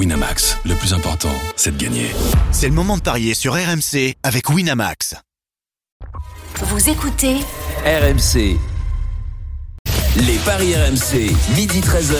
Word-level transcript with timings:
Winamax, 0.00 0.56
le 0.64 0.74
plus 0.76 0.94
important, 0.94 1.28
c'est 1.56 1.76
de 1.76 1.84
gagner. 1.84 2.10
C'est 2.52 2.68
le 2.68 2.72
moment 2.72 2.96
de 2.96 3.02
parier 3.02 3.34
sur 3.34 3.52
RMC 3.52 4.14
avec 4.22 4.48
Winamax. 4.48 5.14
Vous 6.62 6.88
écoutez 6.88 7.36
RMC. 7.84 8.56
Les 10.16 10.38
paris 10.46 10.74
RMC, 10.74 11.36
midi 11.54 11.80
13h. 11.80 12.16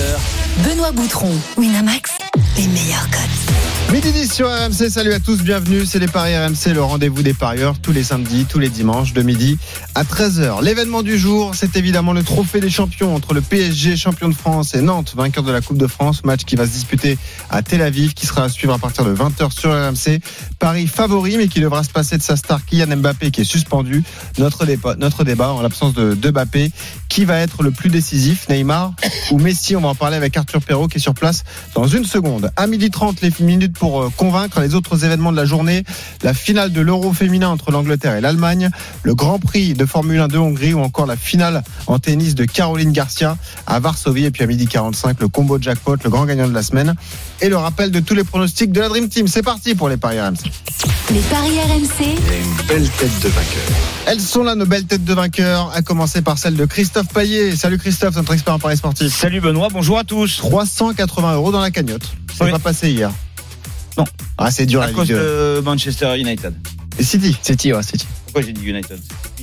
Benoît 0.69 0.93
Boutron, 0.93 1.33
Winamax, 1.57 2.19
les 2.59 2.67
meilleurs 2.67 3.09
codes. 3.09 3.80
Midi 3.93 4.13
10 4.13 4.33
sur 4.33 4.49
RMC, 4.49 4.89
salut 4.89 5.13
à 5.13 5.19
tous, 5.19 5.43
bienvenue, 5.43 5.85
c'est 5.85 5.99
les 5.99 6.07
Paris 6.07 6.39
RMC, 6.39 6.73
le 6.75 6.81
rendez-vous 6.81 7.25
des 7.25 7.35
parieurs 7.35 7.77
tous 7.81 7.91
les 7.91 8.05
samedis, 8.05 8.47
tous 8.49 8.61
les 8.61 8.69
dimanches 8.69 9.13
de 9.15 9.23
midi 9.23 9.59
à 9.97 10.05
13h. 10.05 10.63
L'événement 10.63 11.03
du 11.03 11.19
jour, 11.19 11.57
c'est 11.57 11.77
évidemment 11.77 12.13
le 12.13 12.23
trophée 12.23 12.61
des 12.61 12.71
champions 12.71 13.13
entre 13.17 13.35
le 13.35 13.41
PSG, 13.41 13.97
champion 13.97 14.29
de 14.29 14.35
France, 14.35 14.77
et 14.77 14.81
Nantes, 14.81 15.15
vainqueur 15.17 15.43
de 15.43 15.51
la 15.51 15.61
Coupe 15.61 15.77
de 15.77 15.89
France, 15.89 16.25
match 16.25 16.45
qui 16.45 16.55
va 16.55 16.67
se 16.67 16.71
disputer 16.71 17.19
à 17.51 17.63
Tel 17.63 17.83
Aviv, 17.83 18.15
qui 18.15 18.27
sera 18.27 18.45
à 18.45 18.49
suivre 18.49 18.73
à 18.73 18.79
partir 18.79 19.05
de 19.05 19.13
20h 19.13 19.51
sur 19.51 19.71
RMC. 19.73 20.21
Paris 20.61 20.87
favori, 20.87 21.37
mais 21.37 21.49
qui 21.49 21.59
devra 21.59 21.83
se 21.83 21.91
passer 21.91 22.17
de 22.17 22.23
sa 22.23 22.37
star 22.37 22.65
Kylian 22.65 22.97
Mbappé 22.99 23.33
qui 23.33 23.41
est 23.41 23.45
suspendu. 23.45 24.05
Notre 24.39 24.67
débat, 24.67 24.95
notre 24.99 25.25
débat 25.25 25.51
en 25.51 25.63
l'absence 25.63 25.95
de, 25.95 26.15
de 26.15 26.31
Mbappé, 26.31 26.71
qui 27.11 27.25
va 27.25 27.39
être 27.39 27.63
le 27.63 27.73
plus 27.73 27.91
décisif, 27.91 28.49
Neymar 28.49 28.95
ou 29.33 29.39
Messi 29.39 29.77
On 29.77 29.81
va 29.81 29.89
en 29.89 29.95
parler 29.95 30.17
avec 30.17 30.37
Arthur 30.37 30.63
Perrault 30.63 30.87
qui 30.87 30.97
est 30.97 31.01
sur 31.01 31.13
place 31.13 31.43
dans 31.75 31.87
une 31.87 32.05
seconde. 32.05 32.51
À 32.57 32.67
midi 32.69 32.89
30, 32.89 33.21
les 33.21 33.33
minutes 33.41 33.77
pour 33.77 34.01
euh, 34.01 34.11
convaincre 34.17 34.61
les 34.61 34.75
autres 34.77 35.05
événements 35.05 35.33
de 35.33 35.37
la 35.37 35.45
journée. 35.45 35.83
La 36.23 36.33
finale 36.33 36.73
de 36.73 36.81
l'Euro 36.81 37.13
féminin 37.13 37.49
entre 37.49 37.73
l'Angleterre 37.73 38.15
et 38.15 38.21
l'Allemagne, 38.21 38.71
le 39.03 39.15
Grand 39.15 39.41
Prix 39.41 39.75
de 39.75 39.85
Formule 39.85 40.21
1 40.21 40.29
de 40.29 40.39
Hongrie 40.39 40.73
ou 40.73 40.81
encore 40.81 41.07
la 41.07 41.17
finale 41.17 41.65
en 41.89 41.99
tennis 41.99 42.37
de 42.37 42.45
Caroline 42.45 42.93
Garcia 42.93 43.37
à 43.67 43.81
Varsovie. 43.81 44.25
Et 44.25 44.31
puis 44.31 44.45
à 44.45 44.47
midi 44.47 44.69
45, 44.69 45.21
le 45.21 45.29
combo 45.29 45.61
jackpot, 45.61 45.97
le 46.05 46.11
grand 46.11 46.27
gagnant 46.27 46.49
de 46.49 46.55
la 46.55 46.63
semaine. 46.63 46.95
Et 47.43 47.49
le 47.49 47.57
rappel 47.57 47.91
de 47.91 48.01
tous 48.01 48.15
les 48.15 48.25
pronostics 48.25 48.71
de 48.71 48.81
la 48.81 48.89
Dream 48.89 49.09
Team. 49.09 49.27
C'est 49.27 49.43
parti 49.43 49.75
pour 49.75 49.89
les 49.89 49.97
paris 49.97 50.21
RMC. 50.21 50.37
Les 51.13 51.21
paris 51.21 51.59
RMC, 51.59 52.05
une 52.07 52.67
belle 52.67 52.89
tête 52.91 53.21
de 53.23 53.29
vainqueur. 53.29 53.77
Elles 54.07 54.21
sont 54.21 54.43
là, 54.45 54.55
nos 54.55 54.67
belles 54.67 54.85
têtes 54.85 55.05
de 55.05 55.15
vainqueurs, 55.15 55.71
à 55.75 55.81
commencer 55.83 56.21
par 56.23 56.37
celle 56.39 56.55
de 56.55 56.65
Christophe 56.67 57.09
Paillet. 57.09 57.57
Salut 57.57 57.79
Christophe, 57.79 58.15
notre 58.17 58.35
expert 58.35 58.55
en 58.55 58.59
paris 58.59 58.77
sportif. 58.77 59.13
Salut 59.15 59.41
Benoît, 59.41 59.69
bonjour 59.73 59.99
à 59.99 60.05
tous. 60.05 60.37
380 60.37 61.35
euros 61.35 61.51
dans 61.51 61.61
la 61.61 61.71
cagnotte. 61.71 62.03
C'est 62.37 62.45
Oui. 62.45 62.51
pas 62.51 62.59
passé 62.59 62.91
hier. 62.91 63.11
Non. 63.97 64.05
Ah, 64.39 64.51
c'est 64.51 64.67
dur 64.67 64.83
À 64.83 64.87
la 64.89 64.93
cause 64.93 65.09
Ligue 65.09 65.17
2. 65.17 65.57
de 65.57 65.61
Manchester 65.65 66.19
United. 66.19 66.55
Et 66.99 67.05
City. 67.05 67.37
City, 67.43 67.73
ouais, 67.73 67.83
City. 67.83 68.07
Pourquoi 68.27 68.43
j'ai 68.43 68.53
dit 68.53 68.67
United? 68.67 68.99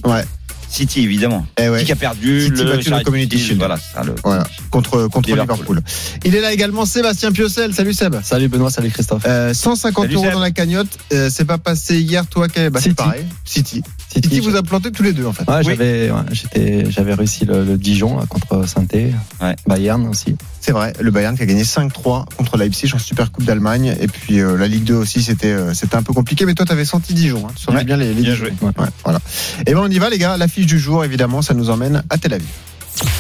Ouais. 0.05 0.23
City, 0.69 1.01
évidemment. 1.01 1.45
Eh 1.59 1.69
ouais. 1.69 1.83
Qui 1.83 1.91
a 1.91 1.95
perdu 1.95 2.41
City 2.41 2.63
le 2.63 2.71
battu 2.71 2.89
le 2.89 3.03
Community 3.03 3.37
Shield. 3.37 3.57
Voilà, 3.57 3.77
ça, 3.77 4.03
le 4.03 4.15
Voilà. 4.23 4.45
Contre, 4.69 5.07
contre 5.07 5.29
Liverpool. 5.29 5.55
Liverpool. 5.55 5.81
Il 6.25 6.35
est 6.35 6.41
là 6.41 6.51
également 6.53 6.85
Sébastien 6.85 7.31
Piocel. 7.31 7.73
Salut 7.73 7.93
Seb. 7.93 8.15
Salut 8.23 8.47
Benoît, 8.49 8.69
salut 8.69 8.89
Christophe. 8.89 9.23
Euh, 9.25 9.53
150 9.53 10.03
Salut 10.03 10.15
euros 10.15 10.25
Seb. 10.25 10.33
dans 10.33 10.39
la 10.39 10.51
cagnotte. 10.51 10.87
Euh, 11.13 11.29
c'est 11.31 11.45
pas 11.45 11.57
passé 11.57 11.99
hier, 11.99 12.25
toi, 12.27 12.47
bah, 12.71 12.79
c'est 12.81 12.93
pareil. 12.93 13.25
City. 13.45 13.83
City 14.11 14.39
vous 14.39 14.55
a 14.55 14.63
planté 14.63 14.91
tous 14.91 15.03
les 15.03 15.13
deux, 15.13 15.25
en 15.25 15.33
fait. 15.33 15.43
Ouais, 15.49 15.57
Oui. 15.57 15.63
j'avais, 15.65 16.09
ouais, 16.11 16.17
j'étais, 16.31 16.89
j'avais 16.89 17.13
réussi 17.13 17.45
le, 17.45 17.63
le 17.63 17.77
Dijon 17.77 18.17
là, 18.17 18.25
contre 18.27 18.67
Sainté, 18.67 19.13
Ouais. 19.41 19.55
Bayern 19.67 20.07
aussi. 20.07 20.35
C'est 20.61 20.71
vrai. 20.71 20.93
Le 20.99 21.11
Bayern 21.11 21.35
qui 21.35 21.43
a 21.43 21.45
gagné 21.45 21.63
5-3 21.63 22.25
contre 22.35 22.57
Leipzig 22.57 22.91
en 22.93 22.99
Super 22.99 23.31
Coupe 23.31 23.45
d'Allemagne. 23.45 23.95
Et 23.99 24.07
puis, 24.07 24.39
euh, 24.39 24.57
la 24.57 24.67
Ligue 24.67 24.83
2 24.85 24.95
aussi, 24.95 25.21
c'était, 25.21 25.47
euh, 25.53 25.73
c'était 25.73 25.95
un 25.95 26.03
peu 26.03 26.13
compliqué. 26.13 26.45
Mais 26.45 26.53
toi, 26.55 26.65
t'avais 26.65 26.85
senti 26.85 27.13
Dijon. 27.13 27.43
Hein. 27.47 27.51
Tu 27.55 27.63
sentais 27.63 27.77
Ouais. 27.79 27.83
bien 27.83 27.97
les, 27.97 28.13
les 28.13 28.21
Bien 28.21 28.35
joué. 28.35 28.51
Ouais, 28.61 28.71
voilà. 29.03 29.19
Et 29.65 29.73
ben, 29.73 29.79
on 29.83 29.89
y 29.89 29.99
va, 29.99 30.09
les 30.09 30.17
gars. 30.17 30.35
L'affiche 30.37 30.65
du 30.65 30.79
jour, 30.79 31.05
évidemment, 31.05 31.41
ça 31.41 31.53
nous 31.53 31.69
emmène 31.69 32.03
à 32.09 32.17
Tel 32.17 32.33
Aviv. 32.33 32.47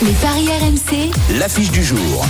les 0.01 0.11
paris 0.13 0.47
RMC, 0.61 1.11
L'affiche 1.39 1.71
du 1.71 1.83
jour. 1.83 2.25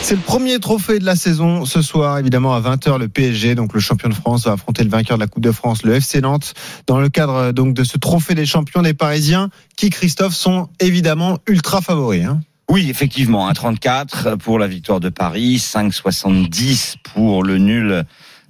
C'est 0.00 0.14
le 0.14 0.22
premier 0.22 0.58
trophée 0.58 0.98
de 0.98 1.04
la 1.04 1.16
saison 1.16 1.66
ce 1.66 1.82
soir, 1.82 2.18
évidemment 2.18 2.54
à 2.54 2.60
20h 2.60 2.98
le 2.98 3.08
PSG, 3.08 3.54
donc 3.54 3.74
le 3.74 3.80
champion 3.80 4.08
de 4.08 4.14
France 4.14 4.44
va 4.44 4.52
affronter 4.52 4.82
le 4.82 4.88
vainqueur 4.90 5.18
de 5.18 5.22
la 5.22 5.26
Coupe 5.26 5.42
de 5.42 5.52
France, 5.52 5.82
le 5.82 5.94
FC 5.94 6.20
Nantes, 6.20 6.54
dans 6.86 6.98
le 6.98 7.10
cadre 7.10 7.34
euh, 7.34 7.52
donc 7.52 7.74
de 7.74 7.84
ce 7.84 7.98
trophée 7.98 8.34
des 8.34 8.46
champions 8.46 8.80
des 8.80 8.94
Parisiens, 8.94 9.50
qui 9.76 9.90
Christophe 9.90 10.34
sont 10.34 10.68
évidemment 10.80 11.38
ultra 11.46 11.82
favoris. 11.82 12.24
Hein. 12.24 12.40
Oui, 12.70 12.88
effectivement, 12.88 13.50
1,34 13.50 14.38
pour 14.38 14.58
la 14.58 14.66
victoire 14.66 15.00
de 15.00 15.08
Paris, 15.08 15.56
5,70 15.56 16.96
pour 17.02 17.42
le 17.42 17.58
nul, 17.58 18.04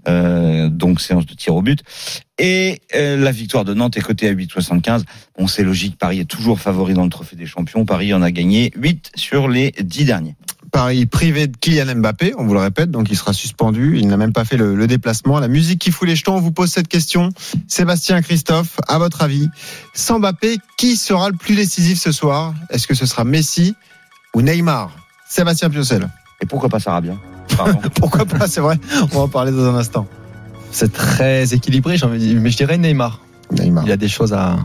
euh, 0.09 0.69
donc 0.69 1.01
séance 1.01 1.27
de 1.27 1.35
tir 1.35 1.55
au 1.55 1.63
but. 1.63 1.83
Et 2.39 2.81
euh, 2.95 3.17
la 3.17 3.31
victoire 3.33 3.65
de 3.65 3.75
Nantes 3.75 3.97
est 3.97 4.01
cotée 4.01 4.29
à 4.29 4.33
8,75. 4.33 5.03
Bon, 5.39 5.47
c'est 5.47 5.65
logique, 5.65 5.99
Paris 5.99 6.21
est 6.21 6.25
toujours 6.25 6.61
favori 6.61 6.95
dans 6.95 7.05
le 7.05 7.11
trophée 7.11 7.37
des 7.37 7.47
champions. 7.47 7.85
Paris 7.85 8.13
en 8.15 8.23
a 8.23 8.31
gagné 8.31 8.73
8 8.77 9.13
sur 9.17 9.49
les 9.49 9.73
10 9.81 10.05
derniers. 10.05 10.37
Paris 10.71 11.07
privé 11.07 11.47
de 11.47 11.57
Kylian 11.57 11.97
Mbappé, 11.97 12.35
on 12.39 12.45
vous 12.45 12.55
le 12.55 12.61
répète, 12.61 12.91
donc 12.91 13.09
il 13.11 13.17
sera 13.17 13.33
suspendu, 13.33 13.99
il 13.99 14.09
n'a 14.09 14.17
même 14.17 14.33
pas 14.33 14.45
fait 14.45 14.57
le, 14.57 14.75
le 14.75 14.87
déplacement. 14.87 15.39
La 15.41 15.49
musique 15.49 15.81
qui 15.81 15.91
fout 15.91 16.07
les 16.07 16.17
jetons, 16.17 16.37
on 16.37 16.41
vous 16.41 16.53
pose 16.53 16.71
cette 16.71 16.89
question. 16.89 17.31
Sébastien 17.67 18.21
Christophe, 18.23 18.79
à 18.89 18.99
votre 18.99 19.23
avis, 19.23 19.49
sans 19.95 20.19
Mbappé, 20.19 20.59
qui 20.77 20.97
sera 20.97 21.31
le 21.31 21.37
plus 21.37 21.55
décisif 21.57 21.99
ce 21.99 22.13
soir? 22.13 22.55
Est-ce 22.71 22.87
que 22.87 22.95
ce 22.95 23.07
sera 23.07 23.25
Messi 23.25 23.75
ou 24.35 24.43
Neymar? 24.43 24.91
Sébastien 25.29 25.71
Piocel. 25.71 26.09
Et 26.41 26.47
pourquoi 26.47 26.69
pas 26.69 26.81
Sarabia? 26.81 27.15
Pourquoi 27.95 28.25
pas, 28.25 28.47
c'est 28.47 28.61
vrai, 28.61 28.79
on 29.01 29.07
va 29.07 29.21
en 29.21 29.29
parler 29.29 29.53
dans 29.53 29.65
un 29.65 29.75
instant. 29.75 30.07
C'est 30.71 30.93
très 30.93 31.55
équilibré, 31.55 31.97
j'ai 31.97 32.07
envie 32.07 32.19
de 32.19 32.25
dire, 32.25 32.41
mais 32.41 32.51
je 32.51 32.57
dirais 32.57 32.79
Neymar. 32.79 33.21
Neymar. 33.51 33.85
Il 33.85 33.89
y 33.89 33.93
a 33.93 33.97
des 33.97 34.09
choses 34.09 34.33
à, 34.33 34.59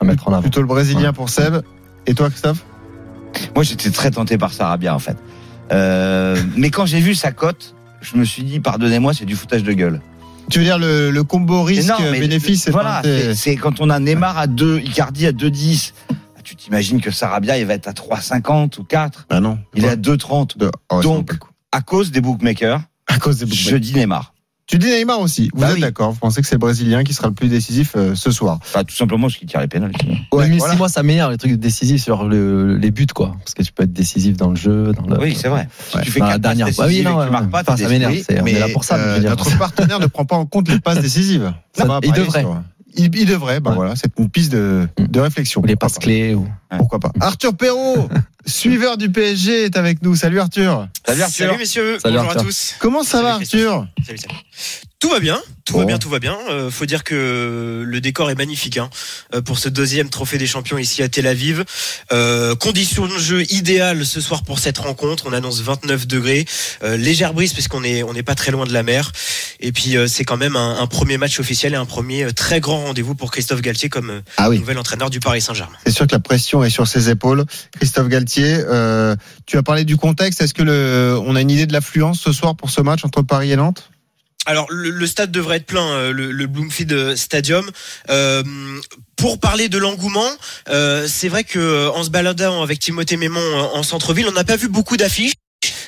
à 0.00 0.04
mettre 0.04 0.26
en 0.28 0.32
avant. 0.32 0.42
Plutôt 0.42 0.60
le 0.60 0.66
Brésilien 0.66 1.12
pour 1.12 1.28
Seb. 1.28 1.62
Et 2.06 2.14
toi, 2.14 2.30
Christophe? 2.30 2.64
Moi, 3.54 3.64
j'étais 3.64 3.90
très 3.90 4.10
tenté 4.10 4.38
par 4.38 4.52
Sarabia, 4.52 4.94
en 4.94 4.98
fait. 4.98 5.16
Euh, 5.72 6.36
mais 6.56 6.70
quand 6.70 6.86
j'ai 6.86 7.00
vu 7.00 7.14
sa 7.14 7.32
cote, 7.32 7.74
je 8.00 8.16
me 8.16 8.24
suis 8.24 8.44
dit, 8.44 8.60
pardonnez-moi, 8.60 9.12
c'est 9.14 9.24
du 9.24 9.34
foutage 9.36 9.62
de 9.62 9.72
gueule. 9.72 10.00
Tu 10.50 10.60
veux 10.60 10.64
dire 10.64 10.78
le, 10.78 11.10
le 11.10 11.24
combo 11.24 11.62
risque-bénéfice 11.64 12.62
c'est 12.64 12.70
Voilà, 12.70 13.02
c'est 13.34 13.56
quand 13.56 13.80
on 13.80 13.90
a 13.90 13.98
Neymar 13.98 14.38
à 14.38 14.46
2, 14.46 14.78
Icardi 14.80 15.26
à 15.26 15.32
2,10. 15.32 15.92
bah, 16.08 16.14
Tu 16.44 16.54
t'imagines 16.54 17.00
que 17.00 17.10
Sarabia, 17.10 17.58
il 17.58 17.66
va 17.66 17.74
être 17.74 17.88
à 17.88 17.92
3,50 17.92 18.78
ou 18.78 18.84
4. 18.84 19.26
Ah 19.30 19.40
non. 19.40 19.58
Il 19.74 19.84
est 19.84 19.88
à 19.88 19.96
2,30. 19.96 20.56
De- 20.56 20.70
oh, 20.92 21.00
Donc, 21.02 21.32
à 21.72 21.80
cause 21.80 22.12
des 22.12 22.20
bookmakers, 22.20 22.80
à 23.08 23.18
cause 23.18 23.38
des 23.38 23.46
je 23.46 23.50
bookmakers. 23.50 23.80
dis 23.80 23.94
Neymar. 23.94 24.34
Tu 24.66 24.78
dis 24.78 24.88
Neymar 24.88 25.20
aussi. 25.20 25.48
Vous 25.54 25.60
Bah 25.60 25.68
êtes 25.68 25.74
oui. 25.76 25.80
d'accord 25.80 26.10
Vous 26.10 26.18
pensez 26.18 26.42
que 26.42 26.48
c'est 26.48 26.56
le 26.56 26.58
Brésilien 26.58 27.04
qui 27.04 27.14
sera 27.14 27.28
le 27.28 27.34
plus 27.34 27.48
décisif 27.48 27.92
euh, 27.94 28.16
ce 28.16 28.32
soir? 28.32 28.58
Enfin, 28.62 28.82
tout 28.82 28.96
simplement 28.96 29.28
parce 29.28 29.36
qu'il 29.36 29.46
tire 29.46 29.60
les 29.60 29.68
pénalties. 29.68 30.08
Ouais, 30.32 30.48
mais 30.48 30.58
voilà. 30.58 30.72
si 30.72 30.78
moi 30.78 30.88
ça 30.88 31.04
m'énerve 31.04 31.30
les 31.30 31.38
trucs 31.38 31.52
décisifs 31.52 32.02
sur 32.02 32.24
le- 32.24 32.76
les 32.76 32.90
buts 32.90 33.06
quoi, 33.14 33.36
parce 33.38 33.54
que 33.54 33.62
tu 33.62 33.72
peux 33.72 33.84
être 33.84 33.92
décisif 33.92 34.36
dans 34.36 34.50
le 34.50 34.56
jeu. 34.56 34.92
Dans 34.92 35.06
le, 35.06 35.20
Oui, 35.22 35.36
c'est 35.40 35.46
vrai. 35.48 35.68
Si 35.90 35.96
Ouais. 35.96 36.02
tu 36.02 36.10
fais 36.10 36.18
la 36.18 36.38
dernière- 36.38 36.66
Bah 36.76 36.84
oui, 36.88 37.02
non, 37.02 37.24
tu 37.24 37.30
marques 37.30 37.48
pas, 37.50 37.60
Enfin, 37.60 37.76
ça 37.76 37.88
m'énerve, 37.88 38.12
on 38.28 38.46
est 38.46 38.58
là 38.58 38.68
pour 38.70 38.82
ça, 38.82 39.18
dire. 39.20 39.30
notre 39.30 39.56
partenaire 39.56 40.00
ne 40.00 40.06
prend 40.06 40.24
pas 40.24 40.36
en 40.36 40.46
compte 40.46 40.68
les 40.68 40.80
passes 40.80 41.00
décisives. 41.00 41.52
Ça 41.72 41.82
Ça- 41.82 41.88
va 41.88 42.00
il 42.02 42.10
devrait. 42.12 42.40
sur- 42.40 42.60
Il, 42.96 43.14
il 43.16 43.26
devrait. 43.26 43.60
Bah 43.60 43.70
Ouais. 43.70 43.76
voilà, 43.76 43.94
c'est 43.96 44.10
une 44.18 44.28
piste 44.30 44.52
de, 44.52 44.88
de 44.98 45.20
réflexion. 45.20 45.60
Ou 45.62 45.66
les 45.66 45.74
Pourquoi 45.74 45.88
passes 45.88 45.94
pas. 45.98 46.00
clés. 46.02 46.34
Ou... 46.34 46.48
Pourquoi 46.78 46.98
pas 46.98 47.12
Arthur 47.20 47.56
Perrault, 47.56 48.08
suiveur 48.46 48.96
du 48.96 49.10
PSG, 49.10 49.64
est 49.64 49.76
avec 49.76 50.02
nous. 50.02 50.16
Salut 50.16 50.40
Arthur. 50.40 50.88
Salut 51.06 51.22
Arthur. 51.22 51.46
Salut 51.46 51.58
messieurs, 51.58 51.98
Salut, 52.02 52.14
bonjour 52.16 52.30
Arthur. 52.30 52.42
à 52.42 52.44
tous. 52.44 52.74
Comment 52.80 53.02
ça 53.04 53.10
Salut, 53.12 53.24
va 53.24 53.34
Arthur 53.34 53.86
Salut, 54.04 54.18
salut. 54.18 54.34
Tout 54.98 55.10
va 55.10 55.20
bien, 55.20 55.38
tout 55.66 55.74
Bon. 55.74 55.80
va 55.80 55.84
bien, 55.84 55.98
tout 55.98 56.08
va 56.08 56.18
bien. 56.18 56.36
Euh, 56.48 56.70
faut 56.70 56.86
dire 56.86 57.04
que 57.04 57.84
le 57.86 58.00
décor 58.00 58.30
est 58.30 58.34
magnifique 58.34 58.78
hein, 58.78 58.88
euh, 59.34 59.42
pour 59.42 59.58
ce 59.58 59.68
deuxième 59.68 60.08
trophée 60.08 60.38
des 60.38 60.46
champions 60.46 60.78
ici 60.78 61.02
à 61.02 61.08
Tel 61.08 61.26
Aviv. 61.26 61.64
Euh, 62.12 62.54
conditions 62.56 63.06
de 63.06 63.16
jeu 63.18 63.42
idéales 63.52 64.06
ce 64.06 64.22
soir 64.22 64.42
pour 64.42 64.58
cette 64.58 64.78
rencontre. 64.78 65.24
On 65.28 65.34
annonce 65.34 65.60
29 65.60 66.06
degrés, 66.06 66.46
euh, 66.82 66.96
légère 66.96 67.34
brise 67.34 67.52
puisqu'on 67.52 67.84
est 67.84 68.02
on 68.02 68.14
n'est 68.14 68.22
pas 68.22 68.34
très 68.34 68.50
loin 68.52 68.64
de 68.64 68.72
la 68.72 68.82
mer. 68.82 69.12
Et 69.60 69.72
puis 69.72 69.96
euh, 69.96 70.06
c'est 70.06 70.24
quand 70.24 70.36
même 70.36 70.56
un, 70.56 70.78
un 70.80 70.86
premier 70.86 71.16
match 71.18 71.40
officiel 71.40 71.72
et 71.72 71.76
un 71.76 71.86
premier 71.86 72.24
euh, 72.24 72.32
très 72.32 72.60
grand 72.60 72.84
rendez-vous 72.84 73.14
pour 73.14 73.30
Christophe 73.30 73.60
Galtier 73.62 73.88
comme 73.88 74.10
euh, 74.10 74.20
Ah 74.36 74.50
oui. 74.50 74.58
nouvel 74.58 74.78
entraîneur 74.78 75.10
du 75.10 75.20
Paris 75.20 75.40
Saint-Germain. 75.40 75.76
C'est 75.84 75.92
sûr 75.92 76.06
que 76.06 76.12
la 76.12 76.20
pression 76.20 76.62
est 76.64 76.70
sur 76.70 76.86
ses 76.86 77.08
épaules. 77.10 77.44
Christophe 77.76 78.08
Galtier, 78.08 78.58
euh, 78.68 79.16
tu 79.46 79.56
as 79.56 79.62
parlé 79.62 79.84
du 79.84 79.96
contexte. 79.96 80.40
Est-ce 80.40 80.54
que 80.54 80.62
le, 80.62 81.18
on 81.24 81.36
a 81.36 81.40
une 81.40 81.50
idée 81.50 81.66
de 81.66 81.72
l'affluence 81.72 82.20
ce 82.20 82.32
soir 82.32 82.54
pour 82.56 82.70
ce 82.70 82.80
match 82.80 83.04
entre 83.04 83.22
Paris 83.22 83.52
et 83.52 83.56
Nantes? 83.56 83.90
Alors 84.48 84.66
le, 84.70 84.90
le 84.90 85.06
stade 85.08 85.32
devrait 85.32 85.56
être 85.56 85.66
plein, 85.66 86.10
le, 86.12 86.30
le 86.30 86.46
Bloomfield 86.46 87.16
Stadium. 87.16 87.68
Euh, 88.10 88.44
pour 89.16 89.40
parler 89.40 89.68
de 89.68 89.76
l'engouement, 89.78 90.28
euh, 90.68 91.08
c'est 91.08 91.28
vrai 91.28 91.42
que 91.42 91.88
en 91.88 92.04
se 92.04 92.10
baladant 92.10 92.62
avec 92.62 92.78
Timothée 92.78 93.16
Mémon 93.16 93.40
en 93.74 93.82
centre-ville, 93.82 94.26
on 94.28 94.32
n'a 94.32 94.44
pas 94.44 94.54
vu 94.56 94.68
beaucoup 94.68 94.96
d'affiches. 94.96 95.32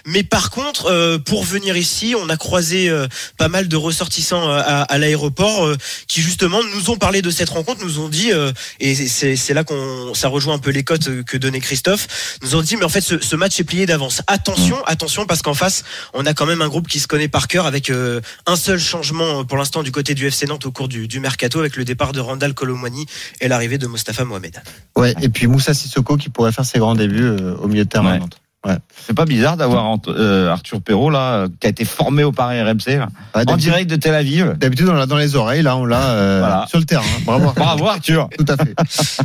Mais 0.06 0.22
par 0.22 0.50
contre, 0.50 0.86
euh, 0.86 1.18
pour 1.18 1.44
venir 1.44 1.76
ici, 1.76 2.14
on 2.18 2.28
a 2.28 2.36
croisé 2.36 2.88
euh, 2.88 3.06
pas 3.36 3.48
mal 3.48 3.68
de 3.68 3.76
ressortissants 3.76 4.48
euh, 4.48 4.58
à, 4.58 4.82
à 4.82 4.98
l'aéroport 4.98 5.66
euh, 5.66 5.76
qui 6.06 6.20
justement 6.20 6.60
nous 6.74 6.90
ont 6.90 6.96
parlé 6.96 7.22
de 7.22 7.30
cette 7.30 7.48
rencontre, 7.50 7.84
nous 7.84 7.98
ont 8.00 8.08
dit, 8.08 8.32
euh, 8.32 8.52
et 8.80 8.94
c'est 8.94 9.36
c'est 9.36 9.54
là 9.54 9.64
qu'on 9.64 10.14
ça 10.14 10.28
rejoint 10.28 10.54
un 10.54 10.58
peu 10.58 10.70
les 10.70 10.84
cotes 10.84 11.08
euh, 11.08 11.22
que 11.22 11.36
donnait 11.36 11.60
Christophe, 11.60 12.38
nous 12.42 12.54
ont 12.56 12.62
dit 12.62 12.76
mais 12.76 12.84
en 12.84 12.88
fait 12.88 13.00
ce, 13.00 13.18
ce 13.20 13.36
match 13.36 13.58
est 13.60 13.64
plié 13.64 13.86
d'avance. 13.86 14.22
Attention, 14.26 14.82
attention 14.86 15.26
parce 15.26 15.42
qu'en 15.42 15.54
face 15.54 15.84
on 16.14 16.26
a 16.26 16.34
quand 16.34 16.46
même 16.46 16.62
un 16.62 16.68
groupe 16.68 16.88
qui 16.88 17.00
se 17.00 17.06
connaît 17.06 17.28
par 17.28 17.48
cœur 17.48 17.66
avec 17.66 17.90
euh, 17.90 18.20
un 18.46 18.56
seul 18.56 18.78
changement 18.78 19.40
euh, 19.40 19.44
pour 19.44 19.56
l'instant 19.58 19.82
du 19.82 19.92
côté 19.92 20.14
du 20.14 20.26
FC 20.26 20.46
Nantes 20.46 20.66
au 20.66 20.72
cours 20.72 20.88
du, 20.88 21.08
du 21.08 21.20
mercato 21.20 21.60
avec 21.60 21.76
le 21.76 21.84
départ 21.84 22.12
de 22.12 22.20
Randall 22.20 22.54
Colomwani 22.54 23.06
et 23.40 23.48
l'arrivée 23.48 23.78
de 23.78 23.86
Mostafa 23.86 24.24
Mohamed. 24.24 24.62
Ouais. 24.96 25.14
Et 25.22 25.28
puis 25.28 25.46
Moussa 25.46 25.74
Sissoko 25.74 26.16
qui 26.16 26.28
pourrait 26.28 26.52
faire 26.52 26.64
ses 26.64 26.78
grands 26.78 26.94
débuts 26.94 27.22
euh, 27.22 27.54
au 27.56 27.68
milieu 27.68 27.84
de 27.84 27.88
terrain 27.88 28.14
à 28.14 28.18
Ouais. 28.66 28.76
C'est 29.06 29.14
pas 29.14 29.24
bizarre 29.24 29.56
d'avoir 29.56 29.96
euh, 30.08 30.50
Arthur 30.50 30.82
Perrault 30.82 31.10
là, 31.10 31.46
qui 31.60 31.68
a 31.68 31.70
été 31.70 31.84
formé 31.84 32.24
au 32.24 32.32
Paris 32.32 32.60
RMC, 32.60 32.98
là, 32.98 33.08
Ah, 33.32 33.42
en 33.46 33.56
direct 33.56 33.88
de 33.88 33.94
Tel 33.94 34.14
Aviv. 34.14 34.54
D'habitude, 34.58 34.88
on 34.88 34.94
l'a 34.94 35.06
dans 35.06 35.16
les 35.16 35.36
oreilles. 35.36 35.62
Là, 35.62 35.76
on 35.76 35.84
l'a 35.86 36.10
euh, 36.10 36.38
Voilà. 36.40 36.66
sur 36.68 36.78
le 36.80 36.84
terrain. 36.84 37.04
Bravo. 37.24 37.52
Bravo 37.54 37.86
Arthur. 37.86 38.28
Tout 38.36 38.44
à 38.48 38.56
fait. 38.56 38.74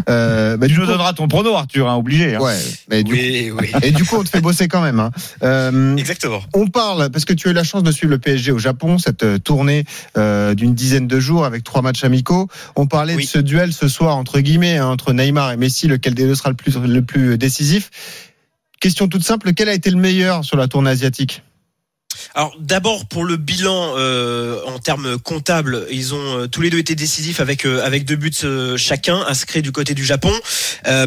Euh, 0.08 0.56
bah, 0.56 0.68
Tu 0.68 0.74
du 0.74 0.80
nous 0.80 0.86
coup- 0.86 0.92
donneras 0.92 1.14
ton 1.14 1.28
prono 1.28 1.56
Arthur, 1.56 1.90
hein, 1.90 1.96
obligé. 1.96 2.36
hein. 2.36 2.42
Ouais, 2.42 2.58
mais 2.90 3.04
du 3.04 3.12
Oui, 3.12 3.52
oui. 3.60 3.72
Et 3.82 3.90
du 3.90 4.06
coup, 4.06 4.18
on 4.20 4.24
te 4.24 4.30
fait 4.30 4.40
bosser 4.40 4.68
quand 4.68 4.82
même. 4.82 5.00
hein. 5.00 5.10
Euh, 5.44 5.96
Exactement. 5.98 6.42
on 6.54 6.68
parle, 6.68 7.10
parce 7.10 7.26
que 7.26 7.34
tu 7.34 7.48
as 7.48 7.52
eu 7.52 7.56
la 7.56 7.64
chance 7.64 7.82
de 7.82 7.92
suivre 7.92 8.12
le 8.12 8.20
PSG 8.20 8.52
au 8.52 8.60
Japon, 8.60 9.00
cette 9.00 9.44
tournée 9.44 9.84
euh, 10.16 10.54
d'une 10.54 10.76
dizaine 10.76 11.08
de 11.08 11.20
jours 11.20 11.44
avec 11.46 11.64
trois 11.64 11.82
matchs 11.82 12.04
amicaux. 12.04 12.48
On 12.76 12.86
parlait 12.86 13.16
Oui. 13.16 13.24
de 13.24 13.30
ce 13.30 13.40
duel 13.40 13.74
ce 13.74 13.88
soir, 13.88 14.16
entre 14.16 14.40
guillemets, 14.42 14.78
hein, 14.78 14.88
entre 14.88 15.12
Neymar 15.12 15.52
et 15.52 15.58
Messi, 15.58 15.88
lequel 15.88 16.14
des 16.14 16.26
deux 16.28 16.36
sera 16.36 16.50
le 16.50 16.56
plus, 16.56 16.78
le 16.78 17.02
plus 17.02 17.38
décisif. 17.40 17.90
Question 18.84 19.08
toute 19.08 19.24
simple, 19.24 19.48
lequel 19.48 19.70
a 19.70 19.74
été 19.74 19.90
le 19.92 19.96
meilleur 19.96 20.44
sur 20.44 20.58
la 20.58 20.68
tournée 20.68 20.90
asiatique? 20.90 21.42
Alors 22.36 22.56
d'abord 22.60 23.06
pour 23.06 23.26
le 23.26 23.38
bilan 23.38 23.94
euh, 23.98 24.60
en 24.66 24.80
termes 24.80 25.18
comptables, 25.20 25.86
ils 25.92 26.14
ont 26.14 26.40
euh, 26.40 26.48
tous 26.48 26.62
les 26.62 26.70
deux 26.70 26.80
été 26.80 26.96
décisifs 26.96 27.40
avec 27.40 27.66
euh, 27.66 27.84
avec 27.84 28.06
deux 28.06 28.16
buts 28.16 28.32
euh, 28.44 28.78
chacun 28.78 29.24
inscrits 29.28 29.62
du 29.62 29.72
côté 29.72 29.94
du 29.94 30.06
Japon. 30.06 30.34
Euh, 30.88 31.06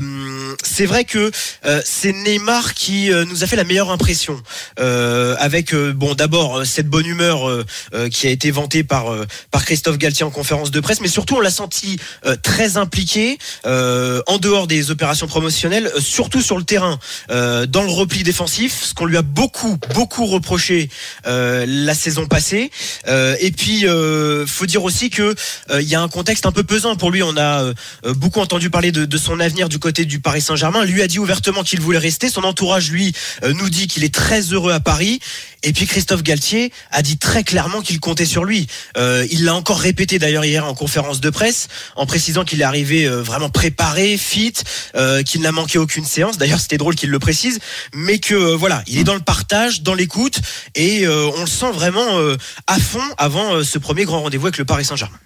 c'est 0.63 0.87
vrai 0.87 1.05
que 1.05 1.31
euh, 1.65 1.83
c'est 1.85 2.13
Neymar 2.13 2.75
qui 2.75 3.11
nous 3.29 3.45
a 3.45 3.47
fait 3.47 3.57
la 3.57 3.65
meilleure 3.65 3.91
impression 3.91 4.41
avec 4.77 5.75
bon 5.75 6.15
d'abord 6.15 6.65
cette 6.65 6.89
bonne 6.89 7.07
humeur 7.07 7.65
qui 8.11 8.27
a 8.27 8.31
été 8.31 8.51
vantée 8.51 8.85
par 8.85 9.07
par 9.51 9.65
Christophe 9.65 9.99
Galtier 9.99 10.25
en 10.25 10.31
conférence 10.31 10.71
de 10.71 10.81
presse, 10.81 11.01
mais 11.01 11.09
surtout 11.09 11.37
on 11.37 11.41
l'a 11.41 11.51
senti 11.51 11.99
très 12.43 12.77
impliqué 12.77 13.39
en 13.65 14.39
dehors 14.39 14.67
des 14.67 14.91
opérations 14.91 15.27
promotionnelles, 15.27 15.91
surtout 15.99 16.43
sur 16.43 16.59
le 16.59 16.65
terrain, 16.65 16.99
dans 17.29 17.83
le 17.83 17.91
repli 17.91 18.23
défensif, 18.23 18.83
ce 18.83 18.95
qu'on 18.95 19.07
lui 19.07 19.17
a 19.17 19.23
beaucoup 19.23 19.79
beaucoup 19.95 20.27
reproché 20.27 20.89
la 21.25 21.95
saison 21.95 22.27
passée. 22.27 22.71
Euh, 23.09 23.37
et 23.41 23.51
puis, 23.51 23.87
euh, 23.87 24.47
faut 24.47 24.67
dire 24.67 24.85
aussi 24.85 25.11
que 25.11 25.35
euh, 25.71 25.83
il 25.83 25.89
y 25.89 25.95
a 25.95 26.01
un 26.01 26.09
contexte 26.09 26.47
un 26.47 26.53
peu 26.53 26.63
pesant 26.63 26.97
pour 26.97 27.11
lui. 27.11 27.23
On 27.23 27.37
a 27.37 27.63
euh, 27.63 27.75
beaucoup 28.15 28.41
entendu 28.41 28.71
parler 28.71 28.93
de, 28.93 29.05
de 29.05 29.19
son 29.19 29.41
avenir 29.41 29.69
du 29.69 29.79
côté 29.79 30.05
du 30.05 30.21
Paris 30.21 30.41
Saint-Germain. 30.41 30.85
Lui 30.85 31.03
a 31.03 31.07
dit 31.07 31.19
ouvertement 31.19 31.63
qu'il 31.63 31.81
voulait 31.81 31.99
rester. 31.99 32.29
Son 32.29 32.45
entourage, 32.45 32.91
lui, 32.91 33.13
euh, 33.43 33.53
nous 33.53 33.71
dit 33.71 33.87
qu'il 33.87 34.05
est 34.05 34.15
très 34.15 34.41
heureux 34.41 34.73
à 34.73 34.81
Paris. 34.81 35.21
Et 35.63 35.73
puis 35.73 35.87
Christophe 35.87 36.23
Galtier 36.23 36.73
a 36.93 37.03
dit 37.03 37.19
très 37.19 37.43
clairement 37.43 37.81
qu'il 37.81 37.99
comptait 37.99 38.27
sur 38.27 38.45
lui. 38.45 38.69
Euh, 38.97 39.27
il 39.31 39.45
l'a 39.45 39.55
encore 39.55 39.81
répété 39.81 40.19
d'ailleurs 40.19 40.45
hier 40.45 40.65
en 40.65 40.75
conférence 40.75 41.21
de 41.21 41.31
presse, 41.31 41.69
en 41.97 42.07
précisant 42.07 42.45
qu'il 42.45 42.61
est 42.61 42.65
arrivé 42.65 43.05
euh, 43.05 43.23
vraiment 43.23 43.51
préparé, 43.51 44.17
fit, 44.17 44.55
euh, 44.95 45.23
qu'il 45.23 45.41
n'a 45.41 45.53
manqué 45.53 45.79
aucune 45.79 46.05
séance. 46.05 46.39
D'ailleurs, 46.39 46.61
c'était 46.61 46.79
drôle 46.79 46.95
qu'il 46.95 47.11
le 47.11 47.19
précise, 47.19 47.59
mais 47.95 48.19
que 48.19 48.35
euh, 48.35 48.57
voilà, 48.57 48.83
il 48.87 48.99
est 48.99 49.05
dans 49.05 49.15
le 49.15 49.21
partage, 49.21 49.83
dans 49.83 49.95
l'écoute, 49.95 50.39
et 50.75 50.96
euh, 51.05 51.31
on 51.37 51.41
le 51.41 51.47
sent 51.47 51.71
vraiment 51.73 52.19
euh, 52.19 52.37
à 52.67 52.79
fond 52.79 53.03
avant 53.19 53.55
euh, 53.55 53.65
ce 53.65 53.79
premier 53.79 54.05
grand 54.05 54.23
rendez-vous 54.23 54.47
avec 54.47 54.59
le 54.59 54.65
Paris 54.65 54.85
Saint-Germain. 54.85 55.19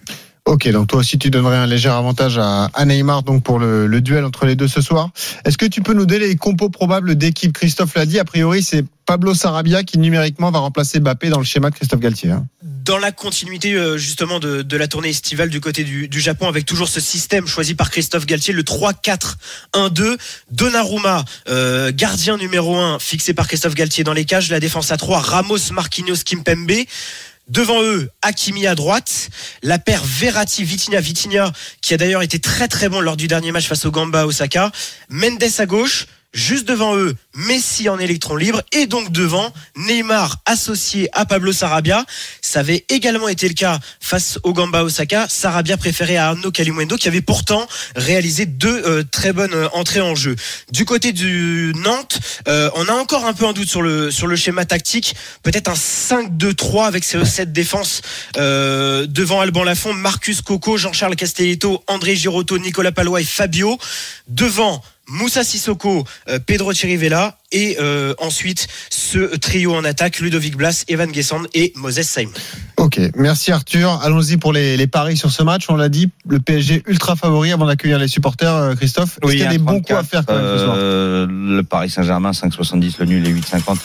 Ok, 0.51 0.67
donc 0.67 0.87
toi 0.87 0.99
aussi 0.99 1.17
tu 1.17 1.29
donnerais 1.29 1.55
un 1.55 1.65
léger 1.65 1.87
avantage 1.87 2.37
à, 2.37 2.69
Neymar 2.85 3.23
donc 3.23 3.41
pour 3.41 3.57
le, 3.57 4.01
duel 4.01 4.25
entre 4.25 4.45
les 4.45 4.57
deux 4.57 4.67
ce 4.67 4.81
soir. 4.81 5.09
Est-ce 5.45 5.57
que 5.57 5.65
tu 5.65 5.81
peux 5.81 5.93
nous 5.93 6.05
donner 6.05 6.27
les 6.27 6.35
compos 6.35 6.69
probables 6.69 7.15
d'équipe? 7.15 7.53
Christophe 7.53 7.95
l'a 7.95 8.05
dit, 8.05 8.19
a 8.19 8.25
priori 8.25 8.61
c'est 8.61 8.83
Pablo 9.05 9.33
Sarabia 9.33 9.83
qui 9.83 9.97
numériquement 9.97 10.51
va 10.51 10.59
remplacer 10.59 10.99
Mbappé 10.99 11.29
dans 11.29 11.37
le 11.37 11.45
schéma 11.45 11.69
de 11.69 11.75
Christophe 11.75 12.01
Galtier. 12.01 12.31
hein. 12.31 12.47
dans 12.63 12.97
la 12.97 13.13
continuité 13.13 13.75
euh, 13.75 13.97
justement 13.97 14.39
de, 14.39 14.75
la 14.75 14.87
tournée 14.89 15.07
estivale 15.07 15.49
du 15.49 15.61
côté 15.61 15.85
du, 15.85 16.09
du 16.09 16.19
Japon 16.19 16.49
avec 16.49 16.65
toujours 16.65 16.89
ce 16.89 16.99
système 16.99 17.47
choisi 17.47 17.73
par 17.73 17.89
Christophe 17.89 18.25
Galtier 18.25 18.53
le 18.53 18.63
3-4-1-2 18.63 20.17
Donnarumma 20.51 21.23
euh, 21.47 21.93
gardien 21.95 22.35
numéro 22.35 22.75
1 22.75 22.99
fixé 22.99 23.33
par 23.33 23.47
Christophe 23.47 23.75
Galtier 23.75 24.03
dans 24.03 24.11
les 24.11 24.25
cages 24.25 24.49
la 24.49 24.59
défense 24.59 24.91
à 24.91 24.97
3 24.97 25.17
Ramos 25.19 25.71
Marquinhos 25.71 26.23
Kimpembe 26.25 26.71
Devant 27.47 27.81
eux, 27.81 28.09
Hakimi 28.21 28.65
à 28.67 28.75
droite, 28.75 29.29
la 29.61 29.79
paire 29.79 30.03
Verratti 30.03 30.63
Vitinha 30.63 31.01
qui 31.81 31.93
a 31.93 31.97
d'ailleurs 31.97 32.21
été 32.21 32.39
très 32.39 32.67
très 32.67 32.87
bon 32.87 33.01
lors 33.01 33.17
du 33.17 33.27
dernier 33.27 33.51
match 33.51 33.67
face 33.67 33.85
au 33.85 33.91
Gamba 33.91 34.25
Osaka, 34.25 34.71
Mendes 35.09 35.43
à 35.57 35.65
gauche, 35.65 36.07
juste 36.33 36.67
devant 36.67 36.95
eux, 36.95 37.15
Messi 37.35 37.89
en 37.89 37.97
électron 37.99 38.35
libre 38.35 38.61
et 38.71 38.85
donc 38.87 39.11
devant 39.11 39.51
Neymar 39.75 40.37
associé 40.45 41.09
à 41.13 41.25
Pablo 41.25 41.51
Sarabia. 41.51 42.05
Ça 42.41 42.59
avait 42.61 42.85
également 42.89 43.27
été 43.29 43.47
le 43.47 43.53
cas 43.53 43.79
face 43.99 44.39
au 44.43 44.53
Gamba 44.53 44.83
Osaka. 44.83 45.27
Sarabia 45.29 45.77
préféré 45.77 46.17
à 46.17 46.27
Arnaud 46.29 46.51
Kalimundo 46.51 46.95
qui 46.97 47.07
avait 47.07 47.21
pourtant 47.21 47.67
réalisé 47.95 48.45
deux 48.45 48.81
euh, 48.85 49.03
très 49.09 49.33
bonnes 49.33 49.53
euh, 49.53 49.67
entrées 49.73 50.01
en 50.01 50.15
jeu. 50.15 50.35
Du 50.71 50.85
côté 50.85 51.11
du 51.13 51.73
Nantes, 51.77 52.19
euh, 52.47 52.69
on 52.75 52.85
a 52.87 52.93
encore 52.93 53.25
un 53.25 53.33
peu 53.33 53.45
un 53.45 53.53
doute 53.53 53.69
sur 53.69 53.81
le 53.81 54.11
sur 54.11 54.27
le 54.27 54.35
schéma 54.35 54.65
tactique. 54.65 55.15
Peut-être 55.43 55.67
un 55.69 55.73
5-2-3 55.75 56.85
avec 56.87 57.03
ces- 57.03 57.25
cette 57.25 57.53
défense 57.53 58.01
devant 58.35 59.41
Alban 59.41 59.63
Lafont, 59.63 59.93
Marcus 59.93 60.41
Coco, 60.41 60.77
Jean-Charles 60.77 61.15
Castelletto, 61.15 61.83
André 61.87 62.15
Girotto, 62.15 62.57
Nicolas 62.57 62.91
Palois 62.91 63.21
et 63.21 63.25
Fabio. 63.25 63.77
Devant 64.27 64.81
Moussa 65.07 65.43
Sissoko, 65.43 66.05
euh, 66.29 66.39
Pedro 66.45 66.73
Chirivella 66.73 67.37
et 67.51 67.77
euh, 67.79 68.13
ensuite 68.19 68.67
ce 68.89 69.35
trio 69.37 69.75
en 69.75 69.83
attaque 69.83 70.19
Ludovic 70.19 70.55
Blas, 70.55 70.85
Evan 70.87 71.11
Guessand 71.11 71.43
et 71.53 71.73
Moses 71.75 72.01
Simon. 72.01 72.31
Ok, 72.77 72.99
merci 73.15 73.51
Arthur. 73.51 73.99
Allons-y 74.03 74.37
pour 74.37 74.53
les, 74.53 74.75
les 74.75 74.87
paris 74.87 75.15
sur 75.15 75.29
ce 75.29 75.43
match. 75.43 75.65
On 75.69 75.75
l'a 75.75 75.89
dit, 75.89 76.09
le 76.27 76.39
PSG 76.39 76.81
ultra 76.87 77.15
favori 77.15 77.51
avant 77.51 77.67
d'accueillir 77.67 77.99
les 77.99 78.07
supporters, 78.07 78.55
euh, 78.55 78.75
Christophe. 78.75 79.19
Est-ce 79.21 79.31
qu'il 79.31 79.39
y 79.39 79.43
a 79.43 79.49
des 79.49 79.59
bons 79.59 79.81
34, 79.81 79.85
coups 79.85 79.99
à 79.99 80.03
faire 80.03 80.25
quand 80.25 80.35
même 80.35 80.57
ce 80.57 80.63
soir 80.63 80.75
euh, 80.77 81.27
Le 81.29 81.61
Paris 81.61 81.91
Saint-Germain 81.91 82.31
5,70, 82.31 82.95
le 82.99 83.05
nul 83.05 83.27
et 83.27 83.33
8,50. 83.33 83.77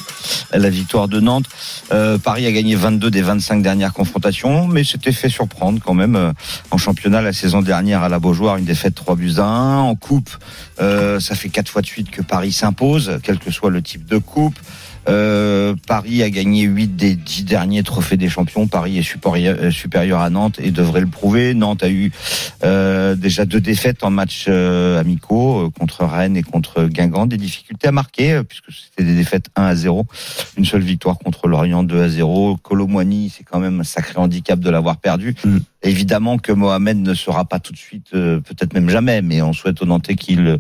La 0.52 0.70
victoire 0.70 1.08
de 1.08 1.20
Nantes. 1.20 1.44
Euh, 1.92 2.16
Paris 2.16 2.46
a 2.46 2.52
gagné 2.52 2.74
22 2.74 3.10
des 3.10 3.20
25 3.20 3.60
dernières 3.62 3.92
confrontations, 3.92 4.66
mais 4.66 4.82
s'était 4.82 5.12
fait 5.12 5.28
surprendre 5.28 5.80
quand 5.84 5.94
même 5.94 6.16
euh, 6.16 6.32
en 6.70 6.78
championnat 6.78 7.20
la 7.20 7.34
saison 7.34 7.60
dernière 7.60 8.02
à 8.02 8.08
la 8.08 8.19
Beaujoire, 8.19 8.56
une 8.56 8.64
défaite 8.64 8.94
3 8.94 9.16
buts 9.16 9.34
à 9.36 9.44
1. 9.44 9.78
En 9.80 9.94
coupe, 9.94 10.30
euh, 11.06 11.20
ça 11.20 11.35
fait 11.35 11.49
quatre 11.49 11.69
fois 11.69 11.82
de 11.82 11.87
suite 11.87 12.11
que 12.11 12.23
Paris 12.23 12.53
s'impose, 12.53 13.19
quel 13.23 13.38
que 13.38 13.50
soit 13.50 13.70
le 13.70 13.82
type 13.82 14.06
de 14.06 14.19
coupe. 14.19 14.58
Euh, 15.08 15.76
Paris 15.87 16.25
a 16.25 16.31
gagné 16.31 16.62
8 16.62 16.97
des 16.97 17.14
10 17.14 17.44
derniers 17.44 17.85
trophées 17.85 18.17
des 18.17 18.29
champions. 18.29 18.67
Paris 18.67 18.99
est 18.99 19.03
supérieur, 19.03 19.56
euh, 19.61 19.70
supérieur 19.70 20.20
à 20.20 20.31
Nantes 20.31 20.58
et 20.61 20.73
devrait 20.73 21.00
le 21.00 21.06
prouver. 21.06 21.55
Nantes 21.55 21.85
a 21.85 21.88
eu 21.88 22.11
déjà 23.17 23.44
deux 23.44 23.61
défaites 23.61 24.03
en 24.03 24.11
matchs 24.11 24.49
amicaux 24.49 25.70
contre 25.79 26.05
Rennes 26.05 26.37
et 26.37 26.43
contre 26.43 26.87
Guingamp. 26.87 27.26
Des 27.26 27.37
difficultés 27.37 27.87
à 27.87 27.93
marquer 27.93 28.43
puisque 28.49 28.73
c'était 28.73 29.05
des 29.05 29.14
défaites 29.14 29.47
1 29.55 29.62
à 29.62 29.75
0. 29.76 30.06
Une 30.56 30.64
seule 30.64 30.82
victoire 30.82 31.19
contre 31.19 31.47
Lorient 31.47 31.85
2 31.85 32.03
à 32.03 32.08
0. 32.08 32.56
Colomboigny, 32.56 33.32
c'est 33.37 33.44
quand 33.44 33.61
même 33.61 33.81
un 33.81 33.85
sacré 33.85 34.19
handicap 34.19 34.58
de 34.58 34.70
l'avoir 34.70 34.96
perdu. 34.96 35.36
Mm. 35.44 35.58
Évidemment 35.86 36.38
que 36.38 36.52
Mohamed 36.52 36.98
ne 36.98 37.14
sera 37.14 37.44
pas 37.44 37.60
tout 37.60 37.72
de 37.72 37.78
suite, 37.78 38.08
euh, 38.14 38.40
peut-être 38.40 38.74
même 38.74 38.90
jamais, 38.90 39.22
mais 39.22 39.40
on 39.43 39.52
souhaite 39.52 39.81
aux 39.82 39.86
Nantais 39.86 40.16
qu'il 40.16 40.58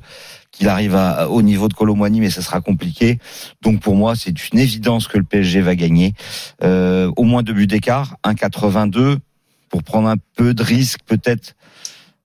qu'il 0.52 0.68
arrive 0.68 0.94
à, 0.94 1.28
au 1.28 1.42
niveau 1.42 1.68
de 1.68 1.74
Colomboigny, 1.74 2.20
mais 2.20 2.30
ça 2.30 2.40
sera 2.40 2.60
compliqué. 2.60 3.18
Donc 3.60 3.80
pour 3.80 3.94
moi, 3.94 4.14
c'est 4.16 4.48
une 4.48 4.58
évidence 4.58 5.06
que 5.06 5.18
le 5.18 5.24
PSG 5.24 5.60
va 5.60 5.74
gagner. 5.74 6.14
Euh, 6.62 7.12
au 7.16 7.24
moins 7.24 7.42
deux 7.42 7.52
buts 7.52 7.66
d'écart, 7.66 8.16
1,82 8.24 9.18
pour 9.68 9.82
prendre 9.82 10.08
un 10.08 10.16
peu 10.36 10.54
de 10.54 10.62
risque 10.62 11.00
peut-être. 11.04 11.55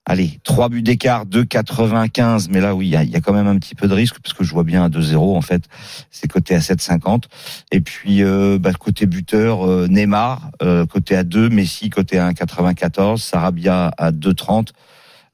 Allez, 0.08 0.39
trois 0.43 0.67
buts 0.67 0.81
d'écart, 0.81 1.25
2,95. 1.27 2.48
Mais 2.50 2.60
là, 2.60 2.74
oui, 2.74 2.88
il 2.88 2.89
y 2.89 2.96
a, 2.96 3.03
il 3.03 3.12
y 3.12 3.15
a 3.15 3.22
quand 3.22 3.34
même 3.34 3.48
un 3.48 3.58
petit 3.60 3.75
peu 3.75 3.88
de 3.88 3.93
risque 3.93 4.15
parce 4.22 4.34
que 4.34 4.43
je 4.43 4.51
vois 4.51 4.63
bien 4.63 4.84
à 4.84 4.89
2-0 4.89 5.38
en 5.38 5.41
fait. 5.41 5.63
C'est 6.10 6.27
coté 6.27 6.55
à 6.55 6.60
7,50. 6.60 7.24
Et 7.72 7.81
puis 7.81 8.24
euh, 8.24 8.58
bah, 8.60 8.72
côté 8.74 9.05
buteur, 9.05 9.65
euh, 9.70 9.88
Neymar 9.88 10.50
euh, 10.63 10.86
côté 10.88 11.15
à 11.15 11.24
2, 11.24 11.50
Messi 11.50 11.89
côté 11.91 12.17
à 12.17 12.31
1,94, 12.31 13.17
Sarabia 13.17 13.91
à 13.98 14.12
2,30. 14.12 14.70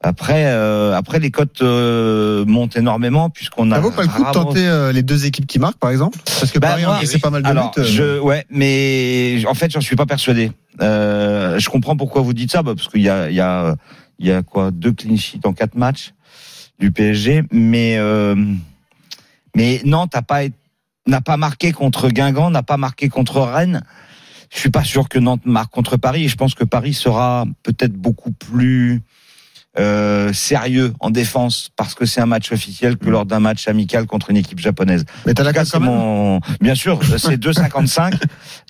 Après, 0.00 0.44
euh, 0.46 0.94
après 0.94 1.18
les 1.18 1.32
cotes 1.32 1.60
euh, 1.62 2.44
montent 2.44 2.76
énormément 2.76 3.30
puisqu'on 3.30 3.72
a. 3.72 3.76
Ça 3.76 3.80
vaut 3.80 3.90
pas 3.90 4.02
le 4.02 4.08
coup 4.08 4.22
de 4.22 4.30
tenter 4.30 4.68
euh, 4.68 4.92
les 4.92 5.02
deux 5.02 5.26
équipes 5.26 5.46
qui 5.46 5.58
marquent, 5.58 5.78
par 5.78 5.90
exemple? 5.90 6.18
Parce 6.24 6.52
que 6.52 6.58
Bah, 6.60 6.68
Paris 6.68 6.84
moi, 6.84 6.98
a 7.02 7.04
c'est 7.06 7.18
pas 7.18 7.30
mal 7.30 7.42
de 7.42 7.48
Alors, 7.48 7.72
buts. 7.74 7.82
je, 7.84 8.20
ouais, 8.20 8.44
mais 8.48 9.42
en 9.48 9.54
fait, 9.54 9.72
j'en 9.72 9.80
suis 9.80 9.96
pas 9.96 10.06
persuadé. 10.06 10.52
Euh, 10.80 11.58
je 11.58 11.68
comprends 11.68 11.96
pourquoi 11.96 12.22
vous 12.22 12.32
dites 12.32 12.52
ça, 12.52 12.62
bah, 12.62 12.74
parce 12.76 12.86
qu'il 12.86 13.00
y 13.02 13.08
a, 13.08 13.28
il 13.28 13.34
y 13.34 13.40
a, 13.40 13.74
il 14.18 14.26
y 14.26 14.32
a 14.32 14.42
quoi, 14.42 14.70
deux 14.70 14.92
clean 14.92 15.16
sheets 15.16 15.46
en 15.46 15.52
quatre 15.52 15.74
matchs 15.76 16.12
du 16.78 16.90
PSG, 16.92 17.44
mais 17.52 17.96
euh, 17.98 18.34
mais 19.56 19.80
Nantes 19.84 20.14
n'a 20.14 20.22
pas 20.22 20.44
été- 20.44 20.54
n'a 21.06 21.20
pas 21.20 21.36
marqué 21.36 21.72
contre 21.72 22.08
Guingamp, 22.10 22.50
n'a 22.50 22.62
pas 22.62 22.76
marqué 22.76 23.08
contre 23.08 23.40
Rennes. 23.40 23.82
Je 24.52 24.58
suis 24.58 24.70
pas 24.70 24.84
sûr 24.84 25.08
que 25.08 25.18
Nantes 25.18 25.44
marque 25.46 25.70
contre 25.72 25.96
Paris. 25.96 26.24
Et 26.24 26.28
je 26.28 26.36
pense 26.36 26.54
que 26.54 26.64
Paris 26.64 26.94
sera 26.94 27.46
peut-être 27.62 27.94
beaucoup 27.94 28.30
plus 28.32 29.00
euh, 29.78 30.32
sérieux 30.32 30.92
en 31.00 31.10
défense 31.10 31.70
parce 31.76 31.94
que 31.94 32.04
c'est 32.06 32.20
un 32.20 32.26
match 32.26 32.50
officiel 32.52 32.96
que 32.96 33.08
lors 33.10 33.24
d'un 33.26 33.40
match 33.40 33.68
amical 33.68 34.06
contre 34.06 34.30
une 34.30 34.36
équipe 34.36 34.58
japonaise. 34.58 35.04
Mais 35.26 35.34
t'as 35.34 35.44
la 35.44 35.52
cas, 35.52 35.64
quand 35.64 35.80
même 35.80 35.90
mon... 35.90 36.40
Bien 36.60 36.74
sûr, 36.74 36.98
c'est 37.18 37.36
2,55 37.42 38.20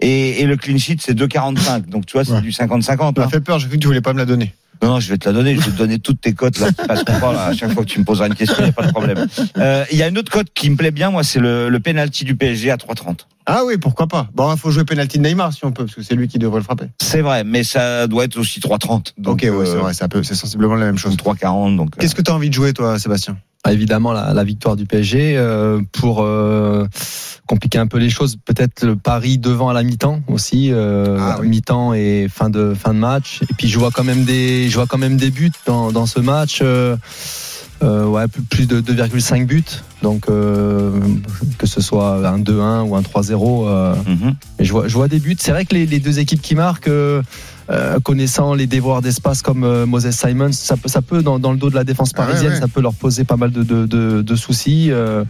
et, 0.00 0.40
et 0.42 0.46
le 0.46 0.56
clean 0.56 0.78
sheet 0.78 0.98
c'est 1.00 1.14
2,45. 1.16 1.86
Donc 1.86 2.06
tu 2.06 2.12
vois, 2.14 2.24
c'est 2.24 2.32
Ouais. 2.32 2.40
du 2.40 2.52
Ça 2.52 2.66
50-50. 2.66 3.16
m'a 3.18 3.24
hein. 3.24 3.28
fait 3.28 3.40
peur, 3.40 3.58
j'ai 3.58 3.68
cru 3.68 3.76
que 3.76 3.80
tu 3.82 3.86
voulais 3.88 4.00
pas 4.00 4.12
me 4.12 4.18
la 4.18 4.26
donner. 4.26 4.54
Non, 4.82 4.88
non, 4.88 5.00
je 5.00 5.08
vais 5.10 5.18
te 5.18 5.28
la 5.28 5.34
donner. 5.34 5.54
Je 5.54 5.60
vais 5.60 5.70
te 5.70 5.76
donner 5.76 5.98
toutes 5.98 6.20
tes 6.20 6.34
cotes 6.34 6.58
là. 6.58 6.68
qui 6.68 6.86
passeront 6.86 7.20
pas, 7.20 7.32
là. 7.32 7.46
À 7.46 7.54
chaque 7.54 7.72
fois 7.72 7.84
que 7.84 7.88
tu 7.88 7.98
me 7.98 8.04
poseras 8.04 8.28
une 8.28 8.34
question, 8.34 8.56
il 8.60 8.64
n'y 8.64 8.70
a 8.70 8.72
pas 8.72 8.86
de 8.86 8.92
problème. 8.92 9.26
Euh, 9.58 9.84
Il 9.90 9.98
y 9.98 10.02
a 10.02 10.08
une 10.08 10.18
autre 10.18 10.30
cote 10.30 10.48
qui 10.54 10.70
me 10.70 10.76
plaît 10.76 10.90
bien, 10.90 11.10
moi, 11.10 11.22
c'est 11.24 11.40
le, 11.40 11.68
le 11.68 11.80
penalty 11.80 12.24
du 12.24 12.36
PSG 12.36 12.70
à 12.70 12.76
3,30. 12.76 13.26
Ah 13.50 13.62
oui, 13.66 13.78
pourquoi 13.78 14.06
pas. 14.06 14.28
Bon, 14.34 14.52
il 14.52 14.58
faut 14.58 14.70
jouer 14.70 14.84
penalty 14.84 15.18
de 15.18 15.22
Neymar 15.26 15.54
si 15.54 15.64
on 15.64 15.72
peut, 15.72 15.84
parce 15.86 15.94
que 15.94 16.02
c'est 16.02 16.14
lui 16.14 16.28
qui 16.28 16.38
devrait 16.38 16.58
le 16.60 16.64
frapper. 16.64 16.84
C'est 17.00 17.22
vrai, 17.22 17.44
mais 17.44 17.64
ça 17.64 18.06
doit 18.06 18.24
être 18.24 18.36
aussi 18.36 18.60
3,30. 18.60 19.14
Donc, 19.16 19.42
ok, 19.42 19.42
ouais, 19.42 19.66
c'est 19.66 19.72
euh, 19.72 19.80
vrai, 19.80 19.92
c'est 19.94 20.34
sensiblement 20.34 20.74
la 20.74 20.84
même 20.84 20.98
chose. 20.98 21.16
3,40. 21.16 21.76
Donc, 21.76 21.88
euh, 21.88 22.00
Qu'est-ce 22.00 22.14
que 22.14 22.20
tu 22.20 22.30
as 22.30 22.34
envie 22.34 22.50
de 22.50 22.54
jouer, 22.54 22.74
toi, 22.74 22.98
Sébastien? 22.98 23.38
Évidemment 23.72 24.12
la, 24.12 24.32
la 24.34 24.44
victoire 24.44 24.76
du 24.76 24.86
PSG 24.86 25.36
euh, 25.36 25.80
pour 25.92 26.22
euh, 26.22 26.86
compliquer 27.46 27.78
un 27.78 27.86
peu 27.86 27.98
les 27.98 28.10
choses. 28.10 28.36
Peut-être 28.44 28.84
le 28.84 28.96
pari 28.96 29.38
devant 29.38 29.68
à 29.68 29.72
la 29.72 29.82
mi-temps 29.82 30.20
aussi, 30.28 30.70
euh, 30.72 31.16
Ah 31.20 31.38
oui. 31.40 31.48
mi-temps 31.48 31.94
et 31.94 32.26
fin 32.32 32.50
de 32.50 32.74
fin 32.74 32.94
de 32.94 32.98
match. 32.98 33.40
Et 33.50 33.54
puis 33.56 33.68
je 33.68 33.78
vois 33.78 33.90
quand 33.90 34.04
même 34.04 34.24
des 34.24 34.68
je 34.68 34.74
vois 34.74 34.86
quand 34.86 34.98
même 34.98 35.16
des 35.16 35.30
buts 35.30 35.52
dans, 35.66 35.92
dans 35.92 36.06
ce 36.06 36.20
match. 36.20 36.62
ouais, 36.62 38.26
plus- 38.28 38.42
plus 38.42 38.66
de 38.66 38.80
2,5 38.80 39.46
buts. 39.46 39.64
Donc 40.02 40.26
que 40.26 41.66
ce 41.66 41.80
soit 41.80 42.26
un 42.28 42.38
2-1 42.38 42.82
ou 42.88 42.96
un 42.96 43.02
3-0. 43.02 43.66
euh, 43.68 43.94
mhm. 44.06 44.34
je 44.60 44.72
vois, 44.72 44.88
je 44.88 44.94
vois 44.94 45.08
des 45.08 45.18
buts. 45.18 45.36
C'est 45.38 45.50
vrai 45.52 45.64
que 45.64 45.74
les, 45.74 45.86
les 45.86 46.00
deux 46.00 46.18
équipes 46.18 46.40
qui 46.42 46.54
marquent, 46.54 46.90
euh, 47.70 47.98
connaissant 48.00 48.54
les 48.54 48.66
dévoirs 48.66 49.02
d'espace 49.02 49.42
comme 49.42 49.64
euh, 49.64 49.86
Moses 49.86 50.10
Simons, 50.10 50.52
ça 50.52 50.76
peut, 50.76 50.88
ça 50.88 51.02
peut 51.02 51.22
dans, 51.22 51.38
dans 51.38 51.52
le 51.52 51.58
dos 51.58 51.70
de 51.70 51.74
la 51.74 51.84
défense 51.84 52.12
Ah 52.14 52.20
ouais, 52.20 52.26
parisienne, 52.26 52.52
ouais. 52.54 52.58
ça 52.60 52.68
peut 52.68 52.80
leur 52.80 52.94
poser 52.94 53.24
pas 53.24 53.36
mal 53.36 53.50
de, 53.52 53.62
de, 53.62 53.86
de, 53.86 54.22
de 54.22 54.36
soucis. 54.36 54.88
Euh, 54.90 55.24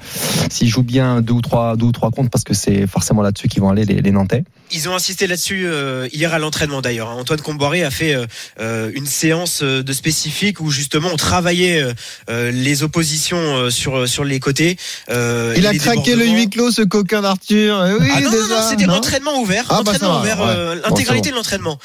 S'ils 0.51 0.69
jouent 0.69 0.83
bien 0.83 1.21
deux 1.21 1.33
ou 1.35 1.41
trois, 1.41 1.77
deux 1.77 1.87
ou 1.87 1.93
trois 1.93 2.11
comptes, 2.11 2.31
parce 2.31 2.45
que 2.45 2.55
c'est 2.55 2.87
forcément 2.87 3.23
là-dessus 3.23 3.49
qu'ils 3.49 3.61
vont 3.63 3.71
aller 3.71 3.85
les, 3.85 4.01
les 4.01 4.11
Nantais. 4.11 4.45
Ils 4.71 4.89
ont 4.89 4.95
insisté 4.95 5.27
là-dessus 5.27 5.65
euh, 5.67 6.09
hier 6.13 6.33
à 6.35 6.39
l'entraînement 6.39 6.81
d'ailleurs. 6.83 7.09
Antoine 7.09 7.41
Comboiré 7.41 7.83
a 7.85 7.91
fait 7.91 8.15
une 8.61 9.07
séance 9.07 9.63
de 9.63 9.93
spécifique 9.93 10.61
où 10.61 10.71
justement 10.71 11.09
on 11.13 11.17
travaillait 11.17 11.85
les 12.29 12.83
oppositions 12.83 13.71
sur 13.71 14.07
sur 14.09 14.25
les 14.25 14.41
côtés. 14.41 14.77
euh, 15.11 15.55
Il 15.57 15.67
a 15.67 15.75
craqué 15.75 16.15
le 16.17 16.27
huis 16.27 16.49
clos, 16.51 16.71
ce 16.71 16.83
coquin 16.83 17.23
d'Arthur. 17.23 17.85
Eh 17.87 17.95
Oui, 17.95 18.09
Ah 18.15 18.21
non, 18.21 18.31
non, 18.31 18.37
non, 18.49 18.63
c'était 18.69 18.87
non 18.87 18.95
entraînement 18.95 19.41
ouvert, 19.41 19.65
Ah, 19.69 19.83
bah, 19.85 19.93
ouais. 19.93 20.31
euh, 20.41 20.75
Bon, 20.77 20.81
l'intégralité 20.89 21.31
de 21.31 21.35
l'entraînement. 21.35 21.79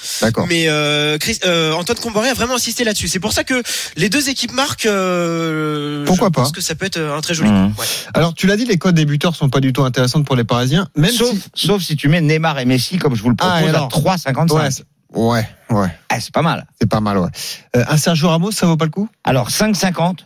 D'accord. 0.43 0.47
Mais 0.50 0.67
euh, 0.67 1.17
Chris- 1.17 1.39
euh, 1.45 1.73
Antoine 1.73 1.97
Comboiré 2.00 2.29
a 2.29 2.33
vraiment 2.33 2.55
insisté 2.55 2.83
là-dessus. 2.83 3.07
C'est 3.07 3.19
pour 3.19 3.33
ça 3.33 3.43
que 3.43 3.62
les 3.95 4.09
deux 4.09 4.29
équipes 4.29 4.53
marquent. 4.53 4.85
euh, 4.85 6.05
Pourquoi 6.05 6.27
je 6.27 6.31
pense 6.33 6.51
pas 6.51 6.55
que 6.55 6.62
ça 6.62 6.75
peut 6.75 6.85
être 6.85 7.00
un 7.00 7.21
très 7.21 7.33
joli. 7.33 7.50
Mhm. 7.51 7.73
coup. 7.73 7.81
Ouais. 7.81 7.88
Alors, 8.13 8.33
tu 8.33 8.47
l'as 8.47 8.57
dit, 8.57 8.65
les 8.65 8.77
codes 8.77 8.95
des 8.95 9.05
buteurs 9.05 9.35
sont 9.35 9.50
pas 9.50 9.59
du 9.59 9.73
tout 9.73 9.83
intéressantes 9.83 10.25
pour 10.25 10.35
les 10.35 10.43
Parisiens, 10.43 10.88
même 10.95 11.12
sauf, 11.12 11.31
si. 11.53 11.67
sauf 11.67 11.81
si 11.81 11.95
tu 11.95 12.07
mets 12.09 12.21
Neymar 12.21 12.59
et 12.59 12.65
Messi, 12.65 12.97
comme 12.97 13.15
je 13.15 13.21
vous 13.23 13.29
le 13.29 13.35
Ah, 13.39 13.59
propose, 13.59 13.67
à 13.67 13.69
alors 13.69 13.88
3,55. 13.89 14.83
Ouais, 15.12 15.47
ouais, 15.69 15.77
ouais, 15.77 15.88
Ah, 16.09 16.19
c'est 16.19 16.33
pas 16.33 16.41
mal. 16.41 16.65
c'est 16.79 16.89
pas 16.89 17.00
mal, 17.00 17.17
ouais. 17.19 17.29
Euh, 17.75 17.83
un 17.88 17.97
Sergio 17.97 18.29
Ramos, 18.29 18.51
ça 18.51 18.65
vaut 18.65 18.77
pas 18.77 18.85
le 18.85 18.91
coup? 18.91 19.07
Alors, 19.23 19.50
5,50. 19.50 20.19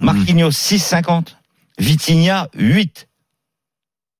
Marquinhos, 0.00 0.50
6,50. 0.52 1.34
Vitinha, 1.78 2.48
8. 2.56 3.06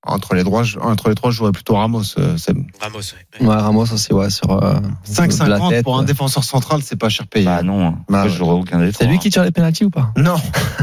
Entre 0.07 0.35
les, 0.35 0.45
trois, 0.45 0.63
je- 0.63 0.79
entre 0.79 1.09
les 1.09 1.15
trois, 1.15 1.31
je 1.31 1.37
jouerais 1.37 1.53
plutôt 1.53 1.75
Ramos. 1.75 2.03
euh, 2.19 2.37
c'est- 2.39 2.55
Ramos. 2.81 2.99
ouais. 3.41 3.47
Ouais, 3.47 3.55
Ramos 3.57 3.93
aussi, 3.93 4.13
ouais, 4.13 4.31
sur 4.31 4.51
euh, 4.53 4.75
de 4.81 4.87
la 4.87 5.15
5,50 5.15 5.71
tête. 5.71 5.85
pour 5.85 5.99
un 5.99 6.05
défenseur 6.05 6.45
central, 6.45 6.83
c'est 6.85 6.97
pas 6.97 7.09
cher 7.09 7.27
payé. 7.27 7.45
Bah 7.45 7.63
non, 7.63 7.91
Bah, 7.91 7.97
Moi, 8.09 8.23
ouais. 8.25 8.29
j'aurais 8.31 8.55
aucun 8.55 8.79
des 8.79 8.93
C'est 8.93 9.07
lui 9.07 9.19
qui 9.19 9.29
tire 9.31 9.43
les 9.43 9.51
pénalties 9.51 9.85
ou 9.85 9.91
pas? 9.91 10.13
Non, 10.17 10.37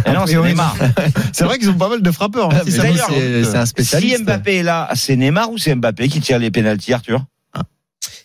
Eh 0.05 0.11
non, 0.11 0.25
c'est 0.27 0.35
Neymar. 0.41 0.75
c'est 1.33 1.45
vrai 1.45 1.57
qu'ils 1.57 1.69
ont 1.69 1.77
pas 1.77 1.89
mal 1.89 2.01
de 2.01 2.11
frappeurs. 2.11 2.53
hein, 2.53 2.59
Ah, 2.61 2.69
si 2.69 2.77
d'ailleurs, 2.77 3.09
c'est 3.09 3.55
un 3.57 3.65
spécialiste. 3.65 4.17
Si 4.17 4.23
Mbappé 4.23 4.57
est 4.57 4.63
là, 4.63 4.89
c'est 4.95 5.15
Neymar 5.15 5.49
ou 5.49 5.57
c'est 5.57 5.73
Mbappé 5.75 6.07
qui 6.09 6.19
tire 6.19 6.37
les 6.39 6.51
pénalties, 6.51 6.93
Arthur? 6.93 7.23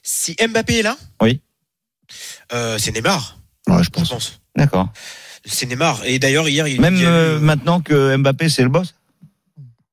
Si 0.03 0.35
Mbappé 0.41 0.79
est 0.81 0.83
là? 0.83 0.97
Oui. 1.23 1.41
Euh, 2.53 2.79
c'est 2.79 2.93
Neymar. 2.93 3.39
Ouais, 3.69 3.79
je 3.79 3.85
Je 3.85 3.91
pense. 3.91 4.09
pense. 4.09 4.41
D'accord. 4.57 4.89
C'est 5.45 5.67
Neymar. 5.67 6.01
Et 6.05 6.19
d'ailleurs 6.19 6.49
hier 6.49 6.67
il 6.67 6.81
Même 6.81 6.97
il 6.97 7.03
y 7.03 7.07
a 7.07 7.09
eu- 7.09 7.13
euh, 7.13 7.39
maintenant 7.39 7.81
que 7.81 8.17
Mbappé 8.17 8.49
c'est 8.49 8.63
le 8.63 8.69
boss? 8.69 8.95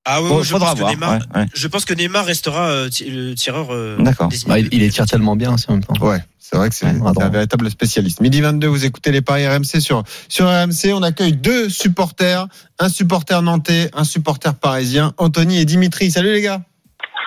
Ah 0.09 0.21
oui, 0.21 0.29
Bon, 0.29 0.41
je 0.41 0.49
faudra 0.51 0.67
pense 0.69 0.75
que 0.75 0.79
voir. 0.79 0.91
Neymar. 0.91 1.11
ouais, 1.11 1.41
ouais. 1.41 1.45
Je 1.53 1.67
pense 1.67 1.83
que 1.83 1.93
Neymar 1.93 2.25
restera 2.25 2.67
euh, 2.69 2.89
le 3.07 3.33
tireur. 3.33 3.67
euh, 3.71 3.97
D'accord. 3.99 4.29
Bah, 4.47 4.57
il, 4.57 4.69
il 4.71 4.79
les 4.79 4.89
tire 4.89 5.05
tellement 5.05 5.35
bien 5.35 5.53
aussi 5.53 5.65
en 5.67 5.73
même 5.73 5.83
temps. 5.83 5.95
Ouais, 5.99 6.23
c'est 6.39 6.55
vrai 6.55 6.69
que 6.69 6.75
c'est 6.75 6.85
Ouais, 6.85 7.21
un 7.21 7.29
véritable 7.29 7.69
spécialiste. 7.69 8.21
Midi 8.21 8.39
22, 8.39 8.67
vous 8.67 8.85
écoutez 8.85 9.11
les 9.11 9.21
paris 9.21 9.45
RMC 9.45 9.81
sur, 9.81 10.03
sur 10.29 10.45
RMC. 10.47 10.93
On 10.93 11.03
accueille 11.03 11.33
deux 11.33 11.67
supporters, 11.69 12.47
un 12.79 12.87
supporter 12.87 13.41
nantais, 13.41 13.89
un 13.93 14.05
supporter 14.05 14.55
parisien, 14.55 15.13
Anthony 15.17 15.57
et 15.59 15.65
Dimitri. 15.65 16.09
Salut 16.09 16.31
les 16.31 16.41
gars. 16.41 16.61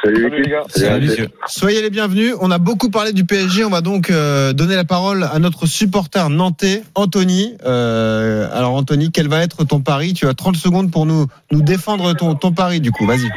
Salut 0.03 0.31
les 0.31 0.49
gars. 0.49 0.63
Salut, 0.69 1.09
messieurs. 1.09 1.29
Soyez 1.47 1.83
les 1.83 1.91
bienvenus. 1.91 2.35
On 2.41 2.51
a 2.51 2.59
beaucoup 2.59 2.91
parlé 2.91 3.13
du 3.13 3.25
PSG. 3.25 3.65
On 3.65 3.71
va 3.71 3.81
donc 3.81 4.11
euh, 4.11 4.53
donner 4.53 4.77
la 4.77 4.85
parole 4.85 5.25
à 5.25 5.39
notre 5.39 5.67
supporter 5.67 6.31
nantais, 6.31 6.83
Anthony. 6.95 7.57
Euh, 7.65 8.49
alors 8.53 8.75
Anthony, 8.75 9.11
quel 9.13 9.29
va 9.29 9.43
être 9.43 9.65
ton 9.65 9.81
pari? 9.81 10.15
Tu 10.15 10.27
as 10.27 10.35
30 10.35 10.57
secondes 10.57 10.91
pour 10.91 11.05
nous, 11.05 11.27
nous 11.51 11.63
défendre 11.63 12.15
ton, 12.15 12.35
ton 12.35 12.53
pari 12.53 12.81
du 12.81 12.93
coup. 12.93 13.07
Vas-y. 13.07 13.31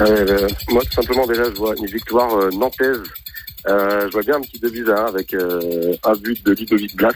Euh, 0.00 0.48
moi, 0.70 0.82
tout 0.84 0.92
simplement, 0.92 1.26
déjà, 1.26 1.44
je 1.44 1.56
vois 1.56 1.74
une 1.76 1.86
victoire 1.86 2.34
euh, 2.34 2.50
nantaise. 2.50 3.02
Euh, 3.68 4.06
je 4.06 4.12
vois 4.12 4.22
bien 4.22 4.36
un 4.36 4.40
petit 4.40 4.58
2 4.58 4.70
buts 4.70 4.90
à 4.90 5.02
1 5.02 5.06
avec 5.06 5.34
euh, 5.34 5.94
un 6.04 6.14
but 6.14 6.44
de 6.44 6.52
Ludovic 6.52 6.96
Blas. 6.96 7.12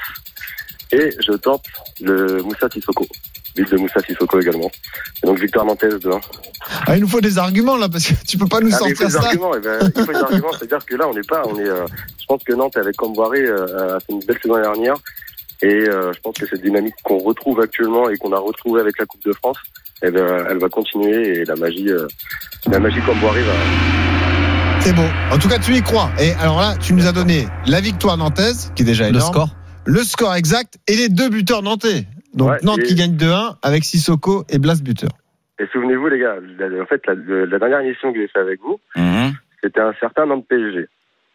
Et 0.93 1.11
je 1.27 1.33
tente 1.33 1.65
le 2.01 2.43
Moussa 2.43 2.69
Sissoko. 2.71 3.07
But 3.55 3.71
de 3.71 3.77
Moussa 3.77 4.01
Sissoko 4.01 4.41
également. 4.41 4.71
Et 5.23 5.27
donc, 5.27 5.39
victoire 5.39 5.65
nantaise 5.65 5.99
de 6.01 6.11
1. 6.11 6.21
Ah, 6.87 6.97
il 6.97 7.03
nous 7.03 7.09
faut 7.09 7.21
des 7.21 7.39
arguments 7.39 7.77
là 7.77 7.89
parce 7.89 8.07
que 8.09 8.15
tu 8.27 8.37
peux 8.37 8.47
pas 8.49 8.61
nous 8.61 8.71
Ah, 8.75 8.79
mais 8.85 8.91
il 8.91 8.97
faut 8.97 9.05
sortir 9.05 9.07
des 9.07 9.13
ça. 9.13 9.29
arguments. 9.29 9.53
eh 9.57 9.61
ben, 9.61 9.93
il 9.97 10.05
faut 10.05 10.13
des 10.13 10.19
arguments. 10.23 10.53
C'est-à-dire 10.59 10.85
que 10.85 10.95
là, 10.97 11.09
on 11.09 11.15
n'est 11.15 11.21
pas. 11.23 11.43
On 11.47 11.59
est, 11.59 11.69
euh, 11.69 11.87
je 12.21 12.27
pense 12.27 12.43
que 12.43 12.53
Nantes, 12.55 12.77
avec 12.77 12.97
Comboiré, 12.97 13.41
euh, 13.41 13.97
a 13.97 14.01
fait 14.01 14.13
une 14.13 14.21
belle 14.25 14.39
saison 14.43 14.57
dernière. 14.61 14.95
Et 15.63 15.67
euh, 15.89 16.13
je 16.13 16.21
pense 16.21 16.35
que 16.35 16.47
cette 16.47 16.63
dynamique 16.63 16.95
qu'on 17.05 17.19
retrouve 17.19 17.61
actuellement 17.61 18.11
et 18.11 18.17
qu'on 18.17 18.33
a 18.33 18.39
retrouvée 18.39 18.81
avec 18.81 18.99
la 18.99 19.07
Coupe 19.07 19.25
de 19.25 19.33
France, 19.33 19.57
eh 20.03 20.11
ben, 20.11 20.47
elle 20.51 20.59
va 20.59 20.69
continuer 20.69 21.39
et 21.39 21.45
la 21.45 21.55
magie, 21.55 21.89
euh, 21.91 22.07
la 22.67 22.81
magie 22.81 23.01
Comboiré 23.07 23.41
va, 23.43 23.53
C'est 24.81 24.93
beau. 24.95 25.03
En 25.31 25.39
tout 25.39 25.49
cas, 25.49 25.59
tu 25.59 25.75
y 25.77 25.81
crois. 25.83 26.11
Et 26.21 26.33
alors 26.33 26.59
là, 26.61 26.75
tu 26.81 26.93
nous 26.93 27.07
as 27.07 27.13
donné 27.13 27.47
la 27.67 27.81
victoire 27.81 28.17
nantaise, 28.17 28.73
qui 28.75 28.83
est 28.83 28.87
déjà 28.87 29.11
Le 29.11 29.21
score 29.21 29.49
le 29.87 30.03
score 30.03 30.35
exact 30.35 30.79
et 30.89 30.97
les 30.97 31.11
deux 31.11 31.29
buteurs 31.29 31.63
nantais. 31.63 32.07
Donc 32.35 32.51
Ouais, 32.51 32.59
Nantes 32.63 32.79
et- 32.81 32.83
qui 32.85 32.95
gagne 32.95 33.17
2-1 33.17 33.57
avec 33.63 33.85
Sissoko 33.85 34.45
et 34.49 34.59
Blas 34.59 34.81
buteur. 34.83 35.11
Et 35.61 35.67
souvenez-vous, 35.73 36.09
les 36.09 36.19
gars, 36.19 36.37
la- 36.59 36.83
en 36.83 36.87
fait, 36.87 37.01
la, 37.07 37.15
dernière 37.59 37.81
émission 37.81 38.13
que 38.13 38.19
j'ai 38.21 38.29
fait 38.29 38.41
avec 38.41 38.61
vous, 38.61 38.81
Mhm. 38.97 39.33
c'était 39.63 39.81
un 39.81 39.93
certain 40.01 40.27
Nantes 40.27 40.47
PSG. 40.49 40.89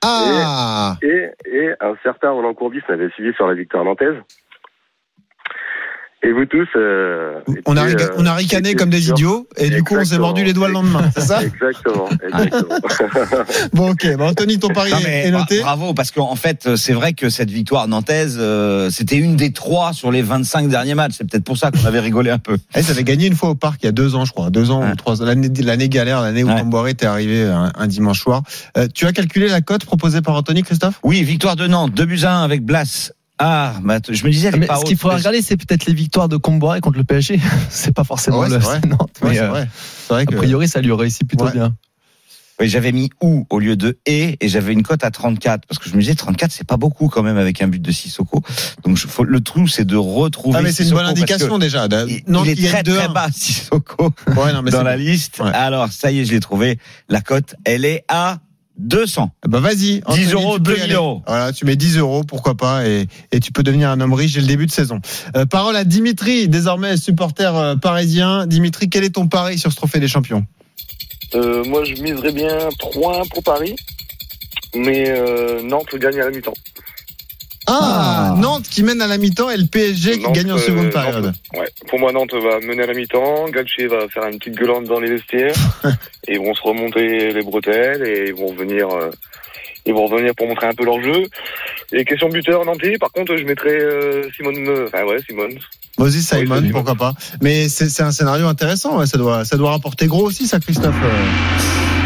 Ah 0.03 0.95
Et, 1.01 1.29
et 1.45 1.69
un 1.81 1.93
certain 2.03 2.31
Roland 2.31 2.53
Courbis 2.53 2.81
m'avait 2.87 3.09
suivi 3.11 3.33
sur 3.33 3.47
la 3.47 3.53
victoire 3.53 3.83
nantaise. 3.83 4.15
Et 6.21 6.33
vous 6.33 6.45
tous. 6.45 6.67
euh, 6.75 7.39
on 7.65 7.77
a, 7.77 7.83
riga- 7.83 8.09
on 8.17 8.25
a 8.25 8.33
ricané 8.33 8.75
comme 8.75 8.89
des 8.89 9.09
idiots 9.09 9.47
et 9.55 9.69
du 9.69 9.83
coup 9.83 9.95
on 9.97 10.03
s'est 10.03 10.17
mordu 10.19 10.43
les 10.43 10.51
doigts 10.51 10.67
le 10.67 10.73
lendemain, 10.73 11.09
c'est 11.15 11.21
ça? 11.21 11.41
Exactement, 11.41 12.09
exactement. 12.23 12.75
Bon 13.71 13.91
ok, 13.91 14.17
bon, 14.17 14.27
Anthony 14.27 14.59
ton 14.59 14.67
pari 14.67 14.91
Non, 14.91 14.97
est- 14.99 15.03
mais 15.05 15.27
est 15.27 15.31
bra- 15.31 15.39
noté. 15.39 15.61
bravo, 15.61 15.93
parce 15.93 16.11
qu'en 16.11 16.35
fait, 16.35 16.75
c'est 16.75 16.91
vrai 16.91 17.13
que 17.13 17.29
cette 17.29 17.49
victoire 17.49 17.87
nantaise, 17.87 18.35
euh, 18.37 18.89
c'était 18.89 19.15
une 19.15 19.37
des 19.37 19.53
trois 19.53 19.93
sur 19.93 20.11
les 20.11 20.21
25 20.21 20.67
derniers 20.67 20.93
matchs. 20.93 21.13
C'est 21.17 21.29
peut-être 21.29 21.45
pour 21.45 21.57
ça 21.57 21.71
qu'on 21.71 21.85
avait 21.85 22.01
rigolé 22.01 22.31
un 22.31 22.37
peu. 22.39 22.57
Eh, 22.75 22.81
ça 22.83 22.91
avait 22.91 23.05
gagné 23.05 23.27
une 23.27 23.35
fois 23.35 23.49
au 23.51 23.55
parc 23.55 23.81
il 23.83 23.85
y 23.85 23.89
a 23.89 23.93
deux 23.93 24.15
ans 24.15 24.25
je 24.25 24.31
crois, 24.33 24.49
deux 24.49 24.71
ans 24.71 24.81
Ouais. 24.83 24.91
ou 24.91 24.95
trois 24.95 25.21
ans, 25.21 25.25
l'année 25.25 25.49
l'année 25.63 25.87
galère, 25.89 26.21
l'année 26.21 26.43
où 26.43 26.49
Ouais. 26.49 26.91
Était 26.91 27.05
arrivé 27.05 27.43
un, 27.43 27.71
un 27.77 27.87
dimanche 27.87 28.19
soir. 28.21 28.41
Euh, 28.77 28.87
tu 28.93 29.05
as 29.05 29.11
calculé 29.13 29.47
la 29.47 29.61
cote 29.61 29.85
proposée 29.85 30.21
par 30.21 30.35
Anthony 30.35 30.63
Christophe? 30.63 30.99
Oui, 31.03 31.23
victoire 31.23 31.55
de 31.55 31.65
Nantes, 31.67 31.93
2 31.93 32.05
buts 32.05 32.19
à 32.23 32.33
1 32.39 32.43
avec 32.43 32.63
Blas. 32.65 33.11
Ah, 33.39 33.75
bah, 33.83 33.99
je 34.09 34.25
me 34.25 34.31
disais, 34.31 34.49
elle 34.49 34.55
est 34.55 34.59
Mais 34.59 34.67
pas 34.67 34.77
ce 34.79 34.85
qu'il 34.85 34.97
faudrait 34.97 35.17
regarder, 35.17 35.41
c'est 35.41 35.55
peut-être 35.57 35.85
les 35.85 35.93
victoires 35.93 36.27
de 36.27 36.35
Comboiré 36.37 36.81
contre 36.81 36.97
le 36.97 37.05
PSG. 37.05 37.39
c'est 37.69 37.93
pas 37.93 38.03
forcément 38.03 38.39
Ouais, 38.39 38.49
le 38.49 38.57
vrai. 38.57 38.81
Nantes, 38.87 39.17
Ouais, 39.21 39.29
mais 39.29 39.35
c'est 39.35 39.41
euh, 39.41 39.47
vrai. 39.49 39.69
C'est 40.07 40.13
vrai 40.13 40.21
a 40.23 40.25
que 40.25 40.35
priori, 40.35 40.67
ça 40.67 40.81
lui 40.81 40.91
réussit 40.91 41.25
plutôt 41.27 41.45
Ouais. 41.45 41.51
bien. 41.53 41.75
Oui, 42.61 42.67
j'avais 42.67 42.91
mis 42.91 43.09
ou 43.21 43.47
au 43.49 43.59
lieu 43.59 43.77
de 43.77 43.97
et 44.05 44.35
et 44.41 44.49
j'avais 44.49 44.73
une 44.73 44.83
cote 44.83 45.05
à 45.05 45.11
34 45.11 45.65
parce 45.65 45.79
que 45.79 45.89
je 45.89 45.95
me 45.95 46.01
disais 46.01 46.13
34 46.13 46.51
c'est 46.51 46.67
pas 46.67 46.75
beaucoup 46.75 47.07
quand 47.07 47.23
même 47.23 47.37
avec 47.37 47.61
un 47.61 47.69
but 47.69 47.81
de 47.81 47.89
Sissoko. 47.89 48.41
Donc 48.83 48.97
je, 48.97 49.07
faut, 49.07 49.23
le 49.23 49.39
trou 49.39 49.65
c'est 49.69 49.85
de 49.85 49.95
retrouver 49.95 50.57
ah 50.59 50.61
mais 50.61 50.73
c'est 50.73 50.83
une 50.83 50.89
bonne 50.89 51.05
indication 51.05 51.57
déjà. 51.57 51.87
Il, 52.09 52.21
Nantes 52.27 52.47
il 52.49 52.65
est 52.65 52.67
très 52.67 52.81
2-1. 52.81 52.95
très 52.97 53.07
bas 53.07 53.27
Sissoko 53.33 54.11
Ouais, 54.35 54.51
non, 54.51 54.61
mais 54.61 54.71
dans 54.71 54.83
la 54.83 54.97
bon. 54.97 55.03
liste. 55.03 55.39
Ouais. 55.39 55.51
Alors 55.53 55.89
ça 55.93 56.11
y 56.11 56.19
est, 56.19 56.25
je 56.25 56.33
l'ai 56.33 56.41
trouvé. 56.41 56.79
La 57.07 57.21
cote, 57.21 57.55
elle 57.63 57.85
est 57.85 58.03
à 58.09 58.39
200. 58.79 59.31
Bah 59.47 59.59
vas-y. 59.59 60.01
Anthony, 60.05 60.25
10 60.25 60.33
euros, 60.33 60.57
tu 60.57 60.63
peux 60.63 60.71
y 60.71 60.75
2000 60.75 60.83
aller. 60.83 60.93
euros. 60.95 61.21
Voilà, 61.27 61.53
tu 61.53 61.65
mets 61.65 61.75
10 61.75 61.97
euros, 61.97 62.23
pourquoi 62.23 62.55
pas, 62.55 62.87
et, 62.87 63.07
et 63.31 63.39
tu 63.39 63.51
peux 63.51 63.61
devenir 63.61 63.89
un 63.89 63.99
homme 64.01 64.13
riche 64.13 64.33
dès 64.33 64.41
le 64.41 64.47
début 64.47 64.65
de 64.65 64.71
saison. 64.71 64.99
Euh, 65.35 65.45
parole 65.45 65.75
à 65.75 65.83
Dimitri, 65.83 66.47
désormais 66.47 66.97
supporter 66.97 67.55
euh, 67.55 67.75
parisien. 67.75 68.47
Dimitri, 68.47 68.89
quel 68.89 69.03
est 69.03 69.15
ton 69.15 69.27
pari 69.27 69.57
sur 69.57 69.71
ce 69.71 69.75
trophée 69.75 69.99
des 69.99 70.07
champions? 70.07 70.45
Euh, 71.35 71.63
moi, 71.65 71.83
je 71.83 72.01
miserais 72.01 72.31
bien 72.31 72.57
3-1 72.79 73.27
pour 73.29 73.43
Paris. 73.43 73.75
Mais 74.75 75.09
euh, 75.09 75.61
Nantes 75.63 75.95
gagne 75.95 76.19
à 76.21 76.25
la 76.25 76.31
mi-temps. 76.31 76.53
Ah, 77.67 78.08
Nantes 78.35 78.67
qui 78.69 78.83
mène 78.83 79.01
à 79.01 79.07
la 79.07 79.17
mi-temps 79.17 79.49
et 79.49 79.57
le 79.57 79.65
PSG 79.65 80.13
qui 80.13 80.23
Nantes, 80.23 80.35
gagne 80.35 80.51
en 80.51 80.57
euh, 80.57 80.59
seconde 80.59 80.85
Nantes, 80.85 80.93
période. 80.93 81.33
Ouais. 81.53 81.67
Pour 81.87 81.99
moi, 81.99 82.11
Nantes 82.11 82.33
va 82.33 82.59
mener 82.59 82.83
à 82.83 82.87
la 82.87 82.93
mi-temps. 82.93 83.49
Galtier 83.49 83.87
va 83.87 84.07
faire 84.07 84.25
une 84.27 84.37
petite 84.39 84.55
gueulante 84.55 84.85
dans 84.85 84.99
les 84.99 85.09
vestiaires. 85.09 85.53
et 86.27 86.33
ils 86.33 86.39
vont 86.39 86.53
se 86.53 86.61
remonter 86.61 87.31
les 87.31 87.41
bretelles 87.41 88.07
et 88.07 88.29
ils 88.29 88.35
vont 88.35 88.53
venir, 88.53 88.89
euh, 88.89 89.09
ils 89.85 89.93
vont 89.93 90.05
revenir 90.05 90.33
pour 90.35 90.47
montrer 90.47 90.67
un 90.67 90.73
peu 90.73 90.85
leur 90.85 91.01
jeu. 91.01 91.23
Et 91.91 92.05
question 92.05 92.29
buteur 92.29 92.65
nantais, 92.65 92.97
par 92.99 93.11
contre, 93.11 93.35
je 93.35 93.43
mettrais 93.43 93.79
euh, 93.79 94.29
Simone, 94.35 94.85
enfin 94.87 95.03
ouais, 95.05 95.17
Simone. 95.27 95.57
Vas-y 95.97 96.21
Simon, 96.21 96.61
pourquoi 96.71 96.95
pas. 96.95 97.13
Mais 97.41 97.67
c'est 97.67 97.89
c'est 97.89 98.03
un 98.03 98.11
scénario 98.11 98.47
intéressant, 98.47 98.99
ouais, 98.99 99.05
ça 99.05 99.17
doit 99.17 99.43
ça 99.43 99.57
doit 99.57 99.71
rapporter 99.71 100.07
gros 100.07 100.25
aussi 100.25 100.47
ça 100.47 100.59
Christophe. 100.59 100.95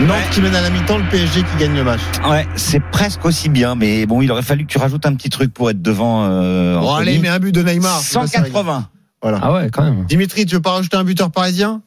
Nantes 0.01 0.09
Ouais. 0.17 0.29
qui 0.31 0.41
mène 0.41 0.55
à 0.55 0.61
la 0.61 0.69
mi-temps, 0.69 0.97
le 0.97 1.03
PSG 1.09 1.43
qui 1.43 1.57
gagne 1.57 1.75
le 1.75 1.83
match. 1.83 2.01
Ouais, 2.27 2.45
c'est 2.55 2.81
presque 2.91 3.23
aussi 3.25 3.47
bien, 3.49 3.75
mais 3.75 4.05
bon, 4.05 4.21
il 4.21 4.31
aurait 4.31 4.41
fallu 4.41 4.65
que 4.65 4.71
tu 4.71 4.77
rajoutes 4.77 5.05
un 5.05 5.15
petit 5.15 5.29
truc 5.29 5.53
pour 5.53 5.69
être 5.69 5.81
devant. 5.81 6.25
Euh, 6.25 6.77
Bon 6.79 6.93
allez, 6.95 7.19
mais 7.19 7.29
un 7.29 7.39
but 7.39 7.53
de 7.53 7.61
Neymar. 7.63 7.99
c'est 7.99 8.19
pas 8.19 8.27
sérieux. 8.27 8.47
180. 8.51 8.89
Voilà. 9.21 9.39
Ah 9.41 9.53
ouais, 9.53 9.69
quand 9.71 9.83
même. 9.83 10.03
Dimitri, 10.05 10.45
tu 10.45 10.55
veux 10.55 10.61
pas 10.61 10.71
rajouter 10.71 10.97
un 10.97 11.03
buteur 11.05 11.31
parisien? 11.31 11.81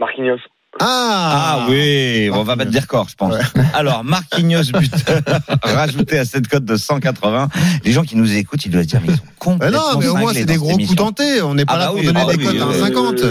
Marquinhos. 0.00 0.38
Ah, 0.80 1.58
Ah, 1.60 1.66
oui, 1.68 2.30
on 2.32 2.42
va 2.44 2.56
battre 2.56 2.70
des 2.70 2.78
records, 2.78 3.08
je 3.10 3.14
pense. 3.14 3.34
Alors, 3.74 4.04
Marquinhos 4.04 4.64
buteur, 4.72 5.20
rajouté 5.62 6.18
à 6.18 6.24
cette 6.24 6.48
cote 6.48 6.64
de 6.64 6.76
180. 6.76 7.48
Les 7.84 7.92
gens 7.92 8.02
qui 8.02 8.16
nous 8.16 8.32
écoutent, 8.36 8.64
ils 8.64 8.70
doivent 8.70 8.84
se 8.84 8.88
dire, 8.88 9.00
mais 9.06 9.12
ils 9.12 9.16
sont 9.16 9.22
Bah 9.22 9.32
complètement 9.38 9.92
non, 9.92 9.98
mais 9.98 10.08
au 10.08 10.16
moins 10.16 10.32
c'est 10.32 10.44
des 10.46 10.56
gros 10.56 10.76
coups 10.76 10.94
tentés. 10.96 11.42
On 11.42 11.54
n'est 11.54 11.66
pas 11.66 11.74
Ah 11.74 11.78
là 11.78 11.84
bah 11.86 11.90
pour 11.92 12.00
oui, 12.00 12.06
donner 12.06 12.20
ah 12.22 12.32
des 12.32 12.36
oui, 12.38 12.44
cotes 12.58 12.60
à 12.60 12.64
euh, 12.64 12.88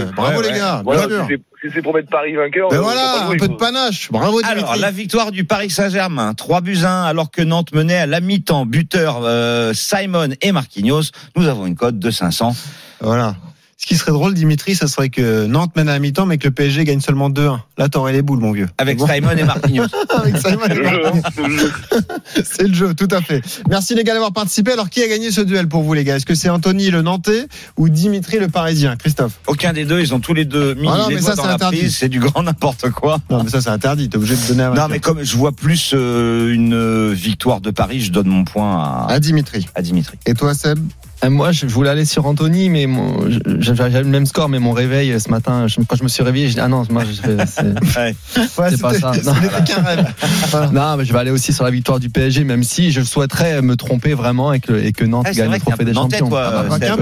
1,50. 0.10 0.14
Bravo 0.16 0.40
ouais, 0.40 0.52
les 0.52 0.58
gars, 0.60 0.82
Voilà, 0.86 1.08
bien 1.08 1.28
sûr. 1.28 1.38
si 1.62 1.70
c'est 1.74 1.82
pour 1.82 1.96
mettre 1.96 2.10
Paris 2.10 2.36
vainqueur. 2.36 2.70
Ben 2.70 2.78
euh, 2.78 2.82
voilà, 2.82 3.26
un 3.28 3.36
peu 3.36 3.48
de 3.48 3.56
panache. 3.56 4.12
Bravo 4.12 4.40
Alors, 4.44 4.54
Dimitri. 4.56 4.80
la 4.80 4.92
victoire 4.92 5.32
du 5.32 5.44
Paris 5.44 5.72
Saint-Germain, 5.72 6.34
3 6.36 6.62
buts 6.62 6.78
1, 6.86 7.04
alors 7.04 7.32
que 7.32 7.42
Nantes 7.42 7.74
menait 7.74 7.98
à 7.98 8.06
la 8.06 8.20
mi-temps. 8.22 8.66
Buteur 8.68 9.22
euh, 9.24 9.74
Simon 9.74 10.30
et 10.42 10.52
Marquinhos. 10.52 11.10
Nous 11.36 11.48
avons 11.48 11.66
une 11.66 11.76
cote 11.76 11.98
de 11.98 12.12
500. 12.12 12.56
Voilà. 13.02 13.36
Ce 13.82 13.88
qui 13.88 13.96
serait 13.96 14.12
drôle, 14.12 14.36
Dimitri, 14.36 14.76
ça 14.76 14.86
serait 14.86 15.10
que 15.10 15.48
Nantes 15.48 15.76
mène 15.76 15.90
à 15.90 15.94
la 15.94 16.00
mi-temps, 16.00 16.28
mais 16.28 16.38
que 16.38 16.48
le 16.48 16.54
PSG 16.54 16.84
gagne 16.84 17.00
seulement 17.00 17.32
2-1. 17.32 17.58
Là, 17.80 17.90
t'aurais 17.90 18.14
les 18.14 18.22
boules, 18.22 18.40
mon 18.40 18.52
vieux. 18.52 18.68
Avec 18.78 19.00
bon 19.00 19.08
Simon 19.08 19.32
et 19.32 19.44
Marquinhos. 19.44 19.86
Avec 20.12 20.38
Simon 20.38 20.60
C'est 20.68 20.72
et 20.72 20.76
le 20.76 20.84
jeu, 20.86 21.02
hein, 21.08 21.22
c'est 21.34 21.48
le 21.48 21.58
jeu. 21.58 21.72
C'est 22.44 22.68
le 22.68 22.74
jeu, 22.76 22.94
tout 22.94 23.08
à 23.10 23.22
fait. 23.22 23.42
Merci 23.70 23.96
les 23.96 24.04
gars 24.04 24.14
d'avoir 24.14 24.34
participé. 24.34 24.74
Alors, 24.74 24.88
qui 24.92 25.02
a 25.02 25.08
gagné 25.08 25.32
ce 25.32 25.42
duel 25.42 25.68
pour 25.68 25.82
vous, 25.82 25.96
les 25.96 26.04
gars? 26.04 26.16
Est-ce 26.16 26.28
que 26.28 26.36
c'est 26.36 26.50
Anthony 26.50 26.92
le 26.92 27.02
Nantais 27.02 27.48
ou 27.76 27.90
Dimitri 27.90 28.38
le 28.38 28.50
Parisien? 28.50 28.96
Christophe 28.98 29.40
Aucun 29.48 29.74
des 29.74 29.86
deux, 29.86 30.00
ils 30.00 30.14
ont 30.14 30.20
tous 30.20 30.36
les 30.36 30.46
deux 30.46 30.76
mis 30.76 30.88
Ah 30.88 30.98
non, 31.00 31.08
les 31.08 31.16
mais 31.16 31.22
doigts 31.22 31.32
ça, 31.32 31.42
dans 31.42 31.48
la 31.48 31.56
interdit. 31.56 31.78
prise. 31.80 31.98
C'est 31.98 32.10
du 32.10 32.20
grand 32.20 32.44
n'importe 32.44 32.92
quoi. 32.92 33.18
Non, 33.32 33.44
mais 33.44 33.50
ça, 33.50 33.62
c'est 33.62 33.70
interdit. 33.70 34.10
T'es 34.10 34.18
obligé 34.18 34.36
de 34.36 34.48
donner 34.48 34.64
un 34.64 34.74
Non, 34.76 34.88
mais 34.90 35.00
comme 35.00 35.24
je 35.24 35.36
vois 35.36 35.52
plus 35.54 35.92
euh, 35.96 36.54
une 36.54 36.76
euh, 36.76 37.14
victoire 37.14 37.62
de 37.62 37.72
Paris, 37.72 38.02
je 38.02 38.12
donne 38.12 38.28
mon 38.28 38.44
point 38.44 38.78
à, 38.80 39.08
À 39.10 39.20
Dimitri. 39.20 39.68
à 39.74 39.82
Dimitri. 39.82 40.20
Et 40.28 40.36
toi, 40.36 40.54
Seb? 40.54 40.78
Moi, 41.30 41.52
je 41.52 41.68
voulais 41.68 41.90
aller 41.90 42.06
sur 42.06 42.26
Anthony, 42.26 42.70
mais 42.70 42.88
j'avais 43.60 44.02
le 44.02 44.08
même 44.08 44.26
score, 44.26 44.50
mais 44.50 44.58
mon 44.60 44.72
réveil 44.72 45.12
euh, 45.12 45.20
ce 45.20 45.30
matin, 45.30 45.68
je- 45.68 45.80
quand 45.88 45.96
je 45.96 46.04
me 46.04 46.08
suis 46.10 46.24
réveillé, 46.24 46.48
j'ai 46.48 46.56
dit 46.56 46.60
ah 46.60 46.68
non, 46.68 46.84
moi, 46.90 47.04
c'est- 47.06 47.62
Ouais. 48.00 48.16
Ouais, 48.58 48.68
C'est 48.72 48.82
pas 48.82 48.94
ça. 48.96 49.12
Non. 49.24 49.34
rêve. 49.34 50.14
Non, 50.74 50.98
mais 50.98 51.06
je 51.06 51.14
vais 51.14 51.20
aller 51.20 51.32
aussi 51.32 51.54
sur 51.54 51.64
la 51.64 51.70
victoire 51.72 52.00
du 52.00 52.10
PSG, 52.10 52.44
même 52.44 52.64
si 52.64 52.92
je 52.92 53.02
souhaiterais 53.02 53.62
me 53.62 53.76
tromper 53.76 54.14
vraiment 54.14 54.52
et 54.54 54.60
que, 54.60 54.74
et 54.74 54.92
que 54.94 55.06
Nantes 55.06 55.28
Ah, 55.30 55.34
gagne 55.34 55.50
le 55.50 55.56
un 55.56 55.60
trophée 55.60 55.86
des 55.86 55.94
nantais, 55.94 56.18
champions. 56.18 56.30
toi, 56.30 56.44
Ah, 56.46 56.64
bah, 56.70 56.78
c'est 56.80 56.88
qu'un 56.88 56.94
un 56.94 56.98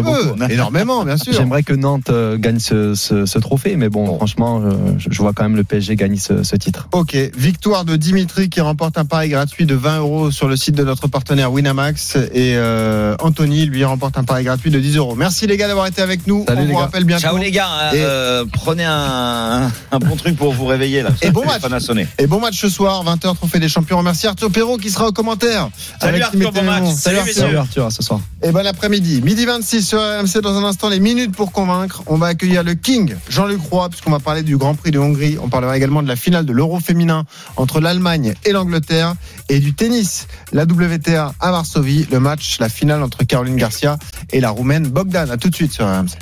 peu. 0.47 0.53
Énormément, 0.53 1.05
bien 1.05 1.17
sûr. 1.17 1.33
J'aimerais 1.33 1.63
que 1.63 1.73
Nantes 1.73 2.09
euh, 2.09 2.37
gagne 2.37 2.59
ce, 2.59 2.95
ce- 2.95 3.25
ce 3.25 3.39
trophée, 3.39 3.75
mais 3.77 3.89
bon, 3.89 4.05
franchement, 4.17 4.61
je, 4.97 5.07
je 5.09 5.17
vois 5.21 5.33
quand 5.33 5.43
même 5.43 5.55
le 5.55 5.63
PSG 5.63 5.95
gagner 5.95 6.17
ce, 6.17 6.43
ce 6.43 6.55
titre. 6.55 6.89
Ok, 6.91 7.15
victoire 7.37 7.85
de 7.85 7.95
Dimitri 7.95 8.49
qui 8.49 8.61
remporte 8.61 8.97
un 8.97 9.05
pari 9.05 9.29
gratuit 9.29 9.65
de 9.65 9.75
20 9.75 9.99
euros 9.99 10.31
sur 10.31 10.47
le 10.47 10.55
site 10.55 10.75
de 10.75 10.83
notre 10.83 11.07
partenaire 11.07 11.51
Winamax 11.51 12.15
et 12.33 12.53
euh, 12.55 13.15
Anthony 13.21 13.65
lui 13.65 13.83
remporte 13.85 14.08
un 14.17 14.23
pari 14.23 14.43
gratuit 14.43 14.71
de 14.71 14.79
10 14.79 14.97
euros. 14.97 15.15
Merci 15.15 15.47
les 15.47 15.57
gars 15.57 15.67
d'avoir 15.67 15.87
été 15.87 16.01
avec 16.01 16.25
nous. 16.27 16.45
Salut, 16.47 16.61
On 16.61 16.65
vous 16.65 16.71
gars. 16.73 16.79
rappelle 16.79 17.03
bientôt. 17.03 17.21
Ciao 17.23 17.37
les 17.37 17.51
gars, 17.51 17.67
hein, 17.69 17.91
Et- 17.93 17.97
euh, 18.01 18.45
prenez 18.51 18.85
un, 18.85 19.71
un 19.91 19.99
bon 19.99 20.15
truc 20.15 20.35
pour 20.37 20.53
vous 20.53 20.65
réveiller 20.65 21.01
là. 21.01 21.09
Et 21.21 21.31
bon 21.31 21.41
match. 21.41 21.55
téléphone 21.57 21.73
a 21.73 21.79
sonné. 21.79 22.07
Et 22.17 22.27
bon 22.27 22.39
match 22.39 22.59
ce 22.59 22.69
soir, 22.69 23.03
20h, 23.03 23.35
Trophée 23.35 23.59
des 23.59 23.69
Champions. 23.69 24.01
Merci 24.03 24.27
Arthur 24.27 24.51
Perrault 24.51 24.77
qui 24.77 24.89
sera 24.89 25.07
au 25.07 25.11
commentaire. 25.11 25.69
Salut 26.01 26.13
avec 26.15 26.23
Arthur, 26.23 26.51
bon 26.51 26.63
match. 26.63 26.75
Lémon. 26.83 26.95
Salut, 26.95 27.17
Arthur. 27.19 27.33
Salut 27.35 27.57
Arthur, 27.57 27.85
à 27.85 27.91
ce 27.91 28.03
soir. 28.03 28.19
Et 28.41 28.51
bon 28.51 28.65
après-midi, 28.65 29.21
midi 29.23 29.45
26 29.45 29.83
sur 29.87 29.99
RMC 29.99 30.41
dans 30.41 30.55
un 30.57 30.63
instant 30.63 30.89
les 30.89 30.99
minutes 30.99 31.35
pour 31.35 31.51
convaincre. 31.51 32.03
On 32.07 32.15
va 32.17 32.27
accueillir 32.27 32.63
le 32.63 32.73
King 32.75 33.15
Jean-Luc 33.29 33.59
Roy 33.69 33.89
puisqu'on 33.89 34.11
va 34.11 34.19
parler 34.19 34.43
du 34.43 34.57
Grand 34.57 34.75
Prix 34.75 34.91
de 34.91 34.99
Hongrie. 34.99 35.37
On 35.41 35.49
parlera 35.49 35.75
également 35.77 36.01
de 36.01 36.07
la 36.07 36.15
finale 36.15 36.45
de 36.45 36.53
l'Euro 36.53 36.79
féminin 36.79 37.25
entre 37.57 37.79
l'Allemagne 37.79 38.33
et 38.45 38.51
l'Angleterre 38.53 39.13
et 39.49 39.59
du 39.59 39.73
tennis, 39.73 40.27
la 40.53 40.63
WTA 40.63 41.33
à 41.39 41.51
Varsovie, 41.51 42.07
le 42.11 42.19
match, 42.19 42.57
la 42.59 42.69
finale 42.69 43.03
entre 43.03 43.23
Caroline 43.23 43.55
Garcia 43.57 43.97
et 44.31 44.39
la 44.39 44.49
Roumaine 44.49 44.87
Bogdan. 44.87 45.29
À 45.29 45.37
tout 45.37 45.49
de 45.49 45.55
suite 45.55 45.73
sur 45.73 45.85
RMC. 45.85 46.17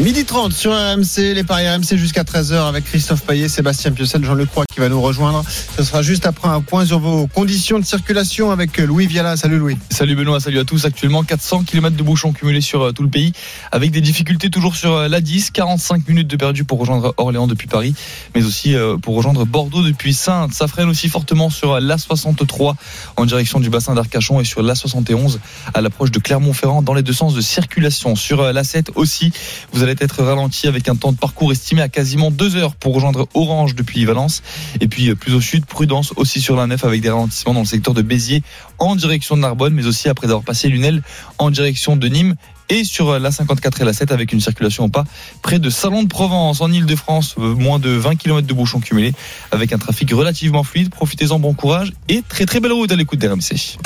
Midi 0.00 0.24
30 0.24 0.52
sur 0.52 0.70
RMC, 0.70 1.34
les 1.34 1.42
paris 1.42 1.68
RMC 1.68 1.96
jusqu'à 1.96 2.22
13h 2.22 2.68
avec 2.68 2.84
Christophe 2.84 3.22
Payet, 3.24 3.48
Sébastien 3.48 3.90
Piocel, 3.90 4.24
Jean-Luc 4.24 4.48
Roy 4.54 4.64
qui 4.72 4.78
va 4.78 4.88
nous 4.88 5.00
rejoindre. 5.00 5.42
Ce 5.76 5.82
sera 5.82 6.02
juste 6.02 6.24
après 6.24 6.46
un 6.46 6.60
point 6.60 6.86
sur 6.86 7.00
vos 7.00 7.26
conditions 7.26 7.80
de 7.80 7.84
circulation 7.84 8.52
avec 8.52 8.78
Louis 8.78 9.08
Viala. 9.08 9.36
Salut 9.36 9.58
Louis. 9.58 9.76
Salut 9.90 10.14
Benoît, 10.14 10.38
salut 10.38 10.60
à 10.60 10.64
tous. 10.64 10.84
Actuellement 10.84 11.24
400 11.24 11.64
km 11.64 11.96
de 11.96 12.02
bouchons 12.04 12.32
cumulés 12.32 12.60
sur 12.60 12.82
euh, 12.82 12.92
tout 12.92 13.02
le 13.02 13.08
pays, 13.08 13.32
avec 13.72 13.90
des 13.90 14.00
difficultés 14.00 14.50
toujours 14.50 14.76
sur 14.76 14.92
euh, 14.92 15.08
l'A10, 15.08 15.50
45 15.50 16.06
minutes 16.06 16.28
de 16.28 16.36
perdu 16.36 16.62
pour 16.62 16.78
rejoindre 16.78 17.12
Orléans 17.16 17.48
depuis 17.48 17.66
Paris, 17.66 17.92
mais 18.36 18.44
aussi 18.44 18.76
euh, 18.76 18.98
pour 18.98 19.16
rejoindre 19.16 19.44
Bordeaux 19.46 19.82
depuis 19.82 20.14
Sainte. 20.14 20.54
Ça 20.54 20.68
freine 20.68 20.88
aussi 20.88 21.08
fortement 21.08 21.50
sur 21.50 21.72
euh, 21.72 21.80
l'A63 21.80 22.74
en 23.16 23.26
direction 23.26 23.58
du 23.58 23.68
bassin 23.68 23.96
d'Arcachon 23.96 24.38
et 24.38 24.44
sur 24.44 24.62
l'A71 24.62 25.38
à 25.74 25.80
l'approche 25.80 26.12
de 26.12 26.20
Clermont-Ferrand 26.20 26.82
dans 26.82 26.94
les 26.94 27.02
deux 27.02 27.12
sens 27.12 27.34
de 27.34 27.40
circulation. 27.40 28.14
Sur 28.14 28.42
euh, 28.42 28.52
l'A7 28.52 28.90
aussi, 28.94 29.32
vous 29.72 29.82
allez 29.82 29.87
être 30.00 30.22
ralenti 30.22 30.66
avec 30.66 30.88
un 30.88 30.96
temps 30.96 31.12
de 31.12 31.16
parcours 31.16 31.52
estimé 31.52 31.82
à 31.82 31.88
quasiment 31.88 32.30
deux 32.30 32.56
heures 32.56 32.74
pour 32.74 32.94
rejoindre 32.94 33.28
Orange 33.34 33.74
depuis 33.74 34.04
Valence. 34.04 34.42
Et 34.80 34.88
puis 34.88 35.08
euh, 35.10 35.14
plus 35.14 35.34
au 35.34 35.40
sud, 35.40 35.66
prudence 35.66 36.12
aussi 36.16 36.40
sur 36.40 36.56
la 36.56 36.66
nef 36.66 36.84
avec 36.84 37.00
des 37.00 37.10
ralentissements 37.10 37.54
dans 37.54 37.60
le 37.60 37.66
secteur 37.66 37.94
de 37.94 38.02
Béziers 38.02 38.42
en 38.78 38.96
direction 38.96 39.36
de 39.36 39.42
Narbonne, 39.42 39.74
mais 39.74 39.86
aussi 39.86 40.08
après 40.08 40.26
avoir 40.26 40.42
passé 40.42 40.68
Lunel 40.68 41.02
en 41.38 41.50
direction 41.50 41.96
de 41.96 42.08
Nîmes. 42.08 42.34
Et 42.70 42.84
sur 42.84 43.18
la 43.18 43.30
54 43.30 43.80
et 43.80 43.84
la 43.84 43.94
7 43.94 44.12
avec 44.12 44.32
une 44.32 44.40
circulation 44.40 44.84
au 44.84 44.88
pas 44.88 45.04
près 45.40 45.58
de 45.58 45.70
Salon 45.70 46.02
de 46.02 46.08
Provence 46.08 46.60
en 46.60 46.70
Ile-de-France, 46.70 47.36
euh, 47.38 47.54
moins 47.54 47.78
de 47.78 47.88
20 47.90 48.16
km 48.16 48.46
de 48.46 48.54
bouchons 48.54 48.80
cumulés 48.80 49.14
avec 49.50 49.72
un 49.72 49.78
trafic 49.78 50.10
relativement 50.12 50.64
fluide. 50.64 50.90
Profitez-en, 50.90 51.38
bon 51.38 51.54
courage 51.54 51.92
et 52.08 52.22
très 52.28 52.44
très 52.44 52.60
belle 52.60 52.72
route 52.72 52.92
à 52.92 52.96
l'écoute 52.96 53.18
d'RMC. 53.18 53.78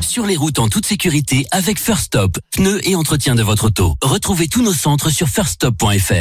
Sur 0.00 0.26
les 0.26 0.36
routes 0.36 0.58
en 0.58 0.68
toute 0.68 0.86
sécurité 0.86 1.46
avec 1.50 1.78
First 1.78 2.04
Stop, 2.06 2.38
pneus 2.52 2.80
et 2.88 2.94
entretien 2.96 3.34
de 3.34 3.42
votre 3.42 3.66
auto. 3.66 3.94
Retrouvez 4.02 4.48
tous 4.48 4.62
nos 4.62 4.72
centres 4.72 5.10
sur 5.10 5.28
firststop.fr. 5.28 6.12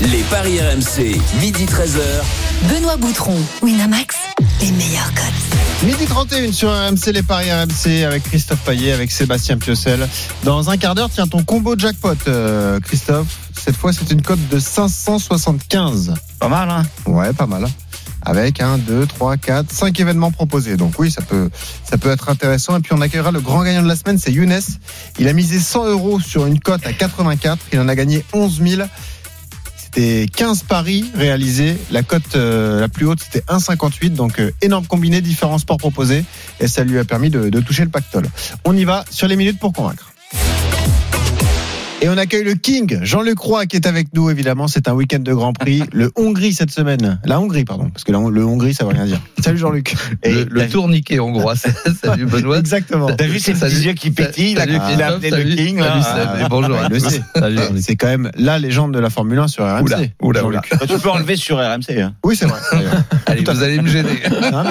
Les 0.00 0.22
paris 0.30 0.60
RMC, 0.60 1.16
midi 1.40 1.64
13h. 1.64 2.00
Benoît 2.72 2.96
Boutron, 2.96 3.36
Winamax, 3.62 4.16
les 4.60 4.70
meilleurs 4.72 5.12
cotes. 5.14 5.84
Midi 5.84 6.06
31 6.06 6.52
sur 6.52 6.70
RMC, 6.70 7.12
les 7.12 7.22
paris 7.22 7.50
RMC 7.52 8.04
avec 8.04 8.24
Christophe 8.24 8.60
Payet, 8.60 8.92
avec 8.92 9.10
Sébastien 9.12 9.58
Piocel. 9.58 10.08
Dans 10.44 10.70
un 10.70 10.76
quart 10.76 10.94
d'heure, 10.94 11.10
tiens 11.12 11.26
ton 11.28 11.42
combo 11.44 11.76
jackpot, 11.78 12.14
euh, 12.26 12.80
Christophe. 12.80 13.38
Cette 13.56 13.76
fois, 13.76 13.92
c'est 13.92 14.10
une 14.10 14.22
cote 14.22 14.40
de 14.50 14.58
575. 14.58 16.14
Pas 16.38 16.48
mal, 16.48 16.70
hein 16.70 16.82
Ouais, 17.06 17.32
pas 17.32 17.46
mal. 17.46 17.66
Avec 18.28 18.60
1, 18.60 18.76
2, 18.76 19.06
3, 19.06 19.38
4, 19.38 19.72
5 19.72 20.00
événements 20.00 20.30
proposés. 20.30 20.76
Donc 20.76 20.98
oui, 20.98 21.10
ça 21.10 21.22
peut, 21.22 21.48
ça 21.82 21.96
peut 21.96 22.10
être 22.10 22.28
intéressant. 22.28 22.76
Et 22.76 22.80
puis 22.80 22.92
on 22.92 23.00
accueillera 23.00 23.30
le 23.30 23.40
grand 23.40 23.64
gagnant 23.64 23.82
de 23.82 23.88
la 23.88 23.96
semaine, 23.96 24.18
c'est 24.18 24.30
Younes. 24.30 24.60
Il 25.18 25.28
a 25.28 25.32
misé 25.32 25.58
100 25.58 25.86
euros 25.86 26.20
sur 26.20 26.44
une 26.44 26.60
cote 26.60 26.86
à 26.86 26.92
84. 26.92 27.58
Il 27.72 27.80
en 27.80 27.88
a 27.88 27.94
gagné 27.94 28.22
11 28.34 28.60
000. 28.62 28.82
C'était 29.78 30.26
15 30.26 30.64
paris 30.64 31.10
réalisés. 31.14 31.78
La 31.90 32.02
cote 32.02 32.36
euh, 32.36 32.80
la 32.80 32.90
plus 32.90 33.06
haute, 33.06 33.20
c'était 33.22 33.44
1,58. 33.50 34.12
Donc 34.12 34.40
euh, 34.40 34.50
énorme 34.60 34.86
combiné, 34.86 35.22
différents 35.22 35.56
sports 35.56 35.78
proposés. 35.78 36.22
Et 36.60 36.68
ça 36.68 36.84
lui 36.84 36.98
a 36.98 37.04
permis 37.06 37.30
de, 37.30 37.48
de 37.48 37.60
toucher 37.60 37.84
le 37.84 37.90
pactole. 37.90 38.28
On 38.66 38.76
y 38.76 38.84
va 38.84 39.06
sur 39.10 39.26
les 39.26 39.36
minutes 39.36 39.58
pour 39.58 39.72
convaincre. 39.72 40.12
Et 42.00 42.08
on 42.08 42.16
accueille 42.16 42.44
le 42.44 42.54
King, 42.54 43.00
Jean-Luc 43.02 43.40
Roy, 43.40 43.66
qui 43.66 43.74
est 43.74 43.84
avec 43.84 44.14
nous, 44.14 44.30
évidemment. 44.30 44.68
C'est 44.68 44.86
un 44.86 44.92
week-end 44.92 45.18
de 45.18 45.32
Grand 45.34 45.52
Prix. 45.52 45.82
Le 45.92 46.12
Hongrie 46.14 46.52
cette 46.52 46.70
semaine. 46.70 47.18
La 47.24 47.40
Hongrie, 47.40 47.64
pardon. 47.64 47.90
Parce 47.90 48.04
que 48.04 48.12
la- 48.12 48.20
le 48.30 48.44
Hongrie, 48.44 48.72
ça 48.72 48.84
veut 48.84 48.92
rien 48.92 49.04
dire. 49.04 49.20
Salut 49.42 49.58
Jean-Luc. 49.58 49.96
Le, 50.24 50.44
le 50.48 50.68
tourniquet 50.68 51.18
hongrois. 51.18 51.54
Salut 52.04 52.26
Benoît. 52.26 52.60
Exactement. 52.60 53.08
T'as 53.12 53.26
vu 53.26 53.40
ces 53.40 53.56
Salut. 53.56 53.74
petits 53.74 53.84
yeux 53.86 53.92
qui 53.94 54.12
pétillent 54.12 54.54
là, 54.54 54.66
il 54.92 55.02
a 55.02 55.08
appelé 55.08 55.30
le. 55.30 55.56
King 55.56 55.78
Salut, 55.80 56.02
Ah, 56.44 56.46
bonjour. 56.48 56.76
il 56.84 56.92
le 56.92 56.98
sait. 57.00 57.20
Salut, 57.34 57.56
Jean-Luc. 57.56 57.82
C'est 57.82 57.96
quand 57.96 58.06
même 58.06 58.30
la 58.36 58.60
légende 58.60 58.94
de 58.94 59.00
la 59.00 59.10
Formule 59.10 59.38
1 59.40 59.48
sur 59.48 59.64
RMC. 59.64 59.82
Oula, 59.82 59.98
oula, 60.22 60.40
Jean-Luc. 60.42 60.70
Bah, 60.78 60.86
Tu 60.88 60.98
peux 61.00 61.10
enlever 61.10 61.34
sur 61.34 61.56
RMC. 61.58 62.00
Hein. 62.00 62.14
Oui, 62.24 62.36
c'est 62.36 62.46
vrai. 62.46 62.60
Allez, 63.26 63.42
vous 63.42 63.62
allez 63.62 63.80
me 63.80 63.88
gêner. 63.88 64.10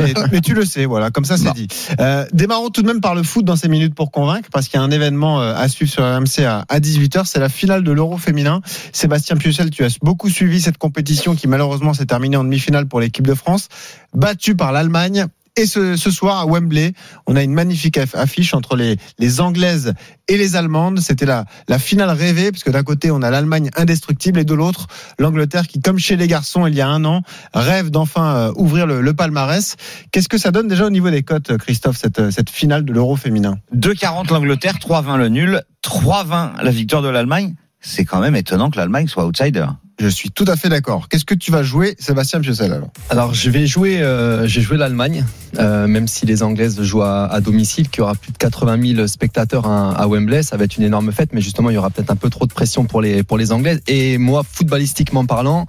Mais, 0.02 0.14
mais 0.32 0.40
tu 0.42 0.54
le 0.54 0.64
sais, 0.64 0.86
voilà, 0.86 1.12
comme 1.12 1.26
ça 1.26 1.36
c'est 1.36 1.52
dit. 1.54 1.68
Euh, 2.00 2.26
démarrons 2.32 2.70
tout 2.70 2.82
de 2.84 2.88
même 2.88 3.02
par 3.02 3.16
le 3.16 3.24
foot 3.24 3.44
dans 3.44 3.58
ces 3.58 3.68
minutes 3.68 3.96
pour 3.96 4.12
convaincre, 4.12 4.48
parce 4.50 4.70
qu'il 4.70 4.80
y 4.80 4.82
a 4.82 4.86
un 4.86 4.92
événement 4.92 5.42
euh, 5.42 5.54
à 5.58 5.68
suivre 5.68 5.92
sur 5.92 6.04
RMC 6.04 6.46
à, 6.46 6.64
à 6.70 6.80
18h, 7.18 7.26
c'est 7.26 7.40
la 7.40 7.50
finale 7.50 7.84
de 7.84 7.92
l'Euro 7.92 8.18
féminin. 8.18 8.62
Sébastien 8.94 9.36
Piuchel, 9.38 9.70
tu 9.70 9.84
as 9.84 9.98
beaucoup 10.02 10.30
suivi 10.30 10.62
cette 10.62 10.78
compétition 10.78 11.36
qui 11.36 11.48
malheureusement 11.48 11.94
s'est 11.94 12.06
terminée 12.06 12.38
en 12.38 12.44
demi-finale 12.44 12.88
pour 12.88 13.00
l'équipe 13.00 13.26
de 13.28 13.34
France, 13.34 13.68
battue 14.14 14.56
par 14.56 14.72
l'Allemagne 14.72 15.26
Et 15.60 15.66
ce, 15.66 15.96
soir 15.98 16.38
à 16.40 16.46
Wembley, 16.46 16.94
on 17.26 17.36
a 17.36 17.42
une 17.42 17.54
magnifique 17.54 17.98
aff- 17.98 18.16
affiche 18.16 18.54
entre 18.54 18.76
les, 18.76 19.42
Anglaises 19.42 19.94
et 20.28 20.38
les 20.38 20.56
Allemandes. 20.56 21.00
C'était 21.00 21.26
la, 21.26 21.46
la 21.68 21.80
finale 21.80 22.12
rêvée, 22.12 22.52
parce 22.52 22.64
que 22.64 22.70
d'un 22.70 22.84
côté, 22.84 23.10
on 23.10 23.24
a 23.24 23.32
l'Allemagne 23.32 23.72
indestructible 23.76 24.40
et 24.40 24.46
de 24.46 24.54
l'autre, 24.54 24.86
l'Angleterre 25.18 25.68
qui, 25.68 25.82
comme 25.82 25.98
chez 25.98 26.16
les 26.16 26.28
garçons 26.28 26.68
il 26.68 26.76
y 26.76 26.82
a 26.82 26.88
un 26.88 27.04
an, 27.06 27.24
rêve 27.56 27.90
d'enfin 27.90 28.36
euh, 28.36 28.52
ouvrir 28.56 28.86
le, 28.86 29.02
le 29.02 29.14
palmarès. 29.16 29.76
Qu'est-ce 30.12 30.30
que 30.30 30.38
ça 30.38 30.52
donne 30.52 30.68
déjà 30.68 30.86
au 30.86 30.92
niveau 30.92 31.10
des 31.10 31.24
cotes, 31.24 31.58
Christophe, 31.58 31.98
cette, 31.98 32.30
cette 32.30 32.52
finale 32.52 32.86
de 32.86 32.94
l'Euro 32.94 33.16
féminin? 33.16 33.58
2,40 33.76 34.32
l'Angleterre, 34.32 34.76
3,20 34.76 35.18
le 35.18 35.30
nul, 35.30 35.62
3,20 35.88 36.62
la 36.62 36.72
victoire 36.72 37.02
de 37.02 37.08
l'Allemagne. 37.08 37.56
C'est 37.80 38.04
quand 38.04 38.20
même 38.20 38.36
étonnant 38.36 38.70
que 38.70 38.78
l'Allemagne 38.78 39.08
soit 39.08 39.26
outsider. 39.26 39.66
Je 40.00 40.08
suis 40.08 40.30
tout 40.30 40.46
à 40.48 40.56
fait 40.56 40.68
d'accord. 40.70 41.08
Qu'est-ce 41.08 41.26
que 41.26 41.34
tu 41.34 41.50
vas 41.50 41.64
jouer, 41.64 41.96
Sébastien 41.98 42.42
Piocel 42.42 42.74
alors? 42.74 42.90
Alors 43.10 43.34
je 43.34 43.50
vais 43.50 43.66
jouer, 43.66 44.02
euh, 44.02 44.46
j'ai 44.46 44.62
joué 44.62 44.78
l'Allemagne, 44.78 45.26
euh, 45.58 45.88
même 45.88 46.08
si 46.08 46.26
les 46.26 46.44
Anglaises 46.44 46.82
jouent 46.82 47.02
à, 47.02 47.26
à 47.26 47.42
domicile, 47.42 47.90
qu'il 47.90 48.00
y 48.00 48.04
aura 48.04 48.16
plus 48.16 48.32
de 48.32 48.38
80 48.38 48.96
000 48.96 49.08
spectateurs 49.08 49.68
à, 49.68 49.92
à 49.92 50.08
Wembley, 50.08 50.44
ça 50.44 50.58
va 50.58 50.66
être 50.66 50.78
une 50.78 50.84
énorme 50.84 51.12
fête, 51.12 51.30
mais 51.34 51.42
justement 51.42 51.70
il 51.70 51.74
y 51.74 51.78
aura 51.78 51.90
peut-être 51.90 52.12
un 52.12 52.16
peu 52.16 52.30
trop 52.30 52.46
de 52.46 52.54
pression 52.54 52.86
pour 52.86 53.02
les 53.02 53.24
pour 53.24 53.38
les 53.38 53.52
Anglaises. 53.52 53.82
Et 53.88 54.18
moi, 54.18 54.44
footballistiquement 54.50 55.26
parlant, 55.26 55.66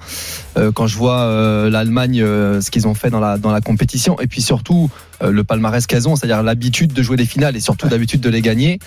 euh, 0.57 0.73
quand 0.73 0.87
je 0.87 0.97
vois 0.97 1.21
euh, 1.21 1.71
l'Allemagne, 1.71 2.21
euh, 2.21 2.61
ce 2.61 2.71
qu'ils 2.71 2.87
ont 2.87 2.95
fait 2.95 3.11
dans 3.11 3.21
la 3.21 3.39
dans 3.39 3.53
la 3.53 3.61
compétition, 3.61 4.21
et 4.21 4.27
puis 4.27 4.43
surtout 4.43 4.91
euh, 5.23 5.31
le 5.31 5.45
palmarès 5.45 5.87
qu'elles 5.87 6.09
ont, 6.09 6.17
c'est-à-dire 6.17 6.43
l'habitude 6.43 6.93
de 6.93 7.03
jouer 7.03 7.17
des 7.17 7.27
finales 7.27 7.57
et 7.57 7.61
surtout 7.61 7.89
d'habitude 7.89 8.21
de 8.21 8.29
les 8.31 8.41
gagner. 8.41 8.79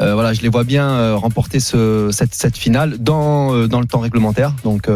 Euh, 0.00 0.14
voilà, 0.14 0.32
je 0.32 0.40
les 0.42 0.48
vois 0.48 0.64
bien 0.64 0.88
euh, 0.88 1.16
remporter 1.16 1.58
ce, 1.58 2.10
cette, 2.12 2.34
cette 2.34 2.56
finale 2.56 2.98
dans 2.98 3.54
euh, 3.54 3.66
dans 3.66 3.80
le 3.80 3.86
temps 3.86 4.00
réglementaire. 4.00 4.54
Donc 4.64 4.88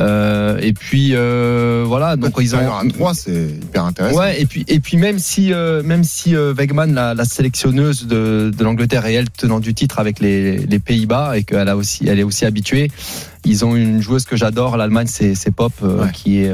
euh, 0.00 0.50
euh, 0.50 0.58
et 0.60 0.72
puis 0.72 1.10
euh, 1.12 1.84
voilà, 1.86 2.16
donc 2.16 2.32
ils 2.40 2.54
ont 2.56 2.58
un 2.58 2.88
3, 2.88 3.14
c'est 3.14 3.32
hyper 3.32 3.84
intéressant. 3.84 4.18
Ouais, 4.18 4.40
et 4.40 4.46
puis 4.46 4.64
et 4.68 4.80
puis 4.80 4.96
même 4.96 5.18
si 5.18 5.52
euh, 5.52 5.82
même 5.82 6.04
si 6.04 6.34
euh, 6.34 6.54
Wegman, 6.54 6.92
la, 6.92 7.14
la 7.14 7.24
sélectionneuse 7.24 8.06
de, 8.06 8.52
de 8.56 8.64
l'Angleterre 8.64 9.06
et 9.06 9.14
elle 9.14 9.30
tenant 9.30 9.60
du 9.60 9.74
titre 9.74 9.98
avec 9.98 10.20
les, 10.20 10.58
les 10.58 10.78
Pays-Bas 10.78 11.36
et 11.36 11.44
qu'elle 11.44 11.68
a 11.68 11.76
aussi 11.76 12.08
elle 12.08 12.18
est 12.18 12.24
aussi 12.24 12.44
habituée, 12.44 12.90
ils 13.44 13.64
ont 13.64 13.76
une 13.76 14.00
joueuse 14.02 14.24
que 14.24 14.36
j'adore, 14.36 14.76
l'Allemagne, 14.76 15.06
c'est 15.06 15.50
Pop 15.54 15.72
euh, 15.82 16.06
qui 16.08 16.42
est 16.42 16.52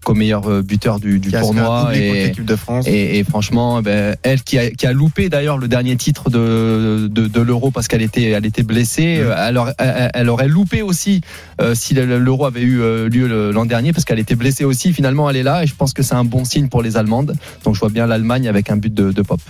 euh, 0.00 0.04
co-meilleur 0.04 0.48
euh, 0.48 0.62
buteur 0.62 0.98
du, 1.00 1.20
tournoi 1.20 1.90
et, 1.94 2.24
l'équipe 2.26 2.44
de 2.44 2.56
France. 2.56 2.86
et, 2.88 3.18
et 3.18 3.24
franchement, 3.24 3.82
ben, 3.82 4.16
elle 4.22 4.42
qui 4.42 4.58
a, 4.58 4.70
qui 4.70 4.86
a 4.86 4.92
loupé 4.92 5.28
d'ailleurs 5.28 5.58
le 5.58 5.68
dernier 5.68 5.96
titre 5.96 6.30
de, 6.30 7.08
de, 7.10 7.26
de 7.26 7.40
l'Euro 7.40 7.70
parce 7.70 7.88
qu'elle 7.88 8.02
était, 8.02 8.30
elle 8.30 8.46
était 8.46 8.62
blessée. 8.62 9.18
Euh, 9.20 9.34
Elle, 9.48 9.58
aurait, 9.58 9.74
elle, 9.78 10.28
aurait 10.28 10.48
loupé 10.48 10.82
aussi 10.82 11.20
euh, 11.60 11.74
si 11.74 11.94
le- 11.94 12.18
l'Euro 12.18 12.46
avait 12.46 12.62
eu 12.62 12.78
lieu 13.08 13.50
l'an 13.52 13.64
dernier 13.66 13.92
parce 13.92 14.04
qu'elle 14.04 14.18
était 14.18 14.34
blessée 14.34 14.64
aussi. 14.64 14.92
Finalement, 14.92 15.28
elle 15.30 15.36
est 15.36 15.42
là 15.42 15.62
et 15.62 15.66
je 15.66 15.74
pense 15.74 15.92
que 15.92 16.02
c'est 16.02 16.14
un 16.14 16.24
bon 16.24 16.44
signe 16.44 16.68
pour 16.68 16.82
les 16.82 16.96
Allemandes. 16.96 17.34
Donc 17.64 17.74
je 17.74 17.80
vois 17.80 17.90
bien 17.90 18.06
l'Allemagne 18.06 18.48
avec 18.48 18.70
un 18.70 18.76
but 18.76 18.92
de, 18.92 19.12
de 19.12 19.22
Pop. 19.22 19.40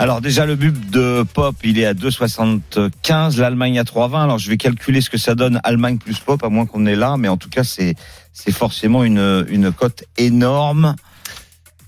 Alors 0.00 0.22
déjà 0.22 0.46
le 0.46 0.56
but 0.56 0.88
de 0.88 1.26
Pop, 1.34 1.54
il 1.62 1.78
est 1.78 1.84
à 1.84 1.92
2,75, 1.92 3.38
l'Allemagne 3.38 3.78
à 3.78 3.82
3,20. 3.82 4.22
Alors 4.22 4.38
je 4.38 4.48
vais 4.48 4.56
calculer 4.56 5.02
ce 5.02 5.10
que 5.10 5.18
ça 5.18 5.34
donne 5.34 5.60
Allemagne 5.62 5.98
plus 5.98 6.18
Pop, 6.20 6.42
à 6.42 6.48
moins 6.48 6.64
qu'on 6.64 6.86
est 6.86 6.96
là, 6.96 7.18
mais 7.18 7.28
en 7.28 7.36
tout 7.36 7.50
cas 7.50 7.64
c'est 7.64 7.96
c'est 8.32 8.50
forcément 8.50 9.04
une 9.04 9.44
une 9.50 9.70
cote 9.70 10.04
énorme. 10.16 10.96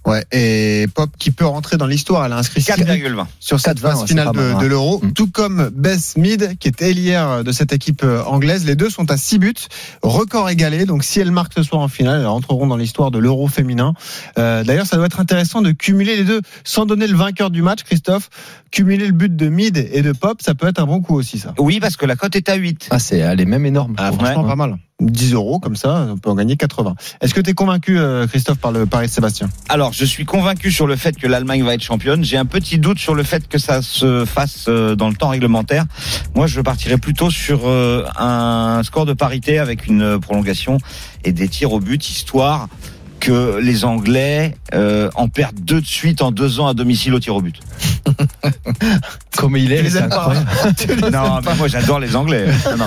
Ouais, 0.05 0.25
et 0.33 0.87
Pop 0.95 1.11
qui 1.19 1.31
peut 1.31 1.47
rentrer 1.47 1.77
dans 1.77 1.87
l'histoire, 1.87 2.25
elle 2.25 2.33
a 2.33 2.39
inscrit 2.39 2.61
4,20 2.61 3.25
sur 3.39 3.61
cette 3.61 3.79
4,20, 3.79 3.81
phase 3.81 4.01
ouais, 4.01 4.07
finale 4.09 4.33
de, 4.33 4.67
l'Euro, 4.67 5.01
Mm. 5.03 5.13
tout 5.13 5.31
comme 5.31 5.71
Bess 5.75 6.17
Mead 6.17 6.59
qui 6.59 6.69
était 6.69 6.93
hier 6.93 7.45
de 7.45 7.53
cette 7.53 7.73
équipe 7.73 8.03
euh, 8.03 8.23
anglaise. 8.25 8.65
Les 8.65 8.75
deux 8.75 8.91
sont 8.91 9.11
à 9.11 9.17
6 9.17 9.39
buts, 9.39 9.55
record 10.03 10.51
égalé. 10.51 10.87
Donc 10.87 11.05
si 11.05 11.21
elles 11.21 11.31
marquent 11.31 11.55
ce 11.55 11.63
soir 11.63 11.83
en 11.83 11.89
finale, 11.89 12.21
elles 12.21 12.27
rentreront 12.27 12.67
dans 12.67 12.77
l'histoire 12.77 13.11
de 13.11 13.19
l'Euro 13.19 13.47
féminin. 13.49 13.95
Euh, 14.39 14.65
D'ailleurs, 14.65 14.87
ça 14.87 14.97
doit 14.97 15.07
être 15.07 15.21
intéressant 15.21 15.63
de 15.63 15.71
cumuler 15.73 16.17
les 16.17 16.25
deux 16.25 16.41
sans 16.65 16.85
donner 16.87 17.07
le 17.07 17.17
vainqueur 17.17 17.51
du 17.51 17.63
match, 17.63 17.83
Christophe. 17.85 18.29
Cumuler 18.71 19.07
le 19.07 19.13
but 19.13 19.35
de 19.37 19.49
Mead 19.49 19.77
et 19.93 20.03
de 20.03 20.13
Pop, 20.13 20.41
ça 20.43 20.55
peut 20.55 20.67
être 20.67 20.81
un 20.81 20.87
bon 20.87 21.01
coup 21.01 21.15
aussi, 21.15 21.39
ça. 21.39 21.55
Oui, 21.59 21.79
parce 21.79 21.97
que 21.97 22.07
la 22.07 22.17
cote 22.17 22.35
est 22.37 22.49
à 22.49 22.55
8. 22.55 22.89
Ah, 22.91 22.99
c'est, 22.99 23.19
elle 23.19 23.41
est 23.41 23.45
même 23.45 23.67
énorme. 23.67 23.95
Ah, 23.99 24.11
franchement, 24.13 24.45
pas 24.45 24.57
mal. 24.57 24.79
10 25.01 25.35
euros 25.35 25.59
comme 25.59 25.77
ça, 25.77 26.09
on 26.11 26.17
peut 26.17 26.31
en 26.31 26.35
gagner 26.35 26.57
80. 26.57 26.95
Est-ce 27.21 27.35
que 27.35 27.41
tu 27.41 27.51
es 27.51 27.55
convaincu, 27.55 27.99
euh, 27.99 28.27
Christophe, 28.27 28.59
par 28.59 28.73
le 28.73 28.87
pari 28.87 29.07
de 29.07 29.13
Sébastien? 29.13 29.49
Alors, 29.69 29.93
je 29.93 30.05
suis 30.05 30.25
convaincu 30.25 30.71
sur 30.71 30.87
le 30.87 30.97
fait 30.97 31.17
que 31.17 31.27
l'Allemagne 31.27 31.65
va 31.65 31.75
être 31.75 31.83
championne. 31.83 32.25
J'ai 32.25 32.37
un 32.37 32.45
petit 32.45 32.79
doute 32.79 32.99
sur 32.99 33.15
le 33.15 33.23
fait 33.23 33.49
que 33.49 33.59
ça 33.59 33.83
se 33.83 34.25
fasse 34.25 34.67
euh, 34.69 34.95
dans 34.95 35.09
le 35.09 35.15
temps 35.15 35.29
réglementaire. 35.29 35.85
Moi, 36.35 36.47
je 36.47 36.61
partirais 36.61 36.99
plutôt 36.99 37.31
sur 37.31 37.69
euh, 37.69 38.05
un 38.17 38.83
score 38.85 39.07
de 39.07 39.13
parité 39.13 39.59
avec 39.59 39.87
une 39.87 40.21
prolongation 40.21 40.79
et 41.25 41.33
des 41.33 41.49
tirs 41.49 41.73
au 41.73 41.81
but, 41.81 42.09
histoire 42.09 42.69
que 43.23 43.59
les 43.61 43.85
Anglais 43.85 44.57
euh, 44.75 45.09
en 45.15 45.29
perdent 45.29 45.61
deux 45.61 45.81
de 45.81 45.87
suite 45.87 46.23
en 46.23 46.33
deux 46.33 46.59
ans 46.59 46.67
à 46.67 46.75
domicile 46.75 47.15
au 47.15 47.21
tir 47.21 47.37
au 47.37 47.41
but. 47.41 47.55
Comme 49.37 49.57
il 49.57 49.69
Tu 49.69 49.75
est, 49.75 49.83
les 49.83 49.97
aimes 49.97 50.09
pas. 50.09 50.33
Tu 50.77 50.89
les 50.89 50.97
Non, 51.11 51.37
mais 51.37 51.43
pas 51.43 51.55
moi 51.55 51.69
j'adore 51.69 52.01
les 52.01 52.17
Anglais. 52.17 52.47
Non, 52.77 52.87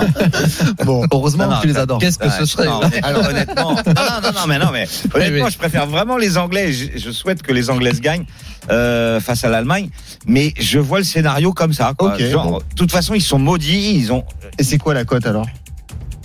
Bon, 0.84 1.06
Heureusement 1.10 1.46
Non, 1.46 1.56
que 1.56 1.62
tu 1.62 1.68
les 1.68 1.78
adores. 1.78 1.98
Qu'est-ce 2.00 2.18
que 2.18 2.28
ce 2.28 2.44
serait 2.44 2.66
non, 2.66 2.80
Alors 3.02 3.26
honnêtement, 3.26 3.72
non, 3.72 3.76
non, 3.86 4.20
non, 4.22 4.32
non, 4.34 4.46
mais 4.46 4.58
non, 4.58 4.70
mais 4.72 4.86
honnêtement, 5.14 5.46
oui. 5.46 5.50
je 5.50 5.56
préfère 5.58 5.86
vraiment 5.86 6.18
les 6.18 6.36
Anglais. 6.36 6.70
Je, 6.70 6.98
je 6.98 7.10
souhaite 7.10 7.40
que 7.40 7.52
les 7.54 7.70
Anglaises 7.70 8.02
gagnent 8.02 8.26
euh, 8.70 9.20
face 9.20 9.42
à 9.42 9.48
l'Allemagne, 9.48 9.88
mais 10.26 10.52
je 10.60 10.78
vois 10.78 10.98
le 10.98 11.04
scénario 11.04 11.54
comme 11.54 11.72
ça. 11.72 11.94
Quoi. 11.96 12.12
Ok, 12.12 12.20
Genre, 12.20 12.50
bon. 12.50 12.58
de 12.58 12.74
toute 12.76 12.92
façon, 12.92 13.14
ils 13.14 13.22
sont 13.22 13.38
maudits. 13.38 13.94
Ils 13.96 14.12
ont, 14.12 14.22
et 14.58 14.64
c'est 14.64 14.76
quoi 14.76 14.92
la 14.92 15.06
cote 15.06 15.24
alors? 15.26 15.46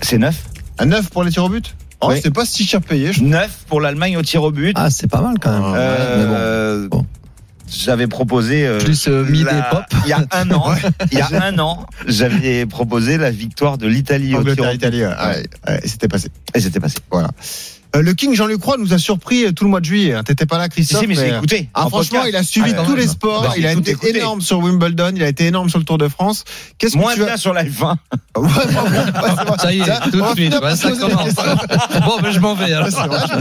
C'est 0.02 0.18
9 0.18 0.36
À 0.80 0.86
9 0.86 1.10
pour 1.12 1.24
les 1.24 1.32
tirs 1.32 1.46
au 1.46 1.50
but? 1.50 1.74
Oh, 2.02 2.08
Oui. 2.10 2.20
c'est 2.22 2.34
pas 2.34 2.46
si 2.46 2.66
cher 2.66 2.82
payé. 2.82 3.14
je 3.14 3.22
9 3.24 3.66
pour 3.68 3.80
l'Allemagne 3.82 4.18
au 4.18 4.22
tir 4.24 4.42
au 4.44 4.52
but. 4.52 4.76
Ah, 4.80 4.90
c'est 4.90 5.08
pas 5.10 5.22
mal 5.22 5.36
quand 5.40 5.52
même. 5.52 5.74
Euh, 5.76 6.82
mais 6.82 6.88
bon. 6.90 6.98
Bon. 6.98 7.06
J'avais 7.74 8.08
proposé 8.08 8.66
euh, 8.68 8.80
Plus 8.80 9.08
euh, 9.08 9.24
mid 9.24 9.46
la- 9.46 9.62
pop. 9.64 9.84
Il 10.04 10.10
y 10.10 10.14
a 10.14 10.26
un 10.32 10.52
an, 10.52 10.74
il 11.12 11.18
y 11.18 11.22
a 11.22 11.30
un 11.44 11.58
an, 11.60 11.86
j'avais 12.06 12.66
proposé 12.66 13.18
la 13.18 13.32
victoire 13.32 13.78
de 13.78 13.88
l'Italie 13.88 14.36
au 14.36 14.44
tir 14.44 14.64
au 14.66 14.74
but. 14.78 14.94
Ouais, 14.94 15.46
ouais, 15.68 15.82
c'était 15.86 16.10
passé. 16.10 16.28
Et 16.54 16.60
c'était 16.60 16.82
passé. 16.82 16.98
Voilà. 17.10 17.30
Euh, 17.96 18.02
le 18.02 18.14
King 18.14 18.34
Jean-Luc 18.34 18.64
Roy 18.64 18.78
nous 18.78 18.94
a 18.94 18.98
surpris 18.98 19.46
euh, 19.46 19.52
tout 19.52 19.66
le 19.66 19.70
mois 19.70 19.82
de 19.82 19.86
juillet. 19.86 20.14
hein. 20.14 20.24
T'étais 20.24 20.46
pas 20.46 20.58
là, 20.58 20.70
Christophe 20.70 21.02
si, 21.02 21.08
mais 21.08 21.16
mais- 21.16 21.30
écouté. 21.36 21.70
Ah, 21.74 21.86
en 21.86 21.90
franchement, 21.90 22.20
podcast. 22.22 22.30
il 22.30 22.36
a 22.38 22.44
suivi 22.44 22.74
Ah, 22.78 22.84
tous 22.86 22.96
les 22.96 23.08
sports. 23.08 23.44
Bah, 23.44 23.54
il 23.58 23.66
a 23.66 23.74
été 23.74 23.92
écouté. 23.92 24.18
énorme 24.18 24.40
sur 24.42 24.60
Wimbledon. 24.60 25.12
Il 25.16 25.24
a 25.24 25.28
été 25.28 25.48
énorme 25.48 25.70
sur 25.70 25.80
le 25.80 25.86
Tour 25.86 25.98
de 25.98 26.08
France. 26.08 26.44
Qu'est-ce 26.78 26.94
que 26.94 27.00
Moins 27.00 27.14
tu 27.16 27.24
as 27.24 27.38
sur 27.38 27.54
la 27.54 27.64
F1. 27.66 27.96
Ouais, 28.38 28.48
ouais, 28.48 29.58
Ça 29.60 29.74
y 29.74 29.82
est, 29.82 29.84
tout 30.10 30.22
de 30.22 30.36
suite. 30.36 30.56
ouais, 30.64 30.76
ça 30.78 30.90
commence. 30.92 31.34
Bon, 32.06 32.18
ben 32.22 32.32
je 32.32 32.40
m'en 32.40 32.56
vais. 32.56 32.72
alors. 32.72 32.88
Vrai, 32.90 33.08
je 33.30 33.36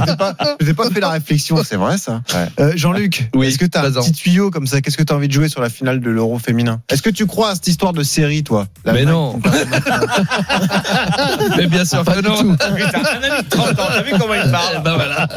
n'ai 0.65 0.75
pas, 0.75 0.85
pas 0.85 0.91
fait 0.91 0.99
la 1.01 1.11
réflexion, 1.11 1.63
c'est 1.65 1.77
vrai 1.77 1.97
ça. 1.97 2.23
Ouais. 2.35 2.49
Euh, 2.59 2.73
Jean-Luc, 2.75 3.29
Oui, 3.37 3.47
est-ce 3.47 3.59
que 3.59 3.67
tu 3.67 3.79
as 3.79 3.85
un 3.85 3.93
petit 3.93 4.11
tuyau 4.13 4.51
comme 4.51 4.67
ça? 4.67 4.81
Qu'est-ce 4.81 4.97
que 4.97 5.05
tu 5.05 5.13
as 5.13 5.17
envie 5.17 5.29
de 5.29 5.33
jouer 5.33 5.49
sur 5.49 5.61
la 5.63 5.71
finale 5.71 6.01
de 6.01 6.11
l'Euro 6.11 6.41
féminin? 6.41 6.81
Est-ce 6.89 7.03
que 7.03 7.11
tu 7.11 7.27
crois 7.27 7.51
à 7.51 7.55
cette 7.55 7.69
histoire 7.69 7.93
de 7.93 8.03
série, 8.03 8.43
toi? 8.43 8.67
Mais 8.85 9.05
non. 9.05 9.39
Mais 11.57 11.67
bien 11.69 11.85
sûr 11.85 12.05
que 12.05 12.21
non. 12.21 12.53
Putain, 12.53 12.67
un 12.67 13.23
ami 13.23 13.45
de 13.45 13.49
30 13.49 13.79
ans, 13.81 13.85
t'as 13.95 14.03
vu 14.03 14.13
comment 14.19 14.35
il 14.45 14.51
parle 14.51 14.83
Ben 14.85 14.95
voilà. 14.95 15.29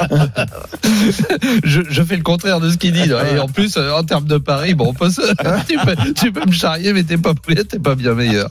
je, 1.63 1.81
je 1.89 2.03
fais 2.03 2.15
le 2.17 2.23
contraire 2.23 2.59
de 2.59 2.69
ce 2.69 2.77
qu'il 2.77 2.93
dit. 2.93 3.09
Et 3.33 3.39
en 3.39 3.47
plus, 3.47 3.75
euh, 3.77 3.91
en 3.93 4.03
termes 4.03 4.25
de 4.25 4.37
paris, 4.37 4.73
bon, 4.73 4.87
on 4.89 4.93
peut 4.93 5.09
se- 5.09 5.21
tu, 5.67 5.77
peux, 5.77 6.13
tu 6.13 6.31
peux 6.31 6.45
me 6.45 6.51
charrier, 6.51 6.93
mais 6.93 7.03
t'es 7.03 7.17
pas, 7.17 7.33
t'es 7.69 7.79
pas 7.79 7.95
bien 7.95 8.13
meilleur. 8.13 8.49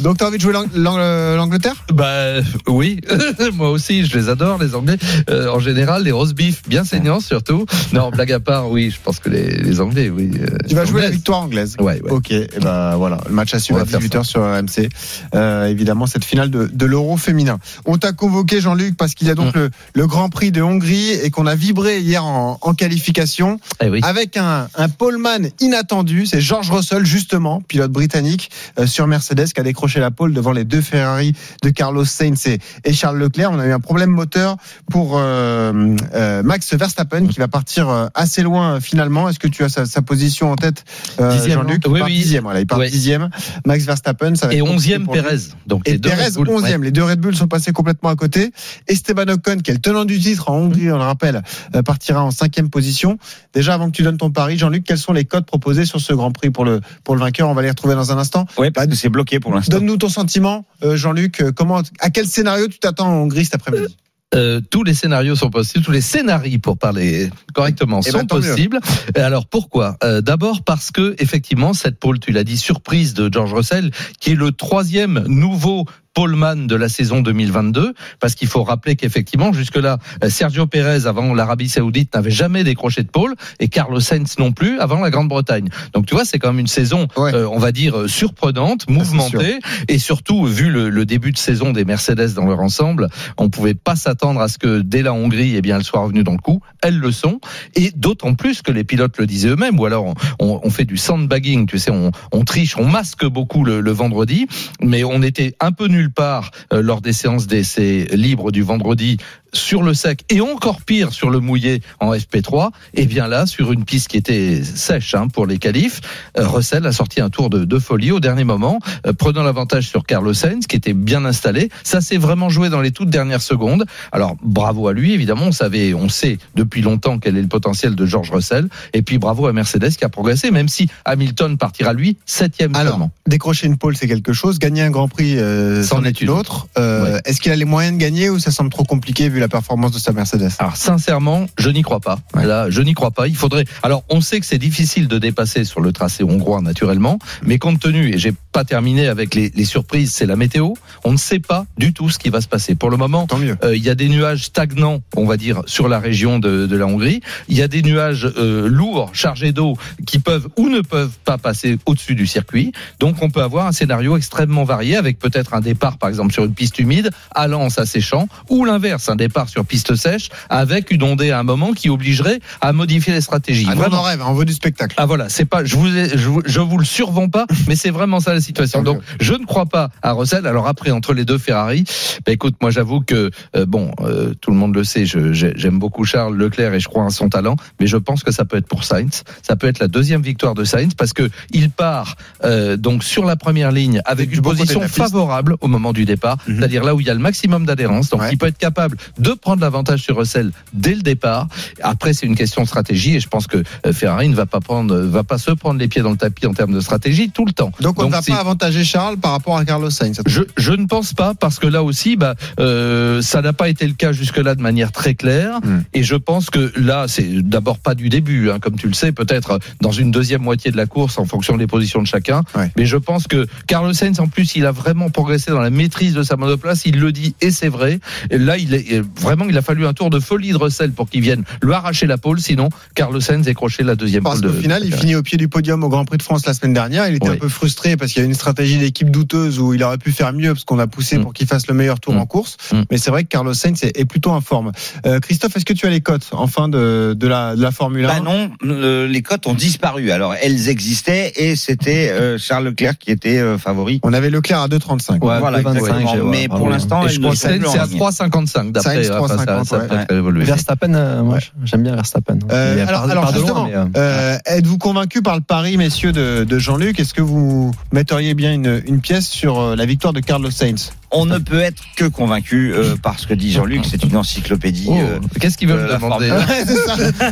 Donc 0.00 0.18
tu 0.18 0.24
as 0.24 0.28
envie 0.28 0.36
de 0.38 0.42
jouer 0.42 0.52
l'Ang- 0.52 0.68
l'Angleterre? 0.74 1.74
Bah 1.92 2.40
oui, 2.68 3.00
moi 3.54 3.70
aussi, 3.70 4.04
je 4.06 4.16
les 4.18 4.28
adore, 4.28 4.58
les 4.62 4.74
Anglais. 4.74 4.96
Euh, 5.30 5.48
en 5.50 5.58
général, 5.58 6.04
les 6.04 6.12
roast 6.12 6.34
beef 6.34 6.62
bien 6.68 6.84
saignants 6.84 7.20
surtout. 7.20 7.66
Non, 7.92 8.10
blague 8.10 8.32
à 8.32 8.40
part, 8.40 8.70
oui, 8.70 8.90
je 8.90 8.98
pense 9.02 9.18
que 9.18 9.28
les, 9.28 9.48
les 9.58 9.80
Anglais, 9.80 10.10
oui. 10.10 10.30
euh, 10.40 10.56
Tu 10.68 10.74
vas 10.74 10.84
jouer 10.84 11.02
la 11.02 11.10
victoire 11.10 11.40
anglaise. 11.40 11.76
Ouais, 11.78 12.00
ouais. 12.02 12.10
Ok, 12.10 12.30
et 12.30 12.48
ben 12.60 12.96
voilà, 12.96 13.18
le 13.28 13.34
match 13.34 13.54
à 13.54 13.58
suivre 13.58 13.80
à 13.80 13.84
va 13.84 13.90
faire 13.90 14.00
18h 14.00 14.24
sur 14.24 14.40
RMC. 14.42 14.88
Euh, 15.34 15.66
évidemment, 15.66 16.06
cette 16.06 16.24
finale 16.24 16.50
de, 16.50 16.66
de 16.72 16.86
l'Euro 16.86 17.16
féminin. 17.16 17.58
On 17.84 17.98
t'a 17.98 18.12
convoqué, 18.12 18.60
Jean-Luc, 18.60 18.96
parce 18.96 19.14
qu'il 19.14 19.28
y 19.28 19.30
a 19.30 19.34
donc 19.34 19.42
Mm. 19.54 19.58
le, 19.58 19.70
le 19.94 20.06
Grand 20.06 20.28
Prix 20.28 20.52
de 20.52 20.62
Hongrie 20.62 21.10
et 21.10 21.30
qu'on 21.30 21.46
a 21.46 21.54
vibré 21.54 22.00
hier 22.00 22.24
en, 22.24 22.58
en 22.60 22.74
qualification 22.74 23.58
Eh 23.82 23.88
oui. 23.88 24.00
avec 24.02 24.36
un, 24.36 24.68
un 24.74 24.88
poleman 24.88 25.48
inattendu. 25.60 26.26
C'est 26.26 26.40
George 26.40 26.70
Russell, 26.70 27.04
justement, 27.04 27.60
pilote 27.60 27.92
britannique 27.92 28.50
euh, 28.78 28.86
sur 28.86 29.06
Mercedes, 29.06 29.46
qui 29.52 29.60
a 29.60 29.62
décroché 29.62 30.00
la 30.00 30.10
pole 30.10 30.32
devant 30.32 30.52
les 30.52 30.64
deux 30.64 30.80
Ferrari 30.80 31.34
de 31.62 31.70
Carlos 31.70 32.04
Sainz 32.04 32.46
et, 32.46 32.58
et 32.84 32.92
Charles 32.92 33.18
Leclerc. 33.18 33.50
On 33.52 33.58
a 33.58 33.66
eu 33.66 33.72
un 33.72 33.80
problème 33.80 34.10
moteur 34.10 34.56
pour 34.90 35.18
euh, 35.18 35.96
euh, 36.14 36.42
Max 36.42 36.72
Verstappen, 36.74 37.26
qui 37.28 37.38
va 37.38 37.48
partir 37.48 37.88
euh, 37.88 38.06
assez 38.14 38.42
loin 38.42 38.80
finalement. 38.80 39.28
Est-ce 39.28 39.38
que 39.38 39.48
tu 39.48 39.64
as 39.64 39.68
sa, 39.68 39.86
sa 39.86 40.02
position 40.02 40.52
en 40.52 40.56
tête, 40.56 40.84
euh, 41.20 41.30
Jean-Luc? 41.48 41.82
Oui, 41.86 41.98
part 42.00 42.08
oui. 42.08 42.14
dixième, 42.14 42.44
voilà, 42.44 42.60
il 42.60 42.66
part 42.66 42.80
dixième. 42.80 43.30
Max 43.66 43.84
Verstappen, 43.84 44.34
ça 44.34 44.46
va 44.46 44.54
Et 44.54 44.58
être 44.58 44.66
compliqué 44.66 44.96
11e 44.98 45.04
pour 45.04 45.14
lui. 45.14 45.22
Pérez. 45.22 45.36
Donc 45.66 45.82
Et 45.88 45.98
11e. 45.98 46.62
ouais. 46.62 46.78
Les 46.82 46.90
deux 46.90 47.02
Red 47.04 47.20
Bull 47.20 47.34
sont 47.36 47.48
passés 47.48 47.72
complètement 47.72 48.10
à 48.10 48.16
côté. 48.16 48.52
Esteban 48.88 49.28
Ocon, 49.28 49.58
qui 49.62 49.70
est 49.72 49.74
le 49.74 49.80
tenant 49.80 50.04
du 50.04 50.18
titre 50.20 50.48
en 50.50 50.56
Hongrie, 50.58 50.90
on 50.92 50.98
le 50.98 51.02
rappelle, 51.02 51.42
euh, 51.74 51.82
partira 51.82 52.22
en 52.22 52.30
cinquième 52.30 52.70
position. 52.70 53.18
Déjà, 53.52 53.74
avant 53.74 53.86
que 53.90 53.96
tu 53.96 54.02
donnes 54.02 54.18
ton 54.18 54.30
pari, 54.30 54.56
Jean-Luc, 54.56 54.84
quels 54.84 54.98
sont 54.98 55.12
les 55.12 55.24
codes 55.24 55.46
proposés 55.46 55.84
sur 55.84 56.00
ce 56.00 56.12
Grand 56.12 56.30
Prix 56.30 56.50
pour 56.50 56.64
le, 56.64 56.80
pour 57.04 57.14
le 57.16 57.20
vainqueur? 57.20 57.48
On 57.48 57.54
va 57.54 57.62
les 57.62 57.70
retrouver 57.70 57.94
dans 57.94 58.12
un 58.12 58.18
instant. 58.18 58.46
Parce 58.74 58.86
que 58.86 58.94
c'est 58.94 59.08
bloqué 59.08 59.40
pour 59.40 59.54
l'instant. 59.54 59.76
Donne-nous 59.78 59.96
ton 59.96 60.08
sentiment, 60.08 60.64
euh, 60.84 60.96
Jean-Luc. 60.96 61.40
Euh, 61.40 61.50
Comment, 61.52 61.82
à 62.00 62.10
quel 62.10 62.26
scénario 62.26 62.68
tu 62.68 62.78
t'attends 62.78 63.08
en 63.08 63.22
Hongrie 63.22 63.44
cet 63.44 63.54
après-midi? 63.56 63.96
Euh, 64.34 64.62
tous 64.70 64.82
les 64.82 64.94
scénarios 64.94 65.36
sont 65.36 65.50
possibles, 65.50 65.84
tous 65.84 65.90
les 65.90 66.00
scénarios 66.00 66.58
pour 66.58 66.78
parler 66.78 67.28
correctement 67.52 68.00
Eh 68.02 68.10
sont 68.10 68.16
ben, 68.16 68.22
mieux. 68.22 68.40
possibles. 68.40 68.80
Et 69.14 69.20
Alors 69.20 69.44
pourquoi? 69.46 69.98
Euh, 70.02 70.22
D'abord 70.22 70.62
parce 70.64 70.90
que 70.90 71.14
effectivement 71.18 71.74
cette 71.74 71.98
pole, 71.98 72.18
tu 72.18 72.32
l'as 72.32 72.42
dit, 72.42 72.56
surprise 72.56 73.12
de 73.12 73.28
George 73.30 73.52
Russell, 73.52 73.90
qui 74.20 74.30
est 74.30 74.34
le 74.34 74.50
troisième 74.52 75.22
nouveau 75.26 75.84
poleman 76.14 76.66
de 76.66 76.74
la 76.76 76.88
saison 76.88 77.20
2022, 77.20 77.94
parce 78.20 78.34
qu'il 78.34 78.48
faut 78.48 78.62
rappeler 78.64 78.96
qu'effectivement 78.96 79.52
jusque-là 79.52 79.98
euh, 80.22 80.28
Sergio 80.30 80.66
Pérez 80.66 81.06
avant 81.06 81.34
l'Arabie 81.34 81.68
Saoudite 81.68 82.14
n'avait 82.14 82.30
jamais 82.30 82.64
décroché 82.64 83.02
de 83.02 83.08
pole 83.08 83.34
et 83.60 83.68
Carlos 83.68 84.00
Sainz 84.00 84.38
non 84.38 84.52
plus 84.52 84.78
avant 84.78 85.00
la 85.00 85.10
Grande-Bretagne. 85.10 85.68
Donc 85.94 86.06
tu 86.06 86.14
vois 86.14 86.24
c'est 86.24 86.38
quand 86.38 86.48
même 86.52 86.60
une 86.60 86.66
saison, 86.66 87.06
euh, 87.34 87.46
on 87.50 87.58
va 87.58 87.72
dire 87.72 87.98
euh, 87.98 88.08
surprenante, 88.08 88.88
mouvementée 88.88 89.58
et 89.88 89.98
surtout 89.98 90.44
vu 90.44 90.70
le, 90.70 90.90
le 90.90 91.04
début 91.06 91.32
de 91.32 91.38
saison 91.38 91.72
des 91.72 91.84
Mercedes 91.84 92.34
dans 92.34 92.46
leur 92.46 92.60
ensemble, 92.60 93.08
on 93.38 93.48
pouvait 93.50 93.74
pas 93.74 93.96
s'attendre 93.96 94.40
à 94.40 94.48
ce 94.48 94.58
que 94.58 94.80
dès 94.80 95.02
la 95.02 95.12
Hongrie, 95.12 95.54
eh 95.56 95.62
bien, 95.62 95.76
elles 95.78 95.84
soient 95.84 96.00
revenues 96.02 96.24
dans 96.24 96.32
le 96.32 96.38
coup. 96.38 96.60
Elles 96.82 96.98
le 96.98 97.12
sont, 97.12 97.40
et 97.74 97.90
d'autant 97.94 98.34
plus 98.34 98.62
que 98.62 98.72
les 98.72 98.84
pilotes 98.84 99.16
le 99.18 99.26
disaient 99.26 99.48
eux-mêmes, 99.50 99.78
ou 99.78 99.86
alors 99.86 100.04
on, 100.06 100.14
on- 100.40 100.60
on 100.64 100.70
fait 100.70 100.84
du 100.84 100.96
sandbagging, 100.96 101.66
tu 101.66 101.78
sais, 101.78 101.90
on, 101.90 102.10
on 102.32 102.44
triche, 102.44 102.76
on 102.76 102.86
masque 102.86 103.24
beaucoup 103.26 103.64
le, 103.64 103.80
le 103.80 103.90
vendredi, 103.90 104.46
mais 104.80 105.04
on 105.04 105.22
était 105.22 105.54
un 105.60 105.72
peu 105.72 105.86
nulle 106.02 106.10
part 106.10 106.50
euh, 106.72 106.82
lors 106.82 107.00
des 107.00 107.12
séances 107.12 107.46
d'essai 107.46 108.08
libres 108.12 108.50
du 108.50 108.62
vendredi 108.62 109.18
sur 109.52 109.82
le 109.82 109.94
sec 109.94 110.24
et 110.30 110.40
encore 110.40 110.80
pire 110.82 111.12
sur 111.12 111.28
le 111.30 111.40
mouillé 111.40 111.82
en 112.00 112.12
FP3 112.14 112.70
et 112.94 113.06
bien 113.06 113.28
là 113.28 113.46
sur 113.46 113.72
une 113.72 113.84
piste 113.84 114.08
qui 114.08 114.16
était 114.16 114.62
sèche 114.64 115.14
hein, 115.14 115.28
pour 115.28 115.46
les 115.46 115.58
qualifs 115.58 116.00
euh, 116.38 116.46
Russell 116.46 116.86
a 116.86 116.92
sorti 116.92 117.20
un 117.20 117.28
tour 117.30 117.50
de, 117.50 117.64
de 117.64 117.78
folie 117.78 118.12
au 118.12 118.20
dernier 118.20 118.44
moment 118.44 118.78
euh, 119.06 119.12
prenant 119.12 119.42
l'avantage 119.42 119.88
sur 119.88 120.04
Carlos 120.04 120.32
Sainz 120.32 120.66
qui 120.66 120.76
était 120.76 120.94
bien 120.94 121.24
installé. 121.24 121.68
Ça 121.84 122.00
s'est 122.00 122.16
vraiment 122.16 122.48
joué 122.48 122.68
dans 122.70 122.80
les 122.80 122.92
toutes 122.92 123.10
dernières 123.10 123.42
secondes. 123.42 123.84
Alors 124.10 124.36
bravo 124.42 124.88
à 124.88 124.92
lui 124.92 125.12
évidemment 125.12 125.46
on 125.46 125.52
savait 125.52 125.92
on 125.94 126.08
sait 126.08 126.38
depuis 126.54 126.80
longtemps 126.82 127.18
quel 127.18 127.36
est 127.36 127.42
le 127.42 127.48
potentiel 127.48 127.94
de 127.94 128.06
George 128.06 128.30
Russell. 128.30 128.68
Et 128.94 129.02
puis 129.02 129.18
bravo 129.18 129.46
à 129.46 129.52
Mercedes 129.52 129.90
qui 129.90 130.04
a 130.04 130.08
progressé 130.08 130.50
même 130.50 130.68
si 130.68 130.88
Hamilton 131.04 131.58
partira 131.58 131.92
lui 131.92 132.16
septième 132.24 132.74
Alors, 132.74 132.92
seulement. 132.92 133.10
décrocher 133.26 133.66
une 133.66 133.76
pole, 133.76 133.96
c'est 133.96 134.08
quelque 134.08 134.32
chose. 134.32 134.58
Gagner 134.58 134.82
un 134.82 134.90
Grand 134.90 135.08
Prix, 135.08 135.38
euh, 135.38 135.82
c'en 135.82 136.04
est 136.04 136.20
une. 136.20 136.30
autre. 136.30 136.68
Euh, 136.78 137.18
Est-ce 137.24 137.40
qu'il 137.40 137.52
a 137.52 137.56
les 137.56 137.64
moyens 137.64 137.96
de 137.96 138.00
gagner 138.00 138.30
ou 138.30 138.38
ça 138.38 138.50
semble 138.50 138.70
trop 138.70 138.84
compliqué 138.84 139.28
vu 139.28 139.41
la 139.42 139.48
performance 139.48 139.90
de 139.90 139.98
sa 139.98 140.12
Mercedes 140.12 140.50
Alors 140.60 140.76
sincèrement, 140.76 141.46
je 141.58 141.68
n'y 141.68 141.82
crois 141.82 141.98
pas. 141.98 142.20
Là, 142.34 142.70
je 142.70 142.80
n'y 142.80 142.94
crois 142.94 143.10
pas. 143.10 143.26
Il 143.26 143.34
faudrait. 143.34 143.64
Alors, 143.82 144.04
on 144.08 144.20
sait 144.20 144.38
que 144.38 144.46
c'est 144.46 144.58
difficile 144.58 145.08
de 145.08 145.18
dépasser 145.18 145.64
sur 145.64 145.80
le 145.80 145.92
tracé 145.92 146.22
hongrois 146.22 146.60
naturellement, 146.60 147.18
mais 147.42 147.58
compte 147.58 147.80
tenu 147.80 148.14
et 148.14 148.18
j'ai 148.18 148.32
pas 148.52 148.64
terminé 148.64 149.08
avec 149.08 149.34
les, 149.34 149.50
les 149.54 149.64
surprises, 149.64 150.12
c'est 150.12 150.26
la 150.26 150.36
météo. 150.36 150.74
On 151.02 151.10
ne 151.10 151.16
sait 151.16 151.40
pas 151.40 151.66
du 151.76 151.92
tout 151.92 152.08
ce 152.08 152.20
qui 152.20 152.30
va 152.30 152.40
se 152.40 152.46
passer. 152.46 152.76
Pour 152.76 152.90
le 152.90 152.96
moment, 152.96 153.26
euh, 153.64 153.76
il 153.76 153.82
y 153.82 153.90
a 153.90 153.96
des 153.96 154.08
nuages 154.08 154.44
stagnants, 154.44 155.00
on 155.16 155.26
va 155.26 155.36
dire, 155.36 155.62
sur 155.66 155.88
la 155.88 155.98
région 155.98 156.38
de, 156.38 156.66
de 156.66 156.76
la 156.76 156.86
Hongrie. 156.86 157.20
Il 157.48 157.56
y 157.56 157.62
a 157.62 157.68
des 157.68 157.82
nuages 157.82 158.30
euh, 158.36 158.68
lourds, 158.68 159.10
chargés 159.12 159.50
d'eau, 159.50 159.76
qui 160.06 160.20
peuvent 160.20 160.48
ou 160.56 160.68
ne 160.68 160.82
peuvent 160.82 161.18
pas 161.24 161.38
passer 161.38 161.78
au-dessus 161.86 162.14
du 162.14 162.28
circuit. 162.28 162.70
Donc, 163.00 163.16
on 163.22 163.30
peut 163.30 163.42
avoir 163.42 163.66
un 163.66 163.72
scénario 163.72 164.16
extrêmement 164.16 164.64
varié 164.64 164.96
avec 164.96 165.18
peut-être 165.18 165.54
un 165.54 165.60
départ, 165.60 165.98
par 165.98 166.08
exemple, 166.08 166.32
sur 166.32 166.44
une 166.44 166.54
piste 166.54 166.78
humide, 166.78 167.10
allant 167.34 167.62
en 167.62 167.70
s'asséchant, 167.70 168.28
ou 168.48 168.64
l'inverse, 168.64 169.08
un 169.08 169.16
départ 169.16 169.31
sur 169.46 169.64
piste 169.64 169.94
sèche 169.94 170.28
avec 170.48 170.90
une 170.90 171.02
ondée 171.02 171.30
à 171.30 171.38
un 171.38 171.42
moment 171.42 171.72
qui 171.72 171.88
obligerait 171.90 172.40
à 172.60 172.72
modifier 172.72 173.12
les 173.12 173.20
stratégies. 173.20 173.66
Ah, 173.68 173.74
on 173.76 173.92
en 173.94 174.02
rêve, 174.02 174.22
on 174.26 174.34
veut 174.34 174.44
du 174.44 174.52
spectacle. 174.52 174.94
Ah 174.98 175.06
voilà, 175.06 175.28
c'est 175.28 175.44
pas, 175.44 175.64
je 175.64 175.76
vous, 175.76 175.88
ai- 175.96 176.16
je, 176.16 176.28
vous- 176.28 176.42
je 176.44 176.60
vous 176.60 176.78
le 176.78 176.84
survends 176.84 177.28
pas, 177.28 177.46
mais 177.68 177.76
c'est 177.76 177.90
vraiment 177.90 178.20
ça 178.20 178.34
la 178.34 178.40
situation. 178.40 178.82
Donc, 178.82 179.00
je 179.20 179.34
ne 179.34 179.44
crois 179.44 179.66
pas 179.66 179.90
à 180.02 180.12
Russell. 180.12 180.46
Alors 180.46 180.66
après, 180.68 180.90
entre 180.90 181.14
les 181.14 181.24
deux 181.24 181.38
Ferrari, 181.38 181.84
bah 182.24 182.32
écoute, 182.32 182.56
moi 182.60 182.70
j'avoue 182.70 183.00
que 183.00 183.30
euh, 183.56 183.66
bon, 183.66 183.92
euh, 184.00 184.34
tout 184.40 184.50
le 184.50 184.56
monde 184.56 184.74
le 184.74 184.84
sait, 184.84 185.04
j'aime 185.06 185.78
beaucoup 185.78 186.04
Charles 186.04 186.36
Leclerc 186.36 186.74
et 186.74 186.80
je 186.80 186.88
crois 186.88 187.02
en 187.02 187.10
son 187.10 187.28
talent, 187.28 187.56
mais 187.80 187.86
je 187.86 187.96
pense 187.96 188.22
que 188.22 188.30
ça 188.32 188.44
peut 188.44 188.56
être 188.56 188.66
pour 188.68 188.84
Sainz. 188.84 189.24
Ça 189.42 189.56
peut 189.56 189.66
être 189.66 189.78
la 189.78 189.88
deuxième 189.88 190.22
victoire 190.22 190.54
de 190.54 190.64
Sainz 190.64 190.94
parce 190.94 191.12
que 191.12 191.28
il 191.52 191.70
part 191.70 192.16
euh, 192.44 192.76
donc 192.76 193.04
sur 193.04 193.24
la 193.24 193.36
première 193.36 193.72
ligne 193.72 194.00
avec 194.04 194.30
une 194.32 194.42
position 194.58 194.80
favorable 195.06 195.56
au 195.60 195.68
moment 195.68 195.92
du 195.92 196.04
départ, 196.04 196.36
c'est-à-dire 196.46 196.84
là 196.84 196.94
où 196.94 197.00
il 197.00 197.06
y 197.06 197.10
a 197.10 197.14
le 197.14 197.20
maximum 197.20 197.64
d'adhérence. 197.66 198.10
Donc, 198.10 198.20
il 198.32 198.38
peut 198.38 198.46
être 198.46 198.58
capable 198.58 198.96
de 199.22 199.32
prendre 199.32 199.62
l'avantage 199.62 200.02
sur 200.02 200.16
Russell 200.16 200.52
dès 200.72 200.94
le 200.94 201.02
départ. 201.02 201.48
Après, 201.82 202.12
c'est 202.12 202.26
une 202.26 202.34
question 202.34 202.62
de 202.62 202.66
stratégie 202.66 203.16
et 203.16 203.20
je 203.20 203.28
pense 203.28 203.46
que 203.46 203.62
euh, 203.86 203.92
Ferrari 203.92 204.28
ne 204.28 204.34
va 204.34 204.46
pas 204.46 204.60
prendre, 204.60 204.96
va 204.96 205.22
pas 205.22 205.38
se 205.38 205.50
prendre 205.52 205.78
les 205.78 205.88
pieds 205.88 206.02
dans 206.02 206.10
le 206.10 206.16
tapis 206.16 206.46
en 206.46 206.54
termes 206.54 206.72
de 206.72 206.80
stratégie 206.80 207.30
tout 207.30 207.44
le 207.44 207.52
temps. 207.52 207.72
Donc 207.80 208.00
on 208.02 208.06
ne 208.06 208.10
va 208.10 208.22
pas 208.22 208.40
avantager 208.40 208.84
Charles 208.84 209.16
par 209.18 209.32
rapport 209.32 209.56
à 209.56 209.64
Carlos 209.64 209.90
Sainz. 209.90 210.20
je, 210.26 210.42
je 210.56 210.72
ne 210.72 210.86
pense 210.86 211.14
pas 211.14 211.34
parce 211.34 211.58
que 211.58 211.66
là 211.66 211.82
aussi, 211.82 212.16
bah, 212.16 212.34
euh, 212.60 213.22
ça 213.22 213.42
n'a 213.42 213.52
pas 213.52 213.68
été 213.68 213.86
le 213.86 213.94
cas 213.94 214.12
jusque-là 214.12 214.54
de 214.54 214.62
manière 214.62 214.92
très 214.92 215.14
claire. 215.14 215.60
Hmm. 215.62 215.82
Et 215.94 216.02
je 216.02 216.16
pense 216.16 216.50
que 216.50 216.72
là, 216.76 217.06
c'est 217.08 217.42
d'abord 217.42 217.78
pas 217.78 217.94
du 217.94 218.08
début, 218.08 218.50
hein, 218.50 218.58
comme 218.60 218.76
tu 218.76 218.88
le 218.88 218.94
sais, 218.94 219.12
peut-être 219.12 219.58
dans 219.80 219.92
une 219.92 220.10
deuxième 220.10 220.42
moitié 220.42 220.70
de 220.70 220.76
la 220.76 220.86
course 220.86 221.18
en 221.18 221.24
fonction 221.24 221.56
des 221.56 221.66
positions 221.66 222.02
de 222.02 222.06
chacun. 222.06 222.42
Mais 222.76 222.86
je 222.86 222.96
pense 222.96 223.26
que 223.26 223.46
Carlos 223.66 223.92
Sainz, 223.92 224.20
en 224.20 224.28
plus, 224.28 224.56
il 224.56 224.66
a 224.66 224.72
vraiment 224.72 225.10
progressé 225.10 225.50
dans 225.50 225.60
la 225.60 225.70
maîtrise 225.70 226.14
de 226.14 226.22
sa 226.22 226.36
monoplace. 226.36 226.82
Il 226.86 226.98
le 226.98 227.12
dit 227.12 227.34
et 227.40 227.50
c'est 227.50 227.68
vrai. 227.68 228.00
Et 228.30 228.38
là, 228.38 228.56
il 228.56 228.74
est 228.74 229.02
vraiment, 229.20 229.44
il 229.48 229.56
a 229.56 229.62
fallu 229.62 229.86
un 229.86 229.92
tour 229.92 230.10
de 230.10 230.20
folie 230.20 230.52
de 230.52 230.56
Russell 230.56 230.92
pour 230.92 231.08
qu'il 231.08 231.20
vienne 231.20 231.44
lui 231.62 231.72
arracher 231.72 232.06
la 232.06 232.18
pole. 232.18 232.40
Sinon, 232.40 232.68
Carlos 232.94 233.20
Sainz 233.20 233.44
décroché 233.44 233.82
la 233.82 233.94
deuxième 233.94 234.22
Parce 234.22 234.40
pole. 234.40 234.50
qu'au 234.50 234.56
de- 234.56 234.60
final, 234.62 234.82
il 234.84 234.94
finit 234.94 235.14
au 235.14 235.22
pied 235.22 235.38
du 235.38 235.48
podium 235.48 235.82
au 235.84 235.88
Grand 235.88 236.04
Prix 236.04 236.18
de 236.18 236.22
France 236.22 236.46
la 236.46 236.54
semaine 236.54 236.72
dernière. 236.74 237.08
Il 237.08 237.16
était 237.16 237.28
un 237.28 237.36
peu 237.36 237.48
frustré 237.48 237.96
parce 237.96 238.12
qu'il 238.12 238.22
y 238.22 238.24
a 238.24 238.28
une 238.28 238.34
stratégie 238.34 238.78
d'équipe 238.78 239.10
douteuse 239.10 239.58
où 239.58 239.74
il 239.74 239.82
aurait 239.82 239.98
pu 239.98 240.12
faire 240.12 240.32
mieux 240.32 240.52
parce 240.52 240.64
qu'on 240.64 240.78
a 240.78 240.86
poussé 240.86 241.18
Mm. 241.18 241.22
pour 241.22 241.32
qu'il 241.32 241.46
fasse 241.46 241.66
le 241.66 241.74
meilleur 241.74 242.00
tour 242.00 242.16
en 242.16 242.26
course. 242.26 242.56
Mais 242.90 242.98
c'est 242.98 243.10
vrai 243.10 243.24
que 243.24 243.28
Carlos 243.28 243.54
Sainz 243.54 243.82
est, 243.84 243.98
est 243.98 244.04
plutôt 244.04 244.30
en 244.30 244.40
forme. 244.40 244.72
Euh, 245.06 245.20
Christophe, 245.20 245.56
est-ce 245.56 245.64
que 245.64 245.72
tu 245.72 245.86
as 245.86 245.90
les 245.90 246.00
cotes 246.00 246.28
en 246.32 246.46
fin 246.46 246.68
de, 246.68 247.14
de, 247.16 247.26
la, 247.26 247.54
de 247.56 247.62
la 247.62 247.70
Formule 247.70 248.04
1 248.04 248.08
Bah 248.08 248.20
non, 248.20 248.50
euh, 248.64 249.06
les 249.06 249.22
cotes 249.22 249.46
ont 249.46 249.54
disparu. 249.54 250.10
Alors 250.10 250.34
elles 250.42 250.68
existaient 250.68 251.32
et 251.36 251.56
c'était 251.56 252.10
euh, 252.10 252.38
Charles 252.38 252.64
Leclerc 252.64 252.98
qui 252.98 253.10
était 253.10 253.38
euh, 253.38 253.58
favori. 253.58 254.00
On 254.02 254.12
avait 254.12 254.30
Leclerc 254.30 254.60
à 254.62 254.68
2,35. 254.68 255.18
voilà, 255.20 255.58
exactement. 255.60 256.24
Mais 256.26 256.48
pour 256.48 256.68
l'instant, 256.68 257.06
je 257.08 257.18
crois 257.18 257.32
que 257.32 257.36
c'est 257.36 257.48
à 257.48 257.52
ligne. 257.52 257.62
3,55 257.64 258.72
d'après. 259.08 259.28
Sainz, 259.28 259.40
enfin, 259.40 259.44
ça- 259.44 259.62
3,50, 259.62 259.64
ça 259.88 259.96
ouais. 259.96 260.06
peut. 260.06 260.42
Verstappen, 260.44 260.94
euh, 260.94 261.22
moi, 261.22 261.38
j'aime 261.64 261.82
bien 261.82 261.94
Verstappen. 261.94 262.38
Euh, 262.50 262.72
Il 262.74 262.78
est 262.78 262.82
alors, 262.82 263.02
par- 263.02 263.10
alors 263.10 263.24
par 263.24 263.32
de 263.32 263.38
loin, 263.38 263.46
justement, 263.46 263.64
mais, 263.66 263.74
euh, 263.76 263.84
euh, 263.96 264.38
êtes-vous 264.46 264.78
convaincu 264.78 265.22
par 265.22 265.34
le 265.36 265.40
pari, 265.42 265.76
messieurs, 265.76 266.12
de, 266.12 266.44
de 266.44 266.58
Jean-Luc? 266.58 266.98
Est-ce 267.00 267.14
que 267.14 267.22
vous 267.22 267.72
metteriez 267.92 268.34
bien 268.34 268.52
une, 268.52 268.82
une 268.86 269.00
pièce 269.00 269.28
sur 269.28 269.60
euh, 269.60 269.76
la 269.76 269.86
victoire 269.86 270.12
de 270.12 270.20
Carlos 270.20 270.50
Sainz? 270.50 270.92
On 271.14 271.26
ne 271.26 271.38
peut 271.38 271.60
être 271.60 271.82
que 271.96 272.04
convaincu 272.06 272.72
euh, 272.74 272.96
par 272.96 273.18
ce 273.18 273.26
que 273.26 273.34
dit 273.34 273.52
Jean-Luc. 273.52 273.84
C'est 273.88 274.02
une 274.04 274.16
encyclopédie. 274.16 274.86
Oh, 274.88 274.96
euh, 274.98 275.18
Qu'est-ce 275.40 275.58
qu'il 275.58 275.68
veut 275.68 275.76
de 275.76 275.82
me 275.82 275.92
demander. 275.92 276.30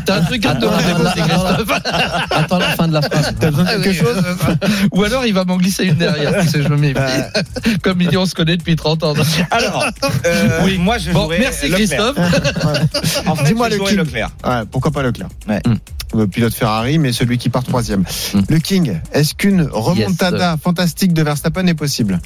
T'as 0.04 0.16
un 0.16 0.22
truc 0.22 0.44
à 0.44 0.54
me 0.54 0.60
demander, 0.60 0.84
Christophe 1.16 1.80
Attends 2.30 2.58
la 2.58 2.68
fin 2.76 2.88
de 2.88 2.92
la 2.92 3.02
phrase. 3.02 3.34
T'as 3.40 3.50
besoin 3.50 3.64
de 3.64 3.68
Ah 3.70 3.82
quelque 3.82 3.92
chose 4.04 4.22
Ou 4.92 5.02
alors 5.04 5.24
il 5.24 5.32
va 5.32 5.44
m'en 5.44 5.56
glisser 5.56 5.84
une 5.84 5.94
derrière, 5.94 6.40
tu 6.42 6.48
sais, 6.48 6.62
je 6.62 6.68
me 6.68 6.76
méfie. 6.76 7.00
Comme 7.82 8.00
il 8.02 8.08
dit, 8.08 8.16
on 8.16 8.26
se 8.26 8.34
connaît 8.34 8.56
depuis 8.56 8.76
30 8.76 9.02
ans. 9.04 9.14
Alors, 9.50 9.86
euh, 10.26 10.60
Oui. 10.64 10.76
moi 10.78 10.98
je 10.98 11.10
Bon, 11.12 11.28
merci 11.28 11.68
Leclerc. 11.68 12.14
Christophe. 12.14 13.26
En 13.26 13.34
fait, 13.34 13.44
Dis-moi 13.44 13.70
je 13.70 13.76
le 13.76 13.84
King. 13.84 13.96
Leclerc. 13.96 14.30
Ouais, 14.44 14.62
pourquoi 14.70 14.90
pas 14.90 15.02
Leclerc 15.02 15.28
Ouais. 15.48 15.60
Le 16.14 16.26
pilote 16.26 16.52
Ferrari, 16.54 16.98
mais 16.98 17.12
celui 17.12 17.38
qui 17.38 17.48
part 17.50 17.62
troisième. 17.64 18.00
Mm. 18.34 18.40
Le 18.48 18.58
King, 18.58 19.00
est-ce 19.12 19.34
qu'une 19.34 19.62
remontada 19.70 20.56
fantastique 20.62 21.12
de 21.12 21.22
Verstappen 21.22 21.66
est 21.66 21.74
possible? 21.74 22.20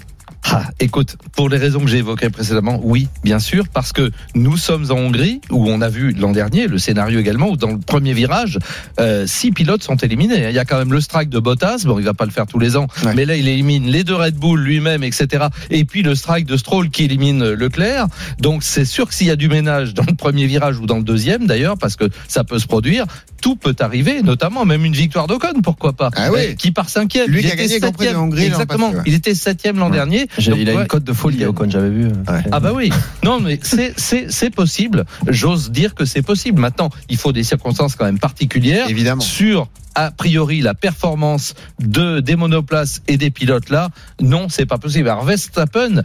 Ah, 0.50 0.64
écoute, 0.78 1.16
pour 1.34 1.48
les 1.48 1.56
raisons 1.56 1.80
que 1.80 1.86
j'ai 1.86 1.98
évoquées 1.98 2.28
précédemment, 2.28 2.78
oui, 2.82 3.08
bien 3.24 3.38
sûr, 3.38 3.66
parce 3.72 3.92
que 3.92 4.10
nous 4.34 4.58
sommes 4.58 4.90
en 4.90 4.96
Hongrie, 4.96 5.40
où 5.50 5.68
on 5.70 5.80
a 5.80 5.88
vu 5.88 6.12
l'an 6.12 6.32
dernier 6.32 6.66
le 6.66 6.76
scénario 6.76 7.18
également, 7.18 7.48
où 7.48 7.56
dans 7.56 7.70
le 7.72 7.78
premier 7.78 8.12
virage, 8.12 8.58
euh, 9.00 9.26
six 9.26 9.52
pilotes 9.52 9.82
sont 9.82 9.96
éliminés. 9.96 10.46
Il 10.48 10.54
y 10.54 10.58
a 10.58 10.66
quand 10.66 10.76
même 10.78 10.92
le 10.92 11.00
strike 11.00 11.30
de 11.30 11.38
Bottas, 11.38 11.84
bon, 11.86 11.98
il 11.98 12.04
va 12.04 12.12
pas 12.12 12.26
le 12.26 12.30
faire 12.30 12.46
tous 12.46 12.58
les 12.58 12.76
ans, 12.76 12.86
Ouais. 13.04 13.14
mais 13.14 13.24
là, 13.24 13.36
il 13.36 13.48
élimine 13.48 13.86
les 13.86 14.04
deux 14.04 14.14
Red 14.14 14.34
Bull 14.36 14.60
lui-même, 14.60 15.02
etc. 15.02 15.46
Et 15.70 15.84
puis 15.86 16.02
le 16.02 16.14
strike 16.14 16.44
de 16.46 16.56
Stroll 16.58 16.90
qui 16.90 17.04
élimine 17.04 17.42
Leclerc. 17.52 18.06
Donc 18.38 18.62
c'est 18.64 18.84
sûr 18.84 19.08
que 19.08 19.14
s'il 19.14 19.28
y 19.28 19.30
a 19.30 19.36
du 19.36 19.48
ménage 19.48 19.94
dans 19.94 20.04
le 20.06 20.14
premier 20.14 20.46
virage 20.46 20.78
ou 20.78 20.84
dans 20.86 20.98
le 20.98 21.04
deuxième, 21.04 21.46
d'ailleurs, 21.46 21.78
parce 21.78 21.96
que 21.96 22.04
ça 22.28 22.44
peut 22.44 22.58
se 22.58 22.66
produire, 22.66 23.06
tout 23.44 23.56
peut 23.56 23.76
arriver, 23.80 24.22
notamment 24.22 24.64
même 24.64 24.86
une 24.86 24.94
victoire 24.94 25.26
d'Ocon, 25.26 25.60
pourquoi 25.62 25.92
pas 25.92 26.08
Ah 26.16 26.30
oui. 26.32 26.56
Qui 26.56 26.70
part 26.70 26.88
cinquième. 26.88 27.28
Lui 27.30 27.40
il 27.40 27.44
qui 27.44 27.50
a 27.50 27.52
était 27.52 27.62
gagné 27.64 27.74
le 27.74 27.80
Grand 27.80 27.92
Prix 27.92 28.06
de 28.06 28.08
septième. 28.08 28.22
Hongrie 28.24 28.40
l'an 28.48 28.52
Exactement. 28.54 28.86
passé, 28.86 28.96
ouais. 28.96 29.02
Il 29.06 29.14
était 29.14 29.34
septième 29.34 29.78
l'an 29.78 29.90
dernier. 29.90 30.28
J'ai- 30.38 30.50
Donc, 30.52 30.60
il 30.62 30.70
a 30.70 30.74
ouais. 30.74 30.80
une 30.80 30.86
cote 30.88 31.04
de 31.04 31.12
folie, 31.12 31.44
Ocon, 31.44 31.68
j'avais 31.68 31.90
vu. 31.90 32.08
Ah 32.50 32.60
bah 32.60 32.72
oui. 32.74 32.90
Non 33.22 33.40
mais 33.40 33.60
c'est 33.62 33.92
c'est 33.98 34.32
c'est 34.32 34.48
possible. 34.48 35.04
J'ose 35.28 35.70
dire 35.70 35.94
que 35.94 36.06
c'est 36.06 36.22
possible. 36.22 36.58
Maintenant, 36.58 36.88
il 37.10 37.18
faut 37.18 37.32
des 37.32 37.42
circonstances 37.42 37.96
quand 37.96 38.06
même 38.06 38.18
particulières 38.18 38.88
Évidemment. 38.88 39.20
sur 39.20 39.68
a 39.96 40.10
priori 40.10 40.60
la 40.60 40.74
performance 40.74 41.54
de 41.78 42.18
des 42.18 42.34
monoplaces 42.34 43.00
et 43.06 43.16
des 43.16 43.30
pilotes 43.30 43.70
là. 43.70 43.90
Non, 44.20 44.48
c'est 44.48 44.66
pas 44.66 44.78
possible. 44.78 45.08
Alors 45.08 45.22
Verstappen, 45.24 46.02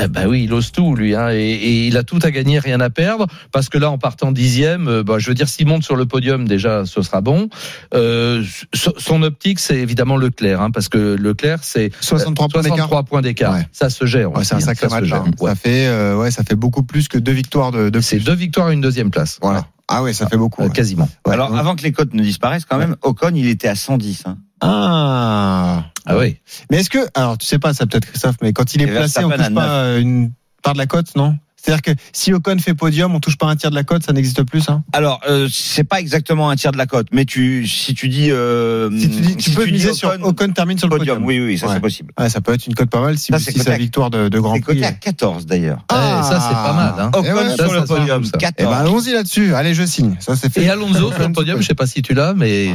eh 0.00 0.06
ben 0.06 0.28
oui, 0.28 0.44
il 0.44 0.52
ose 0.52 0.70
tout 0.70 0.94
lui 0.94 1.16
hein, 1.16 1.30
et, 1.32 1.38
et 1.50 1.86
il 1.88 1.96
a 1.96 2.04
tout 2.04 2.20
à 2.22 2.30
gagner, 2.30 2.60
rien 2.60 2.78
à 2.80 2.88
perdre 2.90 3.26
parce 3.50 3.68
que 3.68 3.78
là 3.78 3.90
en 3.90 3.98
partant 3.98 4.30
dixième, 4.30 4.86
euh, 4.86 5.02
bah, 5.02 5.18
je 5.18 5.26
veux 5.28 5.34
dire 5.34 5.48
s'il 5.48 5.66
monte 5.66 5.82
sur 5.82 5.96
le 5.96 6.06
podium 6.06 6.46
déjà, 6.46 6.81
ce 6.86 7.02
sera 7.02 7.20
bon. 7.20 7.48
Euh, 7.94 8.44
so- 8.74 8.94
son 8.98 9.22
optique 9.22 9.58
c'est 9.60 9.76
évidemment 9.78 10.16
Leclerc 10.16 10.60
hein, 10.60 10.70
parce 10.70 10.88
que 10.88 11.16
Leclerc 11.16 11.60
c'est 11.62 11.90
63 12.00 12.48
points 12.48 12.62
d'écart. 12.62 12.76
63 12.76 13.02
points 13.04 13.22
d'écart. 13.22 13.52
Ouais. 13.54 13.68
ça 13.72 13.90
se 13.90 14.04
gère. 14.06 14.32
Ouais, 14.32 14.44
c'est 14.44 14.54
un 14.54 14.58
aussi, 14.58 14.66
sacré 14.66 14.88
ça 14.88 14.96
se 14.96 15.00
match. 15.00 15.08
gère. 15.10 15.22
hein. 15.22 15.30
Ouais. 15.40 15.50
Ça 15.50 15.54
fait, 15.56 15.86
euh, 15.86 16.16
ouais, 16.16 16.30
ça 16.30 16.42
fait 16.44 16.54
beaucoup 16.56 16.82
plus 16.82 17.08
que 17.08 17.18
deux 17.18 17.32
victoires 17.32 17.70
de. 17.72 17.90
de 17.90 18.00
C'est 18.00 18.18
deux 18.18 18.34
victoires 18.34 18.70
et 18.70 18.74
une 18.74 18.80
deuxième 18.80 19.10
place. 19.10 19.38
Voilà. 19.42 19.66
Ah 19.88 20.02
ouais, 20.02 20.12
ça 20.14 20.26
fait 20.28 20.36
beaucoup. 20.38 20.62
Euh. 20.62 20.68
Quasiment. 20.70 21.08
Ouais. 21.26 21.34
Alors, 21.34 21.54
avant 21.54 21.74
que 21.76 21.82
les 21.82 21.92
cotes 21.92 22.14
ne 22.14 22.22
disparaissent, 22.22 22.64
quand 22.64 22.78
même, 22.78 22.96
Ocon, 23.02 23.32
il 23.34 23.46
était 23.46 23.68
à 23.68 23.74
110. 23.74 24.22
Hein. 24.26 24.38
Ah. 24.60 25.84
Ah 26.06 26.16
oui. 26.18 26.38
Mais 26.70 26.78
est-ce 26.78 26.90
que, 26.90 26.98
alors 27.14 27.36
tu 27.38 27.46
sais 27.46 27.58
pas, 27.58 27.74
ça 27.74 27.86
peut-être 27.86 28.06
Christophe, 28.06 28.36
mais 28.42 28.52
quand 28.52 28.74
il 28.74 28.82
est 28.82 28.86
Et 28.86 28.90
placé, 28.90 29.22
on 29.24 29.30
touche 29.30 29.54
pas 29.54 29.68
euh, 29.68 30.00
une 30.00 30.32
part 30.62 30.72
de 30.72 30.78
la 30.78 30.86
cote, 30.86 31.14
non? 31.16 31.36
C'est-à-dire 31.64 31.82
que 31.82 31.90
si 32.12 32.32
Ocon 32.32 32.58
fait 32.58 32.74
podium, 32.74 33.14
on 33.14 33.20
touche 33.20 33.36
pas 33.38 33.46
un 33.46 33.54
tiers 33.54 33.70
de 33.70 33.76
la 33.76 33.84
cote, 33.84 34.02
ça 34.02 34.12
n'existe 34.12 34.42
plus, 34.42 34.68
hein 34.68 34.82
Alors, 34.92 35.20
euh, 35.28 35.46
c'est 35.48 35.84
pas 35.84 36.00
exactement 36.00 36.50
un 36.50 36.56
tiers 36.56 36.72
de 36.72 36.76
la 36.78 36.86
cote, 36.86 37.06
mais 37.12 37.24
tu, 37.24 37.68
si 37.68 37.94
tu 37.94 38.08
dis, 38.08 38.30
euh, 38.32 38.90
Si 38.98 39.08
tu 39.08 39.20
dis, 39.20 39.36
tu 39.36 39.50
si 39.50 39.56
peux 39.56 39.66
dis 39.66 39.72
miser 39.72 39.92
sur 39.94 40.08
Ocon, 40.10 40.24
Ocon 40.24 40.52
termine 40.52 40.76
sur 40.76 40.88
le 40.88 40.96
podium, 40.98 41.18
podium. 41.22 41.28
oui, 41.28 41.52
oui, 41.52 41.58
ça 41.58 41.68
Ouais. 41.68 41.74
c'est 41.74 41.80
possible. 41.80 42.12
Ouais, 42.18 42.28
ça 42.28 42.40
peut 42.40 42.52
être 42.52 42.66
une 42.66 42.74
cote 42.74 42.90
pas 42.90 43.00
mal 43.00 43.16
si, 43.16 43.30
Ça, 43.32 43.38
c'est 43.38 43.52
si 43.52 43.60
sa 43.60 43.74
à- 43.74 43.76
victoire 43.78 44.10
de, 44.10 44.28
de 44.28 44.40
Grand 44.40 44.54
C'est 44.56 44.60
Prix. 44.62 44.74
coté 44.74 44.86
à 44.86 44.92
14 44.92 45.46
d'ailleurs. 45.46 45.84
Ah. 45.88 46.20
Eh, 46.20 46.28
ça, 46.28 46.40
c'est 46.40 46.54
pas 46.54 46.72
mal. 46.72 46.94
Hein. 46.98 47.10
Ocon 47.14 47.26
Eh 47.28 47.32
ouais, 47.32 47.48
sur 47.50 47.56
ça, 47.58 47.62
le 47.64 47.68
ça, 47.80 47.86
ça, 47.86 47.94
podium, 47.94 48.24
ça. 48.24 48.38
14. 48.38 48.54
Eh 48.58 48.64
ben, 48.64 48.72
allons-y 48.72 49.12
là-dessus. 49.12 49.54
Allez, 49.54 49.74
je 49.74 49.84
signe. 49.86 50.16
Ça, 50.18 50.34
c'est 50.34 50.52
fait. 50.52 50.64
Et 50.64 50.68
Alonso 50.68 51.12
sur 51.12 51.18
le 51.28 51.32
podium, 51.32 51.60
je 51.62 51.66
sais 51.68 51.74
pas 51.76 51.86
si 51.86 52.02
tu 52.02 52.12
l'as, 52.12 52.34
mais 52.34 52.70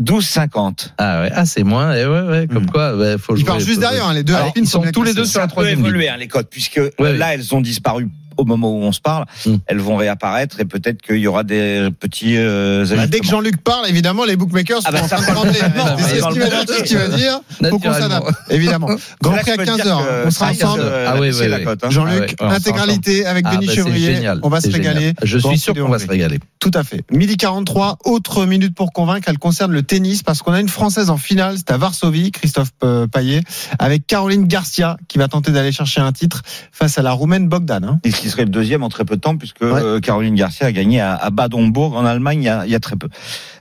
12,50. 0.00 0.92
ah 0.98 1.22
ouais, 1.22 1.30
ah 1.34 1.44
c'est 1.44 1.62
moins. 1.62 1.94
Et 1.94 2.06
ouais, 2.06 2.20
ouais, 2.22 2.46
comme 2.46 2.64
Hmm. 2.64 2.70
quoi, 2.70 2.96
ouais, 2.96 3.16
faut 3.18 3.34
Ils 3.34 3.40
jouer. 3.40 3.46
partent 3.46 3.60
juste 3.60 3.80
derrière, 3.80 4.06
hein, 4.06 4.14
les 4.14 4.22
deux. 4.22 4.34
Alors, 4.34 4.52
ils 4.56 4.66
sont 4.66 4.82
tous 4.92 5.02
les 5.02 5.14
deux 5.14 5.24
sur 5.24 5.40
la 5.40 5.44
Ça 5.44 5.48
peut 5.48 5.52
troisième 5.52 5.80
évoluer 5.80 6.08
hein, 6.08 6.16
les 6.16 6.28
cotes, 6.28 6.48
puisque 6.50 6.80
oui. 6.98 7.16
là 7.18 7.34
elles 7.34 7.54
ont 7.54 7.60
disparu 7.60 8.08
au 8.40 8.44
moment 8.44 8.70
où 8.72 8.82
on 8.82 8.92
se 8.92 9.00
parle. 9.00 9.24
Mm. 9.46 9.54
Elles 9.66 9.78
vont 9.80 9.96
réapparaître 9.96 10.60
et 10.60 10.64
peut-être 10.64 11.02
qu'il 11.02 11.16
y 11.18 11.26
aura 11.26 11.44
des 11.44 11.88
petits 11.98 12.36
euh, 12.36 12.84
Bah, 12.96 13.06
dès 13.06 13.20
que. 13.20 13.26
Jean-Luc 13.26 13.58
parle, 13.62 13.88
évidemment, 13.88 14.24
les 14.24 14.36
bookmakers 14.36 14.80
Ah 14.84 14.92
bah, 14.92 15.06
sont 15.08 15.14
en 15.14 15.18
train 15.22 15.46
de 15.46 15.52
C'est 15.52 16.20
ce 16.20 16.82
qu'il 16.84 16.98
va 16.98 17.08
dire. 17.08 17.40
Faut 17.70 17.78
qu'on 17.78 17.92
s'adapte, 17.92 18.28
évidemment. 18.50 18.88
Grand 19.22 19.36
Prix 19.36 19.50
à 19.50 19.54
je 19.54 19.58
peux 19.58 19.64
te 19.64 19.70
15 19.70 19.76
dire 19.82 19.86
heures. 19.98 20.06
que 20.06 20.26
On 20.26 20.30
sera 20.30 20.50
ensemble. 20.50 20.82
Ah 21.06 21.14
oui, 21.20 21.32
c'est 21.32 21.42
oui, 21.44 21.48
la 21.48 21.58
oui. 21.58 21.64
cote. 21.64 21.90
Jean-Luc, 21.90 22.34
intégralité 22.40 23.26
avec 23.26 23.44
Denis 23.48 23.66
bah, 23.66 23.72
Chevrier. 23.74 24.30
On 24.42 24.48
va 24.48 24.60
se 24.60 24.70
régaler. 24.70 25.14
Je 25.22 25.38
suis 25.38 25.58
sûr 25.58 25.74
qu'on 25.74 25.88
va 25.88 25.98
se 25.98 26.06
régaler. 26.06 26.38
Tout 26.58 26.70
à 26.74 26.82
fait. 26.84 27.04
Midi 27.10 27.36
43, 27.36 27.98
autre 28.04 28.44
minute 28.46 28.74
pour 28.74 28.92
convaincre. 28.92 29.28
Elle 29.28 29.38
concerne 29.38 29.72
le 29.72 29.82
tennis 29.82 30.22
parce 30.22 30.42
qu'on 30.42 30.52
a 30.52 30.60
une 30.60 30.68
Française 30.68 31.10
en 31.10 31.16
finale. 31.16 31.56
C'est 31.56 31.70
à 31.70 31.76
Varsovie, 31.78 32.30
Christophe 32.32 32.70
euh, 32.84 33.06
Paillet, 33.06 33.40
avec 33.78 34.06
Caroline 34.06 34.46
Garcia 34.46 34.96
qui 35.08 35.18
va 35.18 35.28
tenter 35.28 35.52
d'aller 35.52 35.72
chercher 35.72 36.00
un 36.00 36.12
titre 36.12 36.42
face 36.72 36.98
à 36.98 37.02
la 37.02 37.12
Roumaine 37.12 37.48
Bogdan. 37.48 37.84
hein. 37.84 38.00
Serait 38.30 38.44
le 38.44 38.50
deuxième 38.50 38.82
en 38.82 38.88
très 38.88 39.04
peu 39.04 39.16
de 39.16 39.20
temps, 39.20 39.36
puisque 39.36 39.60
Ouais. 39.62 39.68
euh, 39.82 40.00
Caroline 40.00 40.34
Garcia 40.34 40.66
a 40.66 40.72
gagné 40.72 41.00
à, 41.00 41.14
à 41.14 41.30
Bad-Homburg 41.30 41.94
en 41.94 42.04
Allemagne 42.04 42.42
il 42.42 42.46
y 42.46 42.48
a, 42.48 42.64
il 42.66 42.72
y 42.72 42.74
a 42.74 42.80
très 42.80 42.96
peu. 42.96 43.08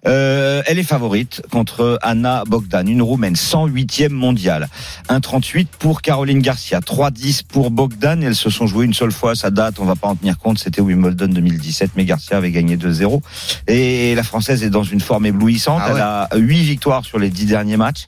Euh, 0.08 0.62
elle 0.66 0.80
est 0.80 0.84
favorite 0.84 1.42
contre 1.52 2.00
Anna 2.02 2.44
Bogdan, 2.48 2.88
une 2.88 3.02
roumaine, 3.02 3.34
108e 3.34 4.10
mondiale. 4.10 4.70
1,38 5.10 5.68
pour 5.78 6.02
Caroline 6.02 6.40
Garcia, 6.40 6.80
3,10 6.80 7.42
pour 7.46 7.70
Bogdan. 7.70 8.24
Elles 8.24 8.36
se 8.36 8.50
sont 8.50 8.66
jouées 8.68 8.86
une 8.86 8.94
seule 8.94 9.12
fois, 9.12 9.36
ça 9.36 9.52
date, 9.52 9.80
on 9.80 9.86
va 9.86 9.96
pas 9.96 10.08
en 10.08 10.16
tenir 10.16 10.38
compte, 10.38 10.58
c'était 10.60 10.80
Wimbledon 10.82 11.28
2017, 11.28 11.92
mais 11.98 12.06
Garcia 12.06 12.38
avait 12.38 12.52
gagné 12.52 12.78
2-0. 12.78 13.22
Et 13.68 14.16
la 14.16 14.24
Française 14.24 14.64
est 14.64 14.70
dans 14.70 14.84
une 14.84 15.02
forme 15.02 15.26
éblouissante. 15.26 15.82
Ah 15.84 15.88
ouais. 15.90 15.96
Elle 15.96 16.02
a 16.02 16.30
8 16.38 16.62
victoires 16.64 17.04
sur 17.04 17.20
les 17.20 17.30
10 17.30 17.46
derniers 17.48 17.78
matchs. 17.78 18.06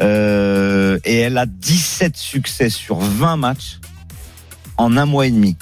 Euh, 0.00 0.98
et 1.04 1.16
elle 1.18 1.38
a 1.38 1.46
17 1.46 2.16
succès 2.16 2.68
sur 2.68 2.96
20 2.98 3.36
matchs 3.36 3.78
en 4.76 4.96
un 4.96 5.06
mois 5.06 5.26
et 5.26 5.30
demi. 5.30 5.56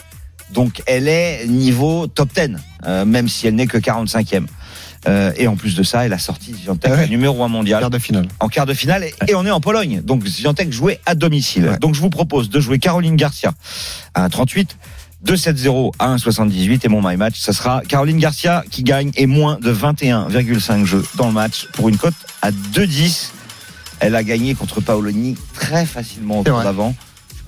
Donc 0.53 0.83
elle 0.87 1.09
est 1.09 1.47
niveau 1.47 2.07
top 2.07 2.31
10, 2.35 2.57
euh, 2.87 3.05
même 3.05 3.29
si 3.29 3.47
elle 3.47 3.55
n'est 3.55 3.67
que 3.67 3.79
45e. 3.79 4.47
Euh, 5.09 5.33
et 5.39 5.49
en 5.49 5.57
plus 5.57 5.75
de 5.77 5.83
ça, 5.83 6.05
elle 6.05 6.13
a 6.13 6.19
sorti 6.19 6.53
Zviantec, 6.53 6.91
Ah 6.95 6.99
ouais. 6.99 7.09
numéro 7.09 7.43
1 7.43 7.49
mondial, 7.49 7.81
Quart 7.81 7.89
de 7.91 7.99
finale. 7.99 8.29
en 8.39 8.49
quart 8.49 8.67
de 8.67 8.75
finale. 8.75 9.05
Et, 9.05 9.15
et 9.29 9.35
on 9.35 9.47
est 9.47 9.51
en 9.51 9.61
Pologne. 9.61 10.03
Donc 10.05 10.27
Zviantec 10.27 10.71
jouait 10.73 11.01
à 11.07 11.15
domicile. 11.15 11.69
Ouais. 11.69 11.79
Donc 11.79 11.95
je 11.95 12.01
vous 12.01 12.11
propose 12.11 12.51
de 12.51 12.61
jouer 12.61 12.79
Caroline 12.79 13.17
Garcia 13.17 13.53
à 14.15 14.29
1,38. 14.29 14.67
2-7-0 15.25 15.93
à 15.99 16.17
1,78 16.17 16.81
et 16.83 16.89
mon 16.89 17.07
my 17.07 17.17
match, 17.17 17.39
ça 17.39 17.53
sera 17.53 17.83
Caroline 17.87 18.19
Garcia 18.19 18.65
qui 18.71 18.83
gagne 18.83 19.11
et 19.17 19.27
moins 19.27 19.59
de 19.61 19.71
21,5 19.73 20.87
jeux 20.87 21.05
dans 21.17 21.27
le 21.27 21.33
match 21.35 21.67
pour 21.75 21.89
une 21.91 21.99
cote 21.99 22.15
à 22.41 22.51
2,10. 22.51 23.29
Elle 24.01 24.17
a 24.17 24.23
gagné 24.25 24.55
contre 24.55 24.81
Paoloni 24.81 25.37
très 25.55 25.85
facilement 25.85 26.41
au 26.41 26.43
tour 26.45 26.63
d'avant. 26.63 26.95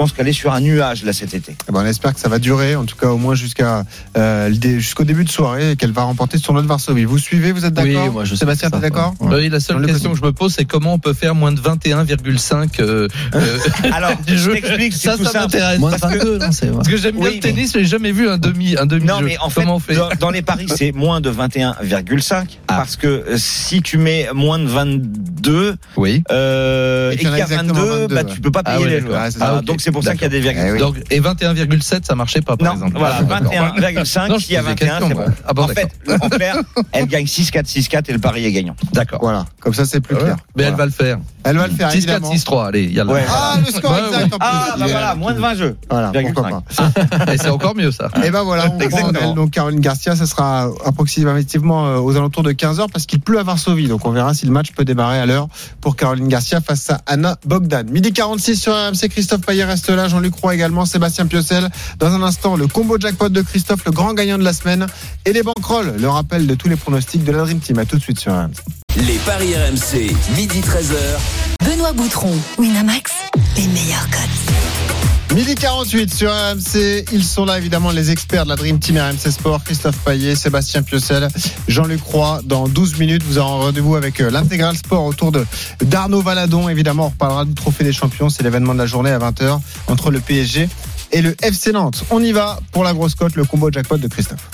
Pense 0.02 0.10
qu'elle 0.10 0.26
est 0.26 0.32
sur 0.32 0.52
un 0.52 0.60
nuage 0.60 1.04
là 1.04 1.12
cet 1.12 1.32
été. 1.32 1.54
Eh 1.68 1.72
ben, 1.72 1.82
on 1.84 1.86
espère 1.86 2.12
que 2.12 2.18
ça 2.18 2.28
va 2.28 2.40
durer, 2.40 2.74
en 2.74 2.84
tout 2.86 2.96
cas 2.96 3.06
au 3.06 3.18
moins 3.18 3.36
jusqu'à 3.36 3.84
euh, 4.16 4.50
jusqu'au 4.78 5.04
début 5.04 5.22
de 5.22 5.30
soirée 5.30 5.70
et 5.70 5.76
qu'elle 5.76 5.92
va 5.92 6.02
remporter 6.02 6.38
ce 6.38 6.42
tournoi 6.42 6.60
de 6.62 6.66
Varsovie. 6.66 7.04
Vous 7.04 7.18
suivez, 7.18 7.52
vous 7.52 7.64
êtes 7.64 7.72
d'accord 7.74 8.06
Oui, 8.06 8.10
moi, 8.10 8.24
je 8.24 8.34
Sébastien, 8.34 8.68
t'es 8.68 8.80
d'accord 8.80 9.14
quoi. 9.16 9.36
Oui, 9.36 9.48
la 9.48 9.60
seule 9.60 9.86
question 9.86 10.10
que 10.10 10.18
je 10.18 10.24
me 10.24 10.32
pose, 10.32 10.52
c'est 10.54 10.64
comment 10.64 10.94
on 10.94 10.98
peut 10.98 11.12
faire 11.12 11.36
moins 11.36 11.52
de 11.52 11.60
21,5 11.60 12.80
euh, 12.80 13.06
euh, 13.36 13.58
Alors, 13.92 14.10
du 14.26 14.32
je 14.36 14.42
jeu. 14.42 14.52
t'explique, 14.54 14.92
Ça, 14.92 15.16
tout 15.16 15.24
ça 15.24 15.42
m'intéresse. 15.42 15.78
Moins 15.78 15.92
de 15.92 15.98
Parce 16.00 16.14
que, 16.14 16.18
22, 16.18 16.38
non, 16.38 16.50
c'est 16.50 16.66
vrai. 16.66 16.76
parce 16.78 16.88
que 16.88 16.96
j'aime 16.96 17.14
bien 17.14 17.28
Oui, 17.28 17.34
le 17.36 17.40
tennis, 17.40 17.72
mais 17.76 17.82
j'ai 17.82 17.86
jamais 17.88 18.10
vu 18.10 18.28
un 18.28 18.38
demi, 18.38 18.74
un 18.76 18.86
demi 18.86 19.06
Non, 19.06 19.20
mais 19.20 19.38
en 19.38 19.50
fait, 19.50 19.60
Comment 19.60 19.76
on 19.76 19.78
fait 19.78 19.94
dans, 19.94 20.08
dans 20.18 20.30
les 20.30 20.42
paris, 20.42 20.66
c'est 20.74 20.90
moins 20.96 21.20
de 21.20 21.30
21,5 21.30 22.44
Ah. 22.66 22.74
parce 22.78 22.96
que 22.96 23.06
euh, 23.06 23.36
si 23.36 23.82
tu 23.82 23.98
mets 23.98 24.26
moins 24.34 24.58
de 24.58 24.66
22 24.66 25.76
Oui. 25.96 26.24
euh, 26.32 27.12
Et 27.12 27.14
et 27.14 27.18
qu'il 27.18 27.28
y 27.28 27.30
qu'il 27.30 27.34
en 27.34 27.36
y 27.36 27.40
a 27.40 27.44
a 27.44 27.46
exactement 27.46 27.78
22, 27.80 27.90
22, 28.00 28.14
bah, 28.16 28.22
ouais. 28.22 28.34
tu 28.34 28.40
peux 28.40 28.50
pas 28.50 28.62
Ah 28.64 28.72
payer 28.74 28.84
ouais, 28.84 28.90
les 28.90 29.00
joueurs. 29.00 29.22
Ah, 29.40 29.60
donc 29.62 29.80
c'est 29.80 29.91
pour 29.92 30.02
ça 30.04 30.12
qu'il 30.12 30.22
y 30.22 30.26
a 30.26 30.28
des 30.28 30.40
virgules. 30.40 30.62
Eh 30.66 30.72
oui. 30.72 30.78
Donc, 30.78 30.96
et 31.10 31.20
21,7, 31.20 32.04
ça 32.06 32.14
marchait 32.14 32.40
pas, 32.40 32.56
par 32.56 32.68
Non, 32.68 32.74
exemple. 32.74 32.98
voilà, 32.98 33.18
Ah, 33.20 33.22
d'accord. 33.22 33.52
21,5, 33.52 34.28
Non, 34.28 34.38
je 34.38 34.44
s'il 34.44 34.54
y 34.54 34.56
a 34.56 34.60
posais 34.62 34.70
21, 34.74 34.86
question, 34.88 35.08
c'est 35.08 35.14
bon. 35.14 35.24
Ah 35.46 35.52
bon, 35.52 35.62
en 35.64 35.68
fait, 35.68 35.88
en 36.20 36.28
clair, 36.28 36.56
elle 36.92 37.06
gagne 37.06 37.24
6-4, 37.26 37.64
6-4 37.66 38.04
et 38.08 38.12
le 38.12 38.18
pari 38.18 38.44
est 38.44 38.52
gagnant. 38.52 38.74
D'accord. 38.92 39.18
Voilà, 39.22 39.44
comme 39.60 39.74
ça 39.74 39.84
c'est 39.84 40.00
plus 40.00 40.16
clair. 40.16 40.36
Mais 40.56 40.64
elle 40.64 40.74
va 40.74 40.84
le 40.86 40.90
faire. 40.92 41.18
Elle 41.44 41.56
va 41.56 41.66
le 41.66 41.74
faire 41.74 41.88
6-4, 41.90 41.96
évidemment. 41.96 42.32
6-3, 42.32 42.66
allez, 42.68 42.84
il 42.84 42.92
y 42.92 43.00
a 43.00 43.04
le. 43.04 43.10
Ouais. 43.10 43.24
Ah, 43.28 43.56
le 43.64 43.72
score 43.72 43.90
Ouais, 43.92 43.98
exact 44.06 44.16
ouais. 44.18 44.24
en 44.24 44.28
plus. 44.28 44.38
Ah, 44.40 44.74
bah 44.78 44.86
voilà, 44.88 45.14
moins 45.14 45.32
de 45.34 45.40
20 45.40 45.54
jeux. 45.54 45.76
Voilà, 45.90 46.12
pourquoi 46.12 46.62
pas. 46.62 47.32
Et 47.32 47.38
c'est 47.38 47.48
encore 47.50 47.74
mieux, 47.74 47.90
ça. 47.90 48.08
Et 48.24 48.30
ben 48.30 48.42
voilà, 48.42 48.66
on 48.70 49.12
prend 49.12 49.34
donc 49.34 49.50
Caroline 49.50 49.80
Garcia, 49.80 50.16
ça 50.16 50.26
sera 50.26 50.68
approximativement 50.84 51.86
euh, 51.86 51.98
aux 51.98 52.16
alentours 52.16 52.42
de 52.42 52.52
15h 52.52 52.86
parce 52.92 53.06
qu'il 53.06 53.20
pleut 53.20 53.38
à 53.38 53.42
Varsovie. 53.42 53.88
Donc 53.88 54.06
on 54.06 54.10
verra 54.10 54.34
si 54.34 54.46
le 54.46 54.52
match 54.52 54.72
peut 54.72 54.84
démarrer 54.84 55.18
à 55.18 55.26
l'heure 55.26 55.48
pour 55.80 55.96
Caroline 55.96 56.28
Garcia 56.28 56.60
face 56.60 56.88
à 56.90 57.00
Anna 57.06 57.36
Bogdan. 57.44 57.84
Midi 57.90 58.12
46 58.12 58.56
sur 58.56 58.72
RMC, 58.72 59.08
Christophe 59.10 59.40
Payet 59.42 59.64
reste 59.72 59.88
là, 59.88 60.06
Jean-Luc 60.06 60.34
Roy 60.34 60.54
également, 60.54 60.84
Sébastien 60.84 61.26
Piocel. 61.26 61.70
Dans 61.98 62.12
un 62.12 62.22
instant, 62.22 62.56
le 62.56 62.66
combo 62.66 62.98
jackpot 62.98 63.30
de 63.30 63.40
Christophe, 63.40 63.86
le 63.86 63.90
grand 63.90 64.12
gagnant 64.12 64.36
de 64.36 64.44
la 64.44 64.52
semaine 64.52 64.86
et 65.24 65.32
les 65.32 65.42
banquerolles, 65.42 65.94
le 65.98 66.08
rappel 66.10 66.46
de 66.46 66.54
tous 66.54 66.68
les 66.68 66.76
pronostics 66.76 67.24
de 67.24 67.32
la 67.32 67.38
Dream 67.38 67.58
Team. 67.58 67.78
À 67.78 67.86
tout 67.86 67.96
de 67.96 68.02
suite 68.02 68.20
sur 68.20 68.32
RMC. 68.32 68.52
Les 68.96 69.16
paris 69.24 69.54
RMC, 69.56 70.14
midi 70.36 70.60
13h. 70.60 71.64
Benoît 71.64 71.92
Boutron, 71.92 72.34
Winamax, 72.58 73.12
les 73.56 73.66
meilleurs 73.68 74.08
codes. 74.10 75.11
Midi 75.34 75.54
48 75.54 76.12
sur 76.12 76.30
RMC. 76.30 77.04
Ils 77.10 77.24
sont 77.24 77.46
là, 77.46 77.56
évidemment, 77.56 77.90
les 77.90 78.10
experts 78.10 78.44
de 78.44 78.50
la 78.50 78.56
Dream 78.56 78.78
Team 78.78 78.98
RMC 78.98 79.30
Sport. 79.30 79.64
Christophe 79.64 79.96
Payet, 80.04 80.34
Sébastien 80.34 80.82
Piocel, 80.82 81.28
Jean-Luc 81.68 82.02
Roy. 82.02 82.42
Dans 82.44 82.68
12 82.68 82.98
minutes, 82.98 83.22
vous 83.22 83.38
aurez 83.38 83.64
rendez-vous 83.64 83.96
avec 83.96 84.20
euh, 84.20 84.30
l'intégral 84.30 84.76
sport 84.76 85.04
autour 85.04 85.32
de 85.32 85.46
d'Arnaud 85.80 86.20
Valadon. 86.20 86.68
Évidemment, 86.68 87.06
on 87.06 87.08
reparlera 87.08 87.46
du 87.46 87.54
Trophée 87.54 87.84
des 87.84 87.94
Champions. 87.94 88.28
C'est 88.28 88.42
l'événement 88.42 88.74
de 88.74 88.78
la 88.78 88.86
journée 88.86 89.10
à 89.10 89.18
20h 89.18 89.58
entre 89.86 90.10
le 90.10 90.20
PSG 90.20 90.68
et 91.12 91.22
le 91.22 91.34
FC 91.42 91.72
Nantes. 91.72 92.04
On 92.10 92.22
y 92.22 92.32
va 92.32 92.58
pour 92.70 92.84
la 92.84 92.92
grosse 92.92 93.14
cote, 93.14 93.34
le 93.34 93.44
combo 93.44 93.70
jackpot 93.72 93.96
de 93.96 94.08
Christophe. 94.08 94.50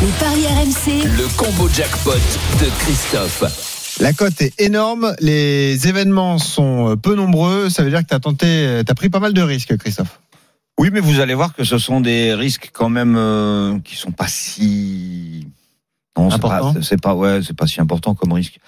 Les 0.00 0.06
paris 0.18 0.46
RMC, 0.46 1.04
Le 1.18 1.28
combo 1.36 1.68
jackpot 1.68 2.12
de 2.12 2.66
Christophe. 2.78 3.77
La 4.00 4.12
cote 4.12 4.40
est 4.40 4.60
énorme. 4.60 5.14
Les 5.20 5.88
événements 5.88 6.38
sont 6.38 6.90
euh, 6.90 6.96
peu 6.96 7.14
nombreux. 7.14 7.68
Ça 7.68 7.82
veut 7.82 7.90
dire 7.90 8.02
que 8.02 8.08
tu 8.08 8.14
as 8.14 8.20
tenté, 8.20 8.82
tu 8.86 8.90
as 8.90 8.94
pris 8.94 9.08
pas 9.10 9.20
mal 9.20 9.32
de 9.32 9.42
risques, 9.42 9.76
Christophe. 9.76 10.20
Oui, 10.78 10.90
mais 10.92 11.00
vous 11.00 11.18
allez 11.18 11.34
voir 11.34 11.54
que 11.54 11.64
ce 11.64 11.76
sont 11.78 12.00
des 12.00 12.34
risques 12.34 12.70
quand 12.72 12.88
même 12.88 13.16
euh, 13.16 13.78
qui 13.80 13.96
sont 13.96 14.12
pas 14.12 14.28
si 14.28 15.48
non, 16.16 16.30
c'est 16.30 16.40
pas, 16.40 16.56
Important. 16.56 16.82
c'est 16.82 17.00
pas 17.00 17.14
ouais, 17.14 17.40
c'est 17.44 17.56
pas 17.56 17.66
si 17.66 17.80
important 17.80 18.14
comme 18.14 18.32
risque. 18.32 18.58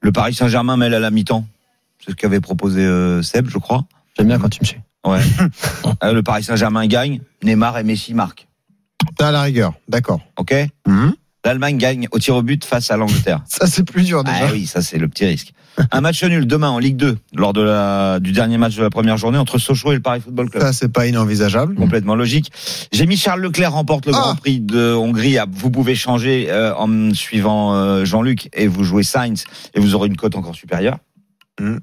Le 0.00 0.10
Paris 0.12 0.34
Saint-Germain 0.34 0.76
mêle 0.76 0.94
à 0.94 1.00
la 1.00 1.10
mi-temps. 1.10 1.44
C'est 2.04 2.10
ce 2.12 2.16
qu'avait 2.16 2.40
proposé 2.40 2.80
euh, 2.80 3.22
Seb, 3.22 3.48
je 3.48 3.58
crois. 3.58 3.84
J'aime 4.16 4.26
bien 4.26 4.38
quand 4.38 4.48
tu 4.48 4.60
me 4.60 4.66
suis. 4.66 4.80
Ouais. 5.06 5.20
Euh, 6.04 6.12
le 6.12 6.22
Paris 6.24 6.42
Saint-Germain 6.42 6.86
gagne, 6.88 7.20
Neymar 7.44 7.78
et 7.78 7.84
Messi 7.84 8.12
marquent. 8.12 8.48
T'as 9.16 9.28
à 9.28 9.30
la 9.30 9.42
rigueur. 9.42 9.74
D'accord. 9.88 10.20
OK? 10.36 10.52
Mhm. 10.86 11.14
L'Allemagne 11.44 11.76
gagne 11.76 12.08
au 12.12 12.18
tir 12.18 12.36
au 12.36 12.42
but 12.42 12.64
face 12.64 12.90
à 12.90 12.96
l'Angleterre. 12.96 13.42
Ça, 13.48 13.66
c'est 13.66 13.82
plus 13.84 14.04
dur 14.04 14.22
déjà. 14.24 14.46
Ah 14.46 14.52
oui, 14.52 14.66
ça 14.66 14.80
c'est 14.80 14.98
le 14.98 15.08
petit 15.08 15.24
risque. 15.24 15.52
Un 15.90 16.00
match 16.02 16.22
nul 16.22 16.46
demain 16.46 16.68
en 16.68 16.78
Ligue 16.78 16.96
2 16.96 17.16
lors 17.34 17.52
de 17.54 17.62
la 17.62 18.20
du 18.20 18.32
dernier 18.32 18.58
match 18.58 18.76
de 18.76 18.82
la 18.82 18.90
première 18.90 19.16
journée 19.16 19.38
entre 19.38 19.56
Sochaux 19.58 19.90
et 19.92 19.94
le 19.94 20.02
Paris 20.02 20.20
Football 20.20 20.50
Club. 20.50 20.62
Ça, 20.62 20.72
c'est 20.72 20.90
pas 20.92 21.06
inenvisageable. 21.06 21.74
Complètement 21.74 22.14
logique. 22.14 22.52
J'ai 22.92 23.06
mis 23.06 23.16
Charles 23.16 23.40
Leclerc 23.40 23.72
remporte 23.72 24.06
le 24.06 24.12
Ah. 24.14 24.20
Grand 24.20 24.34
Prix 24.36 24.60
de 24.60 24.92
Hongrie. 24.92 25.38
Ah, 25.38 25.46
Vous 25.50 25.70
pouvez 25.70 25.94
changer 25.94 26.46
euh, 26.50 26.74
en 26.76 27.14
suivant 27.14 27.74
euh, 27.74 28.04
Jean-Luc 28.04 28.50
et 28.52 28.66
vous 28.68 28.84
jouez 28.84 29.02
Sainz 29.02 29.44
et 29.74 29.80
vous 29.80 29.94
aurez 29.94 30.08
une 30.08 30.16
cote 30.16 30.36
encore 30.36 30.54
supérieure. 30.54 30.98
Mm. 31.58 31.76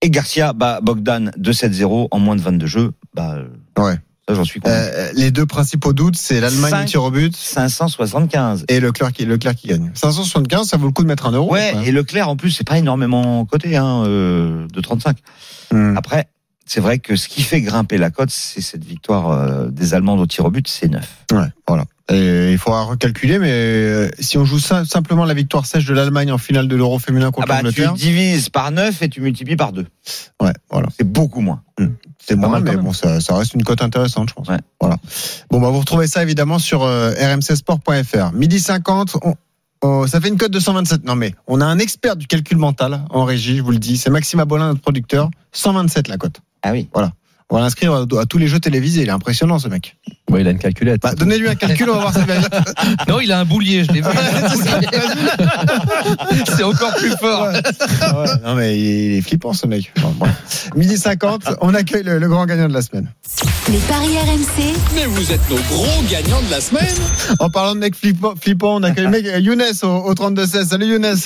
Et 0.00 0.10
Garcia 0.10 0.52
bat 0.52 0.80
Bogdan 0.80 1.30
2-7-0 1.38 2.08
en 2.10 2.18
moins 2.18 2.34
de 2.36 2.40
22 2.40 2.66
jeux. 2.66 2.92
Bah, 3.14 3.36
euh, 3.36 3.46
Ouais. 3.80 3.98
Ça 4.28 4.34
j'en 4.34 4.44
suis 4.44 4.60
convaincu. 4.60 4.90
Euh, 4.94 5.10
les 5.14 5.30
deux 5.30 5.46
principaux 5.46 5.92
doutes, 5.92 6.16
c'est 6.16 6.40
l'Allemagne 6.40 6.86
au 6.96 7.10
but 7.10 7.34
575. 7.36 8.64
et 8.68 8.80
Leclerc 8.80 9.12
qui, 9.12 9.24
Leclerc 9.24 9.54
qui 9.54 9.68
gagne. 9.68 9.90
575, 9.94 10.68
ça 10.68 10.76
vaut 10.76 10.86
le 10.86 10.92
coup 10.92 11.02
de 11.02 11.08
mettre 11.08 11.26
un 11.26 11.32
euro. 11.32 11.52
Ouais, 11.52 11.74
et 11.84 11.92
Leclerc 11.92 12.28
en 12.28 12.36
plus 12.36 12.50
c'est 12.50 12.66
pas 12.66 12.78
énormément 12.78 13.44
coté 13.44 13.76
hein, 13.76 14.04
euh, 14.06 14.66
de 14.72 14.80
35. 14.80 15.16
Hmm. 15.72 15.96
Après, 15.96 16.28
c'est 16.72 16.80
vrai 16.80 16.98
que 16.98 17.16
ce 17.16 17.28
qui 17.28 17.42
fait 17.42 17.60
grimper 17.60 17.98
la 17.98 18.10
cote, 18.10 18.30
c'est 18.30 18.62
cette 18.62 18.84
victoire 18.84 19.30
euh, 19.30 19.68
des 19.68 19.92
Allemands 19.92 20.16
au 20.16 20.26
tir 20.26 20.46
au 20.46 20.50
but, 20.50 20.66
c'est 20.66 20.88
9. 20.88 21.06
Ouais, 21.32 21.38
voilà. 21.68 21.84
Et 22.10 22.52
il 22.52 22.56
faudra 22.58 22.84
recalculer, 22.84 23.38
mais 23.38 23.50
euh, 23.50 24.08
si 24.18 24.38
on 24.38 24.44
joue 24.46 24.58
sim- 24.58 24.84
simplement 24.86 25.24
la 25.26 25.34
victoire 25.34 25.66
sèche 25.66 25.84
de 25.84 25.92
l'Allemagne 25.92 26.32
en 26.32 26.38
finale 26.38 26.68
de 26.68 26.76
l'Euro 26.76 26.98
féminin 26.98 27.26
Ah 27.28 27.30
contre 27.30 27.48
bah, 27.48 27.60
tu 27.72 27.86
divises 27.94 28.48
par 28.48 28.70
9 28.70 29.02
et 29.02 29.08
tu 29.10 29.20
multiplies 29.20 29.56
par 29.56 29.72
2. 29.72 29.86
ouais, 30.42 30.52
voilà. 30.70 30.88
C'est 30.96 31.04
beaucoup 31.06 31.40
moins. 31.42 31.62
C'est 32.24 32.36
moins, 32.36 32.60
mais 32.60 32.76
bon, 32.76 32.92
ça, 32.92 33.20
ça 33.20 33.36
reste 33.36 33.52
une 33.54 33.64
cote 33.64 33.82
intéressante, 33.82 34.28
je 34.30 34.34
pense. 34.34 34.48
Ouais. 34.48 34.58
Voilà. 34.80 34.96
Bon, 35.50 35.60
bah, 35.60 35.68
vous 35.70 35.80
retrouvez 35.80 36.06
ça 36.06 36.22
évidemment 36.22 36.58
sur 36.58 36.84
euh, 36.84 37.12
rmcsport.fr. 37.12 38.32
Midi 38.32 38.60
50, 38.60 39.16
on- 39.22 39.34
on- 39.82 40.06
ça 40.06 40.20
fait 40.20 40.28
une 40.28 40.36
cote 40.38 40.52
de 40.52 40.60
127. 40.60 41.04
Non, 41.04 41.16
mais 41.16 41.34
on 41.46 41.60
a 41.60 41.66
un 41.66 41.78
expert 41.78 42.16
du 42.16 42.26
calcul 42.26 42.56
mental 42.58 43.02
en 43.10 43.24
régie, 43.24 43.56
je 43.56 43.62
vous 43.62 43.72
le 43.72 43.78
dis. 43.78 43.96
C'est 43.96 44.10
Maxime 44.10 44.40
Abolin, 44.40 44.68
notre 44.68 44.80
producteur. 44.80 45.30
127 45.52 46.08
la 46.08 46.16
cote. 46.16 46.40
Ah 46.62 46.72
oui. 46.72 46.88
Voilà. 46.92 47.12
On 47.52 47.56
va 47.56 47.60
l'inscrire 47.60 47.92
à, 47.92 48.06
tous 48.24 48.38
les 48.38 48.48
jeux 48.48 48.60
télévisés. 48.60 49.02
Il 49.02 49.08
est 49.08 49.12
impressionnant, 49.12 49.58
ce 49.58 49.68
mec. 49.68 49.98
Ouais, 50.30 50.40
il 50.40 50.48
a 50.48 50.52
une 50.52 50.58
calculette. 50.58 51.02
Bah, 51.02 51.14
Donnez-lui 51.14 51.50
un 51.50 51.54
calcul, 51.54 51.90
on 51.90 51.96
va 51.96 52.00
voir 52.00 52.14
s'il 52.14 52.24
va 52.24 52.36
Non, 53.08 53.20
il 53.20 53.30
a 53.30 53.40
un 53.40 53.44
boulier, 53.44 53.84
je 53.84 53.92
l'ai 53.92 54.00
vu. 54.00 54.08
C'est 56.46 56.62
encore 56.62 56.94
plus 56.94 57.10
fort. 57.20 57.48
Ouais, 57.48 57.60
non, 58.42 58.54
mais 58.54 58.78
il 58.78 59.18
est 59.18 59.20
flippant, 59.20 59.52
ce 59.52 59.66
mec. 59.66 59.92
Bon, 60.00 60.12
bon. 60.12 60.28
Midi 60.76 60.96
50, 60.96 61.42
on 61.60 61.74
accueille 61.74 62.04
le, 62.04 62.18
le 62.18 62.28
grand 62.28 62.46
gagnant 62.46 62.68
de 62.68 62.72
la 62.72 62.80
semaine. 62.80 63.12
Les 63.70 63.80
paris 63.80 64.16
RMC. 64.16 64.74
Mais 64.94 65.04
vous 65.04 65.30
êtes 65.30 65.50
nos 65.50 65.56
gros 65.56 66.02
gagnants 66.10 66.40
de 66.40 66.50
la 66.50 66.62
semaine. 66.62 66.96
En 67.38 67.50
parlant 67.50 67.74
de 67.74 67.80
mec 67.80 67.94
flippant, 67.94 68.32
flippant 68.40 68.76
on 68.76 68.82
accueille 68.82 69.04
le 69.04 69.10
mec 69.10 69.26
euh, 69.26 69.38
Younes 69.38 69.62
au, 69.82 69.86
au 69.86 70.14
32-16. 70.14 70.68
Salut 70.68 70.86
Younes. 70.86 71.16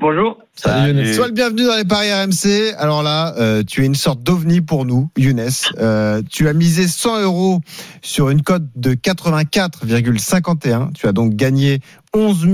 Bonjour. 0.00 0.38
Salut 0.54 0.96
Younes. 0.96 1.12
Sois 1.12 1.26
le 1.26 1.32
bienvenu 1.32 1.64
dans 1.64 1.76
les 1.76 1.84
paris 1.84 2.12
RMC. 2.12 2.74
Alors 2.78 3.02
là, 3.02 3.34
euh, 3.38 3.64
tu 3.66 3.82
es 3.82 3.86
une 3.86 3.96
sorte 3.96 4.22
d'ovni 4.22 4.60
pour 4.60 4.84
nous, 4.84 5.10
Younes. 5.16 5.48
Euh, 5.78 6.22
tu 6.30 6.48
as 6.48 6.52
misé 6.52 6.86
100 6.86 7.22
euros 7.22 7.60
sur 8.00 8.30
une 8.30 8.42
cote 8.42 8.62
de 8.76 8.94
84,51. 8.94 10.92
Tu 10.92 11.08
as 11.08 11.12
donc 11.12 11.34
gagné 11.34 11.80
11 12.14 12.46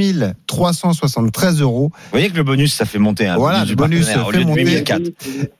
373 0.46 1.60
euros. 1.60 1.90
Vous 1.92 2.10
voyez 2.12 2.30
que 2.30 2.36
le 2.36 2.44
bonus, 2.44 2.72
ça 2.72 2.86
fait 2.86 2.98
monter 2.98 3.26
un 3.26 3.36
Voilà, 3.36 3.66
le 3.66 3.74
bonus 3.74 4.08
au 4.16 4.30
fait 4.30 4.44
monter. 4.44 4.64
8004. 4.64 5.02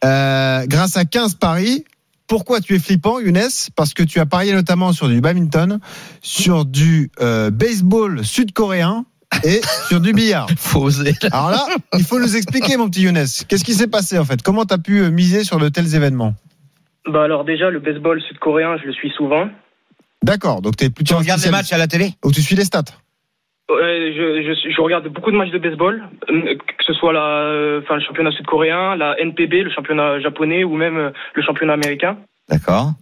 Euh, 0.05 0.67
grâce 0.67 0.97
à 0.97 1.05
15 1.05 1.35
paris. 1.35 1.85
Pourquoi 2.27 2.63
tu 2.63 2.75
es 2.75 2.79
flippant, 2.79 3.21
Younes? 3.21 3.51
Parce 3.77 3.93
que 3.93 4.03
tu 4.03 4.19
as 4.19 4.25
parié 4.25 4.55
notamment 4.55 4.95
sur 4.95 5.09
du 5.09 5.21
badminton, 5.21 5.79
sur 6.23 6.65
du 6.65 7.11
euh, 7.21 7.51
baseball 7.51 8.25
sud-coréen 8.25 9.05
et 9.43 9.61
sur 9.89 10.01
du 10.01 10.13
billard. 10.13 10.47
Faut 10.57 10.81
oser. 10.83 11.13
Alors 11.33 11.51
là, 11.51 11.67
il 11.97 12.05
faut 12.05 12.19
nous 12.19 12.37
expliquer, 12.37 12.77
mon 12.77 12.89
petit 12.89 13.03
Younes. 13.03 13.25
Qu'est-ce 13.49 13.65
qui 13.65 13.75
s'est 13.75 13.89
passé 13.89 14.19
en 14.19 14.25
fait? 14.25 14.43
Comment 14.43 14.65
tu 14.65 14.75
as 14.75 14.79
pu 14.79 15.01
euh, 15.01 15.11
miser 15.11 15.45
sur 15.45 15.59
de 15.59 15.69
tels 15.69 15.95
événements? 15.95 16.35
Bah 17.07 17.25
alors 17.25 17.45
déjà 17.45 17.71
le 17.71 17.81
baseball 17.81 18.21
sud-coréen, 18.23 18.77
je 18.79 18.87
le 18.87 18.93
suis 18.93 19.11
souvent. 19.11 19.49
D'accord, 20.23 20.63
donc 20.63 20.77
tu 20.77 20.85
es 20.85 20.91
plutôt. 20.91 21.15
Tu 21.15 21.21
regardes 21.21 21.43
les 21.45 21.51
matchs 21.51 21.73
à 21.73 21.79
la 21.79 21.87
télé? 21.87 22.13
Ou 22.25 22.33
tu 22.33 22.41
suis 22.41 22.57
les 22.57 22.65
stats? 22.65 22.85
Ouais, 23.71 24.13
je, 24.17 24.43
je, 24.47 24.55
suis- 24.61 24.73
je 24.73 24.81
regarde 24.81 25.09
beaucoup 25.09 25.31
de 25.31 25.37
matchs 25.37 25.51
de 25.51 25.59
baseball, 25.59 26.03
euh, 26.31 26.55
que 26.57 26.85
ce 26.87 26.93
soit 26.93 27.13
la, 27.15 27.25
euh, 27.25 27.81
enfin, 27.83 27.97
le 27.97 28.03
championnat 28.03 28.31
sud-coréen, 28.33 28.95
la 28.97 29.17
NPB, 29.21 29.63
le 29.65 29.71
championnat 29.71 30.21
japonais 30.21 30.65
ou 30.65 30.77
même 30.77 30.97
euh, 30.99 31.11
le 31.35 31.43
championnat 31.43 31.73
américain. 31.75 32.19
D'accord. 32.49 32.93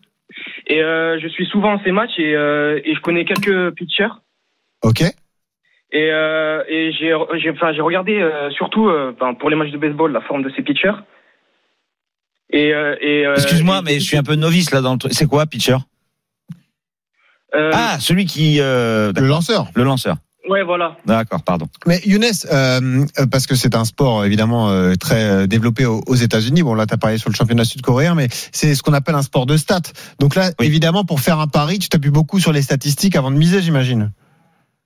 Et 0.68 0.80
euh, 0.82 1.18
je 1.20 1.28
suis 1.28 1.46
souvent 1.46 1.80
ces 1.84 1.90
matchs 1.92 2.16
et, 2.18 2.34
euh, 2.36 2.80
et 2.84 2.94
je 2.94 3.00
connais 3.00 3.24
quelques 3.24 3.70
pitchers. 3.74 4.14
Ok. 4.82 5.02
Et, 5.95 6.11
euh, 6.11 6.62
et 6.68 6.93
j'ai, 6.93 7.14
j'ai, 7.43 7.51
enfin, 7.51 7.72
j'ai 7.74 7.82
regardé 7.82 8.12
euh, 8.18 8.51
surtout 8.53 8.88
euh, 8.88 9.12
enfin, 9.14 9.34
pour 9.34 9.51
les 9.51 9.57
matchs 9.57 9.72
de 9.72 9.78
baseball 9.78 10.11
la 10.12 10.22
forme 10.22 10.43
de 10.43 10.51
ces 10.57 10.62
pitchers. 10.62 10.93
Et, 12.51 12.72
euh, 12.72 12.97
et, 13.01 13.26
euh, 13.26 13.34
Excuse-moi, 13.34 13.82
mais 13.82 13.95
je 14.01 14.05
suis 14.05 14.16
un 14.16 14.22
peu 14.22 14.34
novice 14.34 14.70
là 14.72 14.80
dans 14.80 14.93
le 14.93 14.99
truc. 14.99 15.12
C'est 15.14 15.26
quoi, 15.26 15.45
pitcher? 15.47 15.76
Euh, 17.55 17.70
Ah, 17.74 17.99
celui 18.01 18.24
qui. 18.24 18.59
euh, 18.61 19.12
Le 19.14 19.26
lanceur. 19.26 19.66
Le 19.74 19.84
lanceur. 19.84 20.16
Ouais, 20.49 20.62
voilà. 20.64 20.97
D'accord, 21.07 21.43
pardon. 21.45 21.66
Mais 21.86 22.01
Younes, 22.05 22.24
euh, 22.51 23.05
parce 23.30 23.47
que 23.47 23.55
c'est 23.55 23.76
un 23.76 23.84
sport 23.84 24.24
évidemment 24.24 24.70
euh, 24.70 24.95
très 24.97 25.47
développé 25.47 25.86
aux, 25.86 26.03
aux 26.07 26.14
États-Unis. 26.16 26.62
Bon, 26.62 26.74
là, 26.74 26.84
tu 26.86 26.95
as 26.95 26.97
parlé 26.99 27.16
sur 27.18 27.30
le 27.30 27.34
championnat 27.34 27.64
sud-coréen, 27.64 28.14
mais 28.16 28.26
c'est 28.51 28.74
ce 28.74 28.82
qu'on 28.82 28.93
appelle 28.93 29.14
un 29.14 29.22
sport 29.22 29.47
de 29.47 29.57
stats. 29.57 29.93
Donc 30.18 30.34
là, 30.34 30.51
Oui. 30.59 30.66
évidemment, 30.66 31.05
pour 31.05 31.20
faire 31.20 31.38
un 31.38 31.47
pari, 31.47 31.78
tu 31.78 31.88
t'appuies 31.88 32.11
beaucoup 32.11 32.40
sur 32.40 32.53
les 32.53 32.62
statistiques 32.62 33.14
avant 33.14 33.30
de 33.30 33.36
miser, 33.36 33.62
j'imagine. 33.62 34.11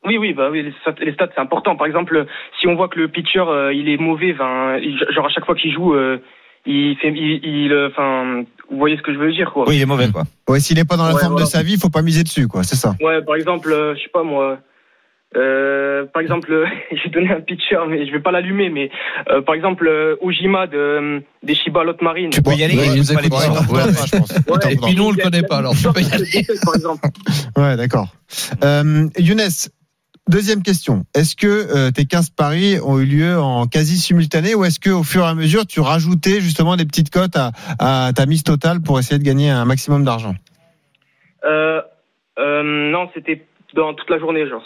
Oui, 0.06 0.18
oui, 0.18 0.32
bah 0.32 0.48
oui, 0.50 0.62
les 0.62 0.72
stats, 0.82 0.94
les 1.04 1.12
stats, 1.12 1.28
c'est 1.34 1.40
important. 1.40 1.76
Par 1.76 1.86
exemple, 1.86 2.26
si 2.60 2.66
on 2.68 2.74
voit 2.76 2.88
que 2.88 2.98
le 2.98 3.08
pitcher 3.08 3.40
euh, 3.46 3.72
il 3.74 3.88
est 3.88 3.96
mauvais, 3.98 4.32
ben, 4.32 4.78
il- 4.80 4.98
genre 5.14 5.26
à 5.26 5.30
chaque 5.30 5.44
fois 5.44 5.54
qu'il 5.54 5.72
joue, 5.72 5.94
euh, 5.94 6.18
il 6.64 6.96
fait, 6.96 7.08
il, 7.14 7.40
il, 7.44 7.72
euh, 7.72 7.88
enfin, 7.90 8.42
vous 8.70 8.78
voyez 8.78 8.96
ce 8.96 9.02
que 9.02 9.12
je 9.12 9.18
veux 9.18 9.32
dire, 9.32 9.52
quoi. 9.52 9.64
Oui, 9.68 9.76
il 9.76 9.82
est 9.82 9.86
mauvais, 9.86 10.08
quoi. 10.10 10.22
Ouais, 10.48 10.60
s'il 10.60 10.76
n'est 10.78 10.84
pas 10.84 10.96
dans 10.96 11.06
la 11.06 11.14
Ouais, 11.14 11.20
forme 11.20 11.32
voilà. 11.32 11.46
de 11.46 11.50
sa 11.50 11.62
vie, 11.62 11.74
il 11.74 11.80
faut 11.80 11.90
pas 11.90 12.02
miser 12.02 12.22
dessus, 12.24 12.48
quoi. 12.48 12.62
C'est 12.62 12.76
ça. 12.76 12.94
Ouais, 13.00 13.22
par 13.22 13.36
exemple, 13.36 13.70
euh, 13.72 13.94
je 13.96 14.00
sais 14.02 14.10
pas 14.12 14.22
moi. 14.22 14.58
Euh, 15.36 16.06
par 16.14 16.22
exemple, 16.22 16.50
euh, 16.52 16.66
j'ai 17.04 17.10
donné 17.10 17.30
un 17.30 17.40
pitcher, 17.40 17.78
mais 17.88 18.06
je 18.06 18.12
vais 18.12 18.20
pas 18.20 18.30
l'allumer. 18.30 18.70
Mais 18.70 18.90
euh, 19.30 19.42
par 19.42 19.54
exemple, 19.54 19.86
euh, 19.86 20.16
Ojima 20.22 20.66
de, 20.66 20.76
euh, 20.78 21.20
des 21.42 21.54
Shiba 21.54 21.84
Lot 21.84 22.00
Marine. 22.00 22.30
Tu 22.30 22.40
peux 22.42 22.52
y 22.54 22.62
aller, 22.64 22.76
Ouais, 22.76 22.86
il 22.94 23.00
nous 23.00 23.14
pas 23.14 23.20
l'émission. 23.20 23.54
pas, 23.54 23.60
ouais, 23.60 23.92
je 23.92 24.16
pense. 24.16 24.30
Ouais, 24.30 24.72
Et 24.72 24.76
puis 24.76 24.94
nous, 24.94 25.06
on 25.08 25.10
le 25.10 25.22
connaît 25.22 25.42
pas, 25.42 25.58
alors 25.58 25.74
tu 25.74 25.88
peux 25.92 26.00
y 26.00 26.12
aller. 26.12 26.46
Par 26.64 26.74
exemple. 26.76 27.08
Ouais, 27.56 27.76
d'accord. 27.76 28.08
Euh, 28.64 29.08
Younes, 29.18 29.40
deuxième 30.28 30.62
question. 30.62 31.04
Est-ce 31.14 31.36
que 31.36 31.46
euh, 31.46 31.90
tes 31.90 32.04
15 32.04 32.30
paris 32.30 32.78
ont 32.82 32.98
eu 32.98 33.04
lieu 33.06 33.38
en 33.38 33.66
quasi 33.66 33.98
simultané 33.98 34.54
ou 34.54 34.64
est-ce 34.64 34.80
que 34.80 34.90
au 34.90 35.02
fur 35.02 35.22
et 35.24 35.28
à 35.28 35.34
mesure, 35.34 35.66
tu 35.66 35.80
rajoutais 35.80 36.40
justement 36.40 36.76
des 36.76 36.84
petites 36.84 37.10
cotes 37.10 37.36
à, 37.36 37.52
à 37.78 38.12
ta 38.14 38.26
mise 38.26 38.42
totale 38.42 38.80
pour 38.80 38.98
essayer 38.98 39.18
de 39.18 39.24
gagner 39.24 39.50
un 39.50 39.64
maximum 39.64 40.04
d'argent? 40.04 40.34
Euh, 41.44 41.80
euh, 42.38 42.90
non, 42.92 43.08
c'était 43.14 43.46
dans 43.74 43.94
toute 43.94 44.10
la 44.10 44.18
journée, 44.18 44.48
genre. 44.48 44.62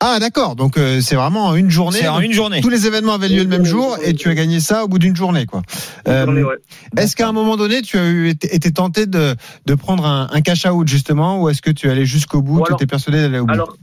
Ah, 0.00 0.18
d'accord. 0.18 0.56
Donc 0.56 0.76
euh, 0.76 1.00
c'est 1.00 1.14
vraiment 1.14 1.46
en 1.46 1.54
une 1.54 1.70
journée. 1.70 1.98
C'est 2.00 2.08
en 2.08 2.20
une 2.20 2.32
journée. 2.32 2.60
Tous 2.60 2.68
les 2.68 2.86
événements 2.86 3.14
avaient 3.14 3.28
lieu 3.28 3.42
le 3.42 3.48
même 3.48 3.64
jour 3.64 3.96
et 4.04 4.12
tu 4.12 4.28
as 4.28 4.34
gagné 4.34 4.60
ça 4.60 4.84
au 4.84 4.88
bout 4.88 4.98
d'une 4.98 5.16
journée, 5.16 5.46
quoi. 5.46 5.62
Une 6.06 6.12
Euh, 6.12 6.24
journée, 6.24 6.42
ouais. 6.42 6.56
Est-ce 6.98 7.16
qu'à 7.16 7.28
un 7.28 7.32
moment 7.32 7.56
donné, 7.56 7.80
tu 7.80 7.96
as 7.96 8.04
eu, 8.06 8.28
été, 8.28 8.72
tenté 8.72 9.06
de, 9.06 9.34
de 9.64 9.74
prendre 9.74 10.04
un, 10.04 10.28
un 10.30 10.40
cash 10.42 10.66
out 10.66 10.86
justement, 10.88 11.40
ou 11.40 11.48
est-ce 11.48 11.62
que 11.62 11.70
tu 11.70 11.88
allé 11.88 12.04
jusqu'au 12.04 12.42
bout, 12.42 12.56
Ou 12.58 12.62
tu 12.62 12.66
alors- 12.66 12.78
étais 12.78 12.86
persuadé 12.86 13.22
d'aller 13.22 13.38
au 13.38 13.46
bout? 13.46 13.52
Alors, 13.54 13.76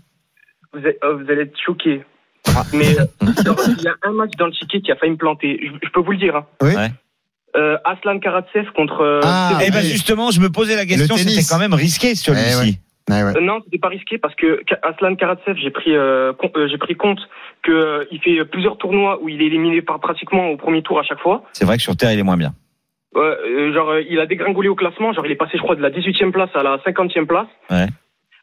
vous, 0.74 0.86
êtes- 0.86 0.98
euh, 1.04 1.14
vous 1.16 1.32
allez 1.32 1.42
être 1.44 1.58
choqués. 1.66 2.02
Mais 2.74 2.98
euh, 3.00 3.06
genre, 3.46 3.58
il 3.78 3.84
y 3.84 3.88
a 3.88 3.96
un 4.04 4.12
match 4.12 4.32
dans 4.38 4.48
le 4.48 4.52
ticket 4.54 4.82
qui 4.82 4.92
a 4.92 4.96
failli 4.96 5.12
me 5.12 5.18
planter. 5.18 5.60
Je, 5.62 5.72
je 5.88 5.92
peux 5.92 6.02
vous 6.02 6.12
le 6.12 6.18
dire. 6.18 6.36
Hein. 6.36 6.46
Oui. 6.62 6.76
Ouais. 6.76 6.90
Euh, 7.56 7.78
Aslan 7.84 8.20
Karatsev 8.20 8.66
contre. 8.76 9.02
euh, 9.02 9.20
Ah, 9.24 9.60
Eh 9.66 9.72
ben 9.72 9.82
justement, 9.82 10.32
je 10.32 10.40
me 10.40 10.50
posais 10.50 10.76
la 10.76 10.86
question, 10.86 11.18
c'était 11.18 11.42
quand 11.50 11.60
même 11.60 11.74
risqué 11.74 12.16
celui-ci. 12.16 12.80
Eh 13.10 13.14
ouais. 13.14 13.18
Ouais, 13.18 13.24
ouais. 13.24 13.38
Euh, 13.38 13.42
non, 13.42 13.60
c'était 13.66 13.78
pas 13.80 13.90
risqué 13.90 14.18
parce 14.18 14.34
que 14.36 14.62
Aslan 14.84 15.16
Karatsev, 15.16 15.56
j'ai 15.62 15.72
pris, 15.72 15.94
euh, 15.96 16.32
euh, 16.56 16.68
j'ai 16.70 16.78
pris 16.78 16.96
compte 16.96 17.20
que 17.64 17.72
euh, 17.72 18.06
il 18.12 18.22
fait 18.22 18.46
plusieurs 18.46 18.78
tournois 18.78 19.22
où 19.22 19.28
il 19.28 19.42
est 19.42 19.48
éliminé 19.48 19.82
par 19.82 20.00
pratiquement 20.00 20.48
au 20.50 20.56
premier 20.58 20.82
tour 20.82 21.00
à 21.00 21.04
chaque 21.04 21.20
fois. 21.20 21.44
C'est 21.52 21.66
vrai 21.66 21.78
que 21.78 21.84
sur 21.84 21.98
Terre, 21.98 22.14
il 22.14 22.20
est 22.20 22.24
moins 22.24 22.38
bien. 22.38 22.54
Euh, 23.18 23.74
genre, 23.74 23.90
euh, 23.90 24.02
il 24.10 24.20
a 24.20 24.26
dégringolé 24.28 24.70
au 24.70 24.76
classement. 24.76 25.12
Genre, 25.12 25.26
il 25.26 25.32
est 25.32 25.36
passé, 25.36 25.54
je 25.58 25.62
crois, 25.62 25.76
de 25.76 25.82
la 25.82 25.90
18e 25.90 26.32
place 26.32 26.50
à 26.56 26.64
la 26.64 26.78
50e 26.86 27.26
place. 27.26 27.48
Ouais. 27.70 27.88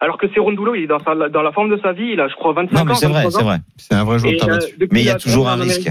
Alors 0.00 0.16
que 0.18 0.28
Cerundolo, 0.32 0.74
il 0.76 0.84
est 0.84 0.86
dans, 0.86 1.00
sa, 1.00 1.14
dans 1.28 1.42
la 1.42 1.52
forme 1.52 1.70
de 1.70 1.80
sa 1.82 1.92
vie. 1.92 2.10
Il 2.12 2.20
a, 2.20 2.28
je 2.28 2.34
crois, 2.34 2.52
25 2.52 2.72
Non, 2.74 2.80
ans. 2.82 2.84
mais 2.84 2.94
c'est 2.94 3.06
vrai, 3.06 3.24
23 3.24 3.30
c'est 3.40 3.44
vrai. 3.44 3.58
C'est 3.76 3.94
un 3.94 4.04
vrai 4.04 4.18
joueur 4.18 4.32
de 4.32 4.52
euh, 4.52 4.86
Mais 4.92 5.00
il 5.00 5.06
y 5.06 5.10
a 5.10 5.14
toujours 5.16 5.48
un 5.48 5.56
risque. 5.56 5.88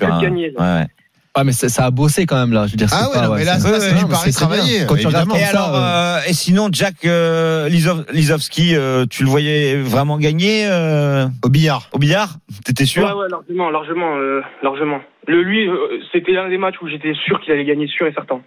Un- 0.00 0.20
gagner, 0.22 0.50
genre. 0.52 0.60
ouais, 0.62 0.80
ouais. 0.80 0.86
Ah, 1.32 1.44
mais 1.44 1.52
ça 1.52 1.68
ça 1.68 1.84
a 1.86 1.90
bossé 1.92 2.26
quand 2.26 2.34
même 2.36 2.52
là. 2.52 2.66
Je 2.66 2.72
veux 2.72 2.76
dire, 2.76 2.88
Ah 2.90 3.02
c'est 3.04 3.08
ouais, 3.08 3.14
pas, 3.22 3.28
non, 3.28 3.34
mais 3.36 3.44
là, 3.44 3.54
c'est- 3.54 3.60
ça, 3.60 3.72
ouais, 3.72 3.78
c'est 3.80 3.92
ouais, 3.92 3.98
du 4.00 4.04
mais 4.06 4.10
pari 4.10 4.32
travaillé, 4.32 4.80
Quand 4.88 4.96
tu 4.96 5.06
regardes. 5.06 5.28
Et 5.28 5.30
comme 5.30 5.38
ça, 5.38 5.48
alors, 5.64 5.76
euh, 5.76 5.78
euh, 5.78 6.18
et 6.28 6.32
sinon, 6.32 6.68
Jack 6.72 7.04
euh, 7.04 7.68
Lisowski, 7.68 8.74
euh, 8.74 9.06
tu 9.08 9.22
le 9.22 9.28
voyais 9.30 9.76
vraiment 9.76 10.18
gagner 10.18 10.66
euh, 10.66 11.26
Au 11.44 11.48
billard. 11.48 11.88
au 11.92 11.98
billard? 11.98 12.34
T'étais 12.64 12.84
sûr? 12.84 13.04
Ouais, 13.04 13.12
ouais, 13.12 13.28
largement, 13.30 13.70
largement, 13.70 14.16
euh, 14.16 14.40
largement. 14.64 14.98
Le, 15.26 15.42
lui, 15.42 15.68
euh, 15.68 16.00
c'était 16.12 16.32
l'un 16.32 16.48
des 16.48 16.58
matchs 16.58 16.76
où 16.82 16.88
j'étais 16.88 17.12
sûr 17.26 17.40
qu'il 17.40 17.52
allait 17.52 17.64
gagner, 17.64 17.86
sûr 17.86 18.06
et 18.06 18.12
certain. 18.12 18.40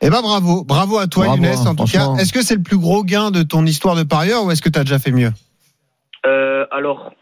Eh 0.00 0.10
ben 0.10 0.20
bravo, 0.22 0.64
bravo 0.64 0.98
à 0.98 1.06
toi 1.06 1.26
Bravo, 1.26 1.42
Younes 1.44 1.54
en 1.66 1.70
hein, 1.70 1.74
tout 1.76 1.84
cas. 1.84 2.14
Est-ce 2.18 2.32
que 2.32 2.42
c'est 2.42 2.56
le 2.56 2.62
plus 2.62 2.78
gros 2.78 3.04
gain 3.04 3.30
de 3.30 3.42
ton 3.42 3.64
histoire 3.66 3.94
de 3.94 4.02
parieur 4.02 4.44
ou 4.44 4.50
est-ce 4.50 4.62
que 4.62 4.68
tu 4.70 4.78
as 4.78 4.84
déjà 4.84 4.98
fait 4.98 5.12
mieux? 5.12 5.30
Euh, 6.26 6.66
alors, 6.70 7.12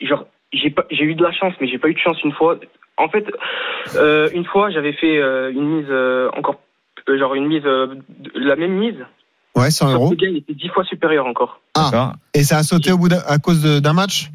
genre, 0.00 0.24
j'ai 0.52 0.70
pas, 0.70 0.84
j'ai 0.90 1.04
eu 1.04 1.14
de 1.14 1.22
la 1.22 1.32
chance, 1.32 1.54
mais 1.60 1.68
j'ai 1.68 1.78
pas 1.78 1.88
eu 1.88 1.94
de 1.94 1.98
chance 1.98 2.16
une 2.24 2.32
fois. 2.32 2.58
En 2.96 3.08
fait, 3.08 3.24
euh, 3.96 4.28
une 4.32 4.44
fois, 4.44 4.70
j'avais 4.70 4.92
fait 4.92 5.18
euh, 5.18 5.50
une 5.52 5.78
mise 5.78 5.86
euh, 5.90 6.30
encore, 6.36 6.60
euh, 7.08 7.18
genre 7.18 7.34
une 7.34 7.46
mise, 7.46 7.62
euh, 7.64 7.86
de- 8.08 8.30
la 8.34 8.56
même 8.56 8.72
mise. 8.78 8.98
Ouais, 9.56 9.70
100 9.70 9.86
Sauf 9.86 9.94
euros. 9.94 10.10
Le 10.10 10.16
gain 10.16 10.34
était 10.36 10.54
dix 10.54 10.68
fois 10.68 10.84
supérieur 10.84 11.26
encore. 11.26 11.60
Ah, 11.74 11.88
D'accord. 11.90 12.12
et 12.34 12.44
ça 12.44 12.58
a 12.58 12.62
sauté 12.62 12.92
au 12.92 12.98
bout 12.98 13.08
d'un- 13.08 13.22
à 13.26 13.38
cause 13.38 13.62
de- 13.62 13.80
d'un 13.80 13.92
match? 13.92 14.30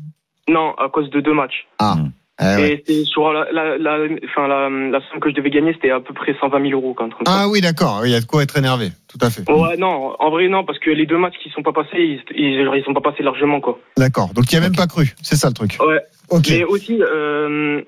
Non, 0.49 0.73
à 0.75 0.89
cause 0.89 1.09
de 1.09 1.21
deux 1.21 1.33
matchs. 1.33 1.67
Ah, 1.79 1.95
Ouais. 2.41 2.71
Et 2.73 2.83
c'est 2.86 3.05
sur 3.05 3.31
la, 3.31 3.49
la, 3.53 3.77
la, 3.77 3.97
enfin, 4.25 4.47
la, 4.47 4.69
la 4.69 4.99
somme 5.09 5.21
que 5.21 5.29
je 5.29 5.36
devais 5.36 5.49
gagner, 5.49 5.71
c'était 5.73 5.91
à 5.91 6.01
peu 6.01 6.13
près 6.13 6.36
120 6.38 6.69
000 6.69 6.73
euros 6.73 6.93
quand. 6.93 7.09
Ah 7.25 7.47
oui, 7.47 7.61
d'accord, 7.61 8.01
il 8.05 8.11
y 8.11 8.15
a 8.15 8.19
de 8.19 8.25
quoi 8.25 8.43
être 8.43 8.57
énervé, 8.57 8.89
tout 9.07 9.17
à 9.21 9.29
fait. 9.29 9.49
Ouais, 9.49 9.77
non, 9.77 10.15
en 10.19 10.29
vrai, 10.29 10.49
non, 10.49 10.65
parce 10.65 10.79
que 10.79 10.89
les 10.89 11.05
deux 11.05 11.17
matchs 11.17 11.38
qui 11.41 11.49
sont 11.51 11.63
pas 11.63 11.71
passés, 11.71 11.97
ils, 11.97 12.21
ils, 12.36 12.69
ils 12.75 12.83
sont 12.83 12.93
pas 12.93 12.99
passés 13.09 13.23
largement, 13.23 13.61
quoi. 13.61 13.79
D'accord, 13.97 14.33
donc 14.33 14.47
tu 14.47 14.55
n'y 14.55 14.59
as 14.59 14.67
même 14.67 14.75
pas 14.75 14.88
cru, 14.88 15.13
c'est 15.21 15.38
ça 15.38 15.47
le 15.47 15.53
truc. 15.53 15.77
Ouais. 15.79 16.01
Ok. 16.29 16.47
Mais 16.49 16.63
aussi, 16.65 17.01
euh, 17.01 17.81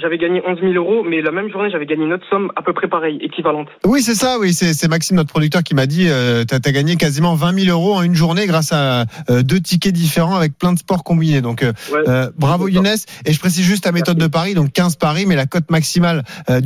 j'avais 0.00 0.18
gagné 0.18 0.42
11 0.46 0.58
000 0.60 0.72
euros, 0.74 1.02
mais 1.08 1.20
la 1.22 1.32
même 1.32 1.50
journée 1.50 1.68
j'avais 1.70 1.86
gagné 1.86 2.04
une 2.04 2.12
autre 2.12 2.24
somme 2.30 2.50
à 2.56 2.62
peu 2.62 2.72
près 2.72 2.88
pareille, 2.88 3.18
équivalente. 3.20 3.68
Oui, 3.84 4.02
c'est 4.02 4.14
ça, 4.14 4.38
oui. 4.40 4.52
C'est 4.54 4.74
c'est 4.74 4.88
Maxime, 4.88 5.16
notre 5.16 5.30
producteur, 5.30 5.62
qui 5.62 5.74
m'a 5.74 5.86
dit 5.86 6.06
euh, 6.08 6.44
t'as 6.44 6.56
as 6.64 6.72
gagné 6.72 6.96
quasiment 6.96 7.34
20 7.34 7.64
000 7.64 7.76
euros 7.76 7.94
en 7.94 8.02
une 8.02 8.14
journée 8.14 8.46
grâce 8.46 8.72
à 8.72 9.04
euh, 9.30 9.42
deux 9.42 9.60
tickets 9.60 9.92
différents 9.94 10.36
avec 10.36 10.56
plein 10.56 10.72
de 10.72 10.78
sports 10.78 11.02
combinés. 11.04 11.40
Donc, 11.40 11.62
euh, 11.62 11.72
Ouais. 11.92 12.00
euh, 12.08 12.30
bravo 12.38 12.68
Younes. 12.68 12.86
Et 13.24 13.32
je 13.32 13.38
précise 13.40 13.64
juste 13.64 13.84
la 13.86 13.92
méthode 13.92 14.18
de 14.18 14.26
Paris, 14.26 14.54
donc 14.54 14.72
15 14.72 14.96
paris, 14.96 15.24
mais 15.26 15.36
la 15.36 15.46
cote 15.46 15.70
maximale 15.70 16.24
euh, 16.50 16.60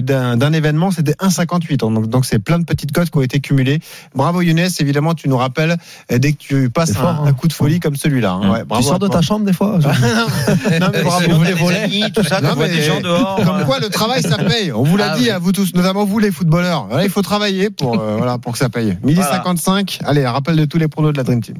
d'un 0.00 0.36
d'un 0.36 0.52
événement, 0.52 0.90
c'était 0.90 1.12
1,58. 1.12 1.76
Donc, 1.76 2.06
donc 2.08 2.24
c'est 2.24 2.38
plein 2.38 2.58
de 2.58 2.64
petites 2.64 2.92
cotes 2.92 3.10
qui 3.10 3.18
ont 3.18 3.22
été 3.22 3.40
cumulées. 3.40 3.78
Bravo 4.14 4.40
Younes. 4.42 4.60
Évidemment, 4.80 5.14
tu 5.14 5.28
nous 5.28 5.36
rappelles 5.36 5.76
euh, 6.10 6.18
dès 6.18 6.32
que 6.32 6.38
tu 6.38 6.70
passes 6.70 6.96
un, 6.96 7.04
hein. 7.06 7.20
un 7.26 7.32
coup 7.32 7.48
de 7.48 7.52
folie 7.52 7.80
comme 7.80 7.96
celui-là. 7.96 8.32
hein. 8.32 8.50
Ouais, 8.50 8.64
bravo 8.64 8.82
tu 8.82 8.88
sors 8.88 8.98
de 8.98 9.08
ta 9.08 9.20
chambre 9.22 9.44
des 9.44 9.52
fois 9.52 9.78
Non, 10.80 10.86
mais 10.92 11.02
bravo. 11.02 11.30
Vous 11.34 11.44
les 11.70 11.76
amis, 11.76 12.12
tout 12.12 12.22
ça, 12.30 12.40
Non, 12.40 12.54
mais 12.56 12.68
des 12.68 12.82
gens 12.82 13.00
dehors. 13.00 13.36
Comme 13.44 13.64
quoi, 13.64 13.78
le 13.80 13.88
travail, 13.88 14.22
ça 14.22 14.38
paye. 14.38 14.72
On 14.72 14.82
vous 14.82 14.96
l'a 14.96 15.12
Ah 15.12 15.18
dit 15.18 15.30
à 15.30 15.38
vous 15.38 15.52
tous, 15.52 15.74
notamment 15.74 16.04
vous 16.04 16.18
les 16.18 16.30
footballeurs. 16.32 16.86
Voilà, 16.88 17.04
il 17.04 17.10
faut 17.10 17.22
travailler 17.22 17.70
pour, 17.70 18.00
euh, 18.00 18.16
voilà, 18.16 18.38
pour 18.38 18.52
que 18.52 18.58
ça 18.58 18.68
paye. 18.68 18.96
Midi 19.02 19.16
Voilà. 19.20 19.36
55. 19.36 19.98
Allez, 20.04 20.24
un 20.24 20.32
rappel 20.32 20.56
de 20.56 20.64
tous 20.64 20.78
les 20.78 20.88
pronos 20.88 21.12
de 21.12 21.16
la 21.18 21.24
Dream 21.24 21.42
Team. 21.42 21.56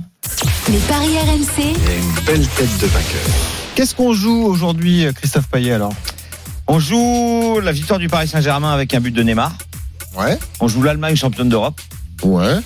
Les 0.71 0.79
paris 0.79 1.09
RMC. 1.19 1.65
Une 1.67 2.25
belle 2.25 2.47
tête 2.47 2.79
de 2.79 2.87
vainqueur. 2.87 3.21
Qu'est-ce 3.75 3.95
qu'on 3.95 4.15
joue 4.15 4.45
aujourd'hui, 4.47 5.05
euh, 5.07 5.13
Christophe 5.13 5.49
Payet, 5.49 5.73
alors? 5.73 5.93
On 6.67 6.79
joue 6.79 7.61
la 7.63 7.73
victoire 7.73 7.99
du 7.99 8.09
Paris 8.09 8.29
Saint-Germain 8.29 8.73
avec 8.73 8.95
un 8.95 9.01
but 9.01 9.11
de 9.13 9.23
Neymar. 9.23 9.53
Ouais. 10.17 10.39
On 10.61 10.69
joue 10.69 10.83
l'Allemagne 10.83 11.17
championne 11.17 11.49
d'Europe. 11.49 11.81
Ouais. 12.23 12.59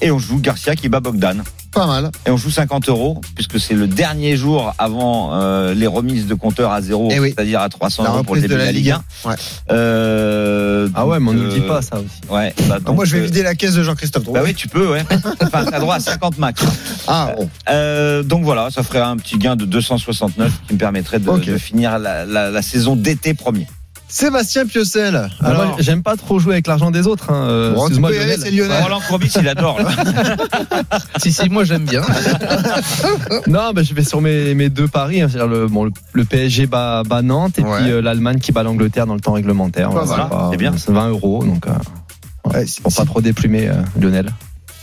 Et 0.00 0.10
on 0.10 0.18
joue 0.18 0.38
Garcia 0.40 0.74
qui 0.76 0.88
bat 0.88 1.00
Bogdan. 1.00 1.42
Pas 1.72 1.86
mal. 1.86 2.10
Et 2.26 2.30
on 2.30 2.36
joue 2.36 2.50
50 2.50 2.88
euros, 2.88 3.20
puisque 3.34 3.60
c'est 3.60 3.74
le 3.74 3.86
dernier 3.86 4.36
jour 4.36 4.74
avant 4.78 5.30
euh, 5.34 5.74
les 5.74 5.86
remises 5.86 6.26
de 6.26 6.34
compteurs 6.34 6.72
à 6.72 6.80
zéro, 6.80 7.08
Eh 7.12 7.20
oui. 7.20 7.32
c'est-à-dire 7.36 7.60
à 7.60 7.68
300 7.68 8.02
La 8.04 8.10
euros 8.10 8.22
pour 8.22 8.34
le 8.34 8.40
début 8.40 8.54
de 8.54 8.58
la 8.58 8.72
Ligue 8.72 8.90
1. 8.90 9.28
Ouais. 9.28 9.34
Euh, 9.70 10.88
Ah 10.94 11.06
ouais, 11.06 11.20
mais 11.20 11.30
on 11.30 11.34
donc, 11.34 11.42
ne 11.42 11.46
nous 11.48 11.52
dit 11.54 11.60
euh, 11.64 11.68
pas 11.68 11.82
ça 11.82 11.96
aussi. 11.98 12.20
Ouais, 12.30 12.54
bah, 12.68 12.78
Alors, 12.82 12.94
moi, 12.94 13.04
je 13.04 13.14
vais 13.16 13.22
euh, 13.22 13.26
vider 13.26 13.42
la 13.42 13.54
caisse 13.54 13.74
de 13.74 13.82
Jean-Christophe 13.82 14.24
Bah 14.32 14.40
oui, 14.44 14.54
tu 14.54 14.68
peux, 14.68 14.90
ouais. 14.90 15.02
Enfin, 15.42 15.64
t'as 15.64 15.78
droit 15.80 15.96
à 15.96 16.00
50 16.00 16.38
max. 16.38 16.62
Ah, 17.06 17.32
bon. 17.36 17.48
Euh, 17.70 18.22
donc 18.22 18.44
voilà, 18.44 18.70
ça 18.70 18.82
ferait 18.82 19.00
un 19.00 19.16
petit 19.16 19.36
gain 19.38 19.56
de 19.56 19.64
269 19.64 20.50
qui 20.66 20.74
me 20.74 20.78
permettrait 20.78 21.18
de, 21.18 21.58
finir 21.58 21.98
la, 21.98 22.24
la- 22.24 22.50
la 22.50 22.62
saison 22.62 22.96
d'été 22.96 23.34
premier. 23.34 23.66
Sébastien 24.08 24.66
Piocel. 24.66 25.14
Alors, 25.14 25.30
Alors, 25.42 25.66
moi, 25.66 25.76
j'aime 25.80 26.02
pas 26.02 26.16
trop 26.16 26.38
jouer 26.38 26.54
avec 26.54 26.66
l'argent 26.66 26.90
des 26.90 27.06
autres. 27.06 27.30
Hein. 27.30 27.44
euh, 27.48 27.72
Bon, 27.74 27.80
excuse-moi, 27.82 28.10
Lionel. 28.10 28.38
c'est 28.42 28.50
Lionel. 28.50 28.82
Roland 28.82 29.00
Courbis, 29.06 29.32
il 29.38 29.46
adore. 29.48 29.78
là. 29.82 29.90
Si, 31.18 31.32
si, 31.32 31.48
moi 31.50 31.64
j'aime 31.64 31.84
bien. 31.84 32.02
Non, 33.46 33.72
bah, 33.74 33.82
je 33.82 33.92
vais 33.94 34.04
sur 34.04 34.20
mes, 34.20 34.54
mes 34.54 34.68
deux 34.70 34.88
paris. 34.88 35.20
hein, 35.20 35.28
c'est-à-dire 35.28 35.48
le, 35.48 35.66
bon, 35.66 35.84
le, 35.84 35.90
le 36.12 36.24
PSG 36.24 36.66
bat, 36.66 37.02
bat 37.04 37.22
Nantes 37.22 37.58
et 37.58 37.62
Ouais. 37.62 37.76
puis 37.82 37.90
euh, 37.90 38.00
l'Allemagne 38.00 38.38
qui 38.38 38.52
bat 38.52 38.62
l'Angleterre 38.62 39.06
dans 39.06 39.14
le 39.14 39.20
temps 39.20 39.32
réglementaire. 39.32 39.90
Voilà, 39.90 40.24
pas- 40.26 40.48
C'est 40.50 40.56
bien. 40.56 40.72
C'est 40.76 40.92
20 40.92 41.08
euros, 41.10 41.44
donc 41.44 41.66
euh, 41.66 42.50
ouais, 42.52 42.66
si, 42.66 42.80
pour 42.80 42.90
si- 42.92 42.98
pas 42.98 43.04
trop 43.04 43.20
déplumer 43.20 43.68
euh, 43.68 43.74
Lionel. 44.00 44.32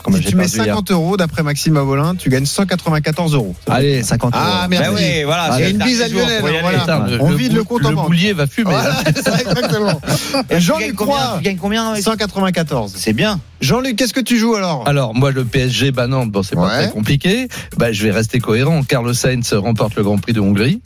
Comme 0.06 0.22
si 0.22 0.30
tu 0.30 0.36
mets 0.36 0.43
perdu 0.43 0.58
hier. 0.58 0.66
50 0.76 0.91
euros, 0.91 1.18
d'après 1.18 1.41
Maxime 1.43 1.78
Avolin, 1.78 2.16
tu 2.16 2.30
gagnes 2.30 2.45
194 2.45 3.34
euros. 3.34 3.56
Allez, 3.68 4.03
50 4.03 4.34
Ah, 4.36 4.60
euros. 4.60 4.68
merci. 4.70 4.89
Bah 4.89 4.95
oui, 4.95 5.24
voilà. 5.26 5.70
Une 5.70 5.80
le 5.80 5.84
bise 5.86 6.01
à 6.01 6.08
Lionel. 6.08 6.41
voilà. 6.41 7.08
Le- 7.10 7.22
On 7.22 7.30
le 7.32 7.36
vide 7.36 7.53
le 7.53 7.64
compte 7.64 7.84
en 7.86 7.89
Le 7.89 7.95
banque. 7.95 8.08
boulier 8.08 8.34
va 8.34 8.45
fumer. 8.47 8.70
Voilà, 8.72 8.95
ça, 9.24 9.39
exactement. 9.39 9.99
Et 10.49 10.60
Jean-Luc 10.60 10.95
Croix, 10.95 11.36
Tu 11.39 11.43
gagnes 11.43 11.58
combien 11.58 11.89
avec 11.91 12.03
194. 12.03 12.93
C'est 12.95 13.14
bien. 13.14 13.39
Jean-Luc, 13.62 13.95
qu'est-ce 13.95 14.14
que 14.14 14.22
tu 14.22 14.38
joues 14.38 14.56
alors? 14.56 14.88
Alors, 14.88 15.16
moi, 15.16 15.32
le 15.32 15.43
PSG, 15.43 15.91
bah 15.91 16.08
non, 16.08 16.26
bon, 16.28 16.43
c'est 16.43 16.56
pas 16.56 16.62
Ouais. 16.68 16.84
très 16.84 16.89
compliqué. 16.91 17.47
Bah, 17.78 17.91
je 17.91 18.03
vais 18.03 18.12
rester 18.12 18.39
cohérent. 18.39 18.84
Carlos 18.84 19.14
Sainz 19.14 19.53
remporte 19.53 19.95
le 19.95 20.03
Grand 20.03 20.18
Prix 20.18 20.34
de 20.34 20.39
Hongrie. 20.39 20.82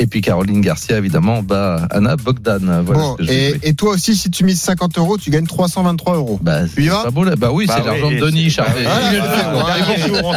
Et 0.00 0.06
puis 0.06 0.20
Caroline 0.20 0.60
Garcia, 0.60 0.96
évidemment, 0.98 1.42
bat 1.42 1.88
Anna 1.90 2.14
Bogdan. 2.16 2.82
Voilà 2.84 3.00
Bon, 3.00 3.16
ce 3.18 3.24
que 3.26 3.66
et, 3.66 3.74
toi 3.74 3.94
aussi, 3.94 4.14
si 4.16 4.30
tu 4.30 4.44
mises 4.44 4.60
50 4.60 4.96
euros, 4.98 5.18
tu 5.18 5.30
gagnes 5.30 5.46
323 5.46 6.14
euros. 6.16 6.38
Bah, 6.40 6.60
Tu 6.72 6.82
y 6.82 6.84
c'est 6.84 6.90
vas 6.90 7.02
pas 7.04 7.10
beau, 7.10 7.24
là 7.24 7.34
Bah 7.36 7.50
oui, 7.52 7.66
Bah 7.66 7.74
c'est 7.76 7.80
oui, 7.82 7.86
l'argent 7.86 8.10
de 8.10 8.16
Denis, 8.18 8.54
dernier 8.54 10.06
jour, 10.08 10.34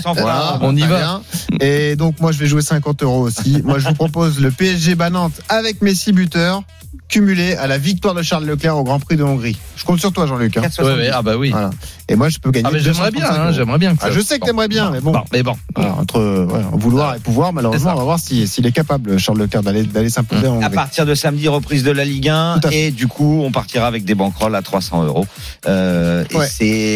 on 0.61 0.75
y 0.75 0.81
va. 0.81 0.97
bien. 0.97 1.21
Et 1.59 1.95
donc, 1.95 2.19
moi, 2.19 2.31
je 2.31 2.39
vais 2.39 2.47
jouer 2.47 2.61
50 2.63 3.03
euros 3.03 3.21
aussi. 3.21 3.61
Moi, 3.63 3.77
je 3.79 3.87
vous 3.89 3.93
propose 3.93 4.39
le 4.39 4.49
PSG 4.51 4.95
Banante 4.95 5.33
avec 5.49 5.81
Messi 5.83 6.11
buteur, 6.11 6.63
cumulé 7.07 7.55
à 7.55 7.67
la 7.67 7.77
victoire 7.77 8.13
de 8.13 8.21
Charles 8.21 8.45
Leclerc 8.45 8.77
au 8.77 8.83
Grand 8.83 8.99
Prix 8.99 9.17
de 9.17 9.23
Hongrie. 9.23 9.57
Je 9.75 9.83
compte 9.85 9.99
sur 9.99 10.11
toi, 10.11 10.25
Jean-Luc. 10.27 10.55
hein. 10.57 10.61
4,70. 10.61 10.83
Ouais, 10.85 10.93
ouais, 10.95 11.09
ah 11.13 11.21
bah 11.21 11.35
oui. 11.37 11.49
Voilà. 11.51 11.69
Et 12.07 12.15
moi, 12.15 12.29
je 12.29 12.39
peux 12.39 12.51
gagner. 12.51 12.67
Ah, 12.67 12.71
mais 12.73 12.79
j'aimerais 12.79 13.11
bien, 13.11 13.21
235 13.21 13.41
hein, 13.49 13.51
j'aimerais 13.53 13.77
bien. 13.77 13.91
que 13.95 13.99
Ah, 14.01 14.07
ça- 14.07 14.11
je 14.11 14.19
sais 14.21 14.39
que 14.39 14.45
t'aimerais 14.45 14.67
bien, 14.67 14.91
mais 14.91 14.99
bon. 15.01 15.13
mais 15.31 15.43
bon. 15.43 15.55
Voilà, 15.75 15.93
entre 15.95 16.19
ouais, 16.45 16.61
vouloir 16.73 17.15
et 17.15 17.19
pouvoir, 17.19 17.53
malheureusement, 17.53 17.91
on 17.93 17.97
va 17.97 18.03
voir 18.03 18.19
si- 18.19 18.47
s'il 18.47 18.65
est 18.65 18.71
capable, 18.71 19.17
Charles 19.17 19.39
Leclerc, 19.39 19.63
d'aller 19.63 19.83
d'aller 19.83 20.09
s'imposer 20.09 20.47
en 20.47 20.61
À 20.61 20.69
partir 20.69 21.05
de 21.05 21.15
samedi, 21.15 21.47
reprise 21.47 21.83
de 21.83 21.91
la 21.91 22.03
Ligue 22.05 22.29
1 22.29 22.59
Tout 22.59 22.67
à 22.67 22.71
fait. 22.71 22.87
et 22.87 22.91
du 22.91 23.07
coup, 23.07 23.41
on 23.43 23.51
partira 23.51 23.87
avec 23.87 24.03
des 24.05 24.15
banquerolles 24.15 24.55
à 24.55 24.61
300 24.61 25.03
euros. 25.03 25.25
Euh, 25.67 26.23
Ouais. 26.33 26.45
Et 26.45 26.49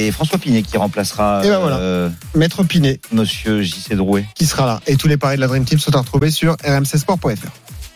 c'est 0.08 0.12
François 0.12 0.38
Pinet 0.38 0.62
qui 0.62 0.78
remplacera 0.78 1.41
Et 1.43 1.50
ben 1.50 1.60
voilà. 1.60 1.78
euh, 1.78 2.10
Maître 2.36 2.64
Pinet 2.64 3.00
Monsieur 3.12 3.62
JC 3.64 3.93
Drouet. 3.96 4.26
qui 4.36 4.46
sera 4.46 4.66
là. 4.66 4.82
Et 4.88 4.96
tous 4.98 5.08
les 5.08 5.18
paris 5.18 5.36
de 5.38 5.41
la 5.41 5.48
Dream 5.48 5.66
Team 5.66 5.80
sont 5.80 5.93
à 5.96 6.00
retrouver 6.00 6.32
sur 6.32 6.56
rmcsport.fr. 6.64 7.52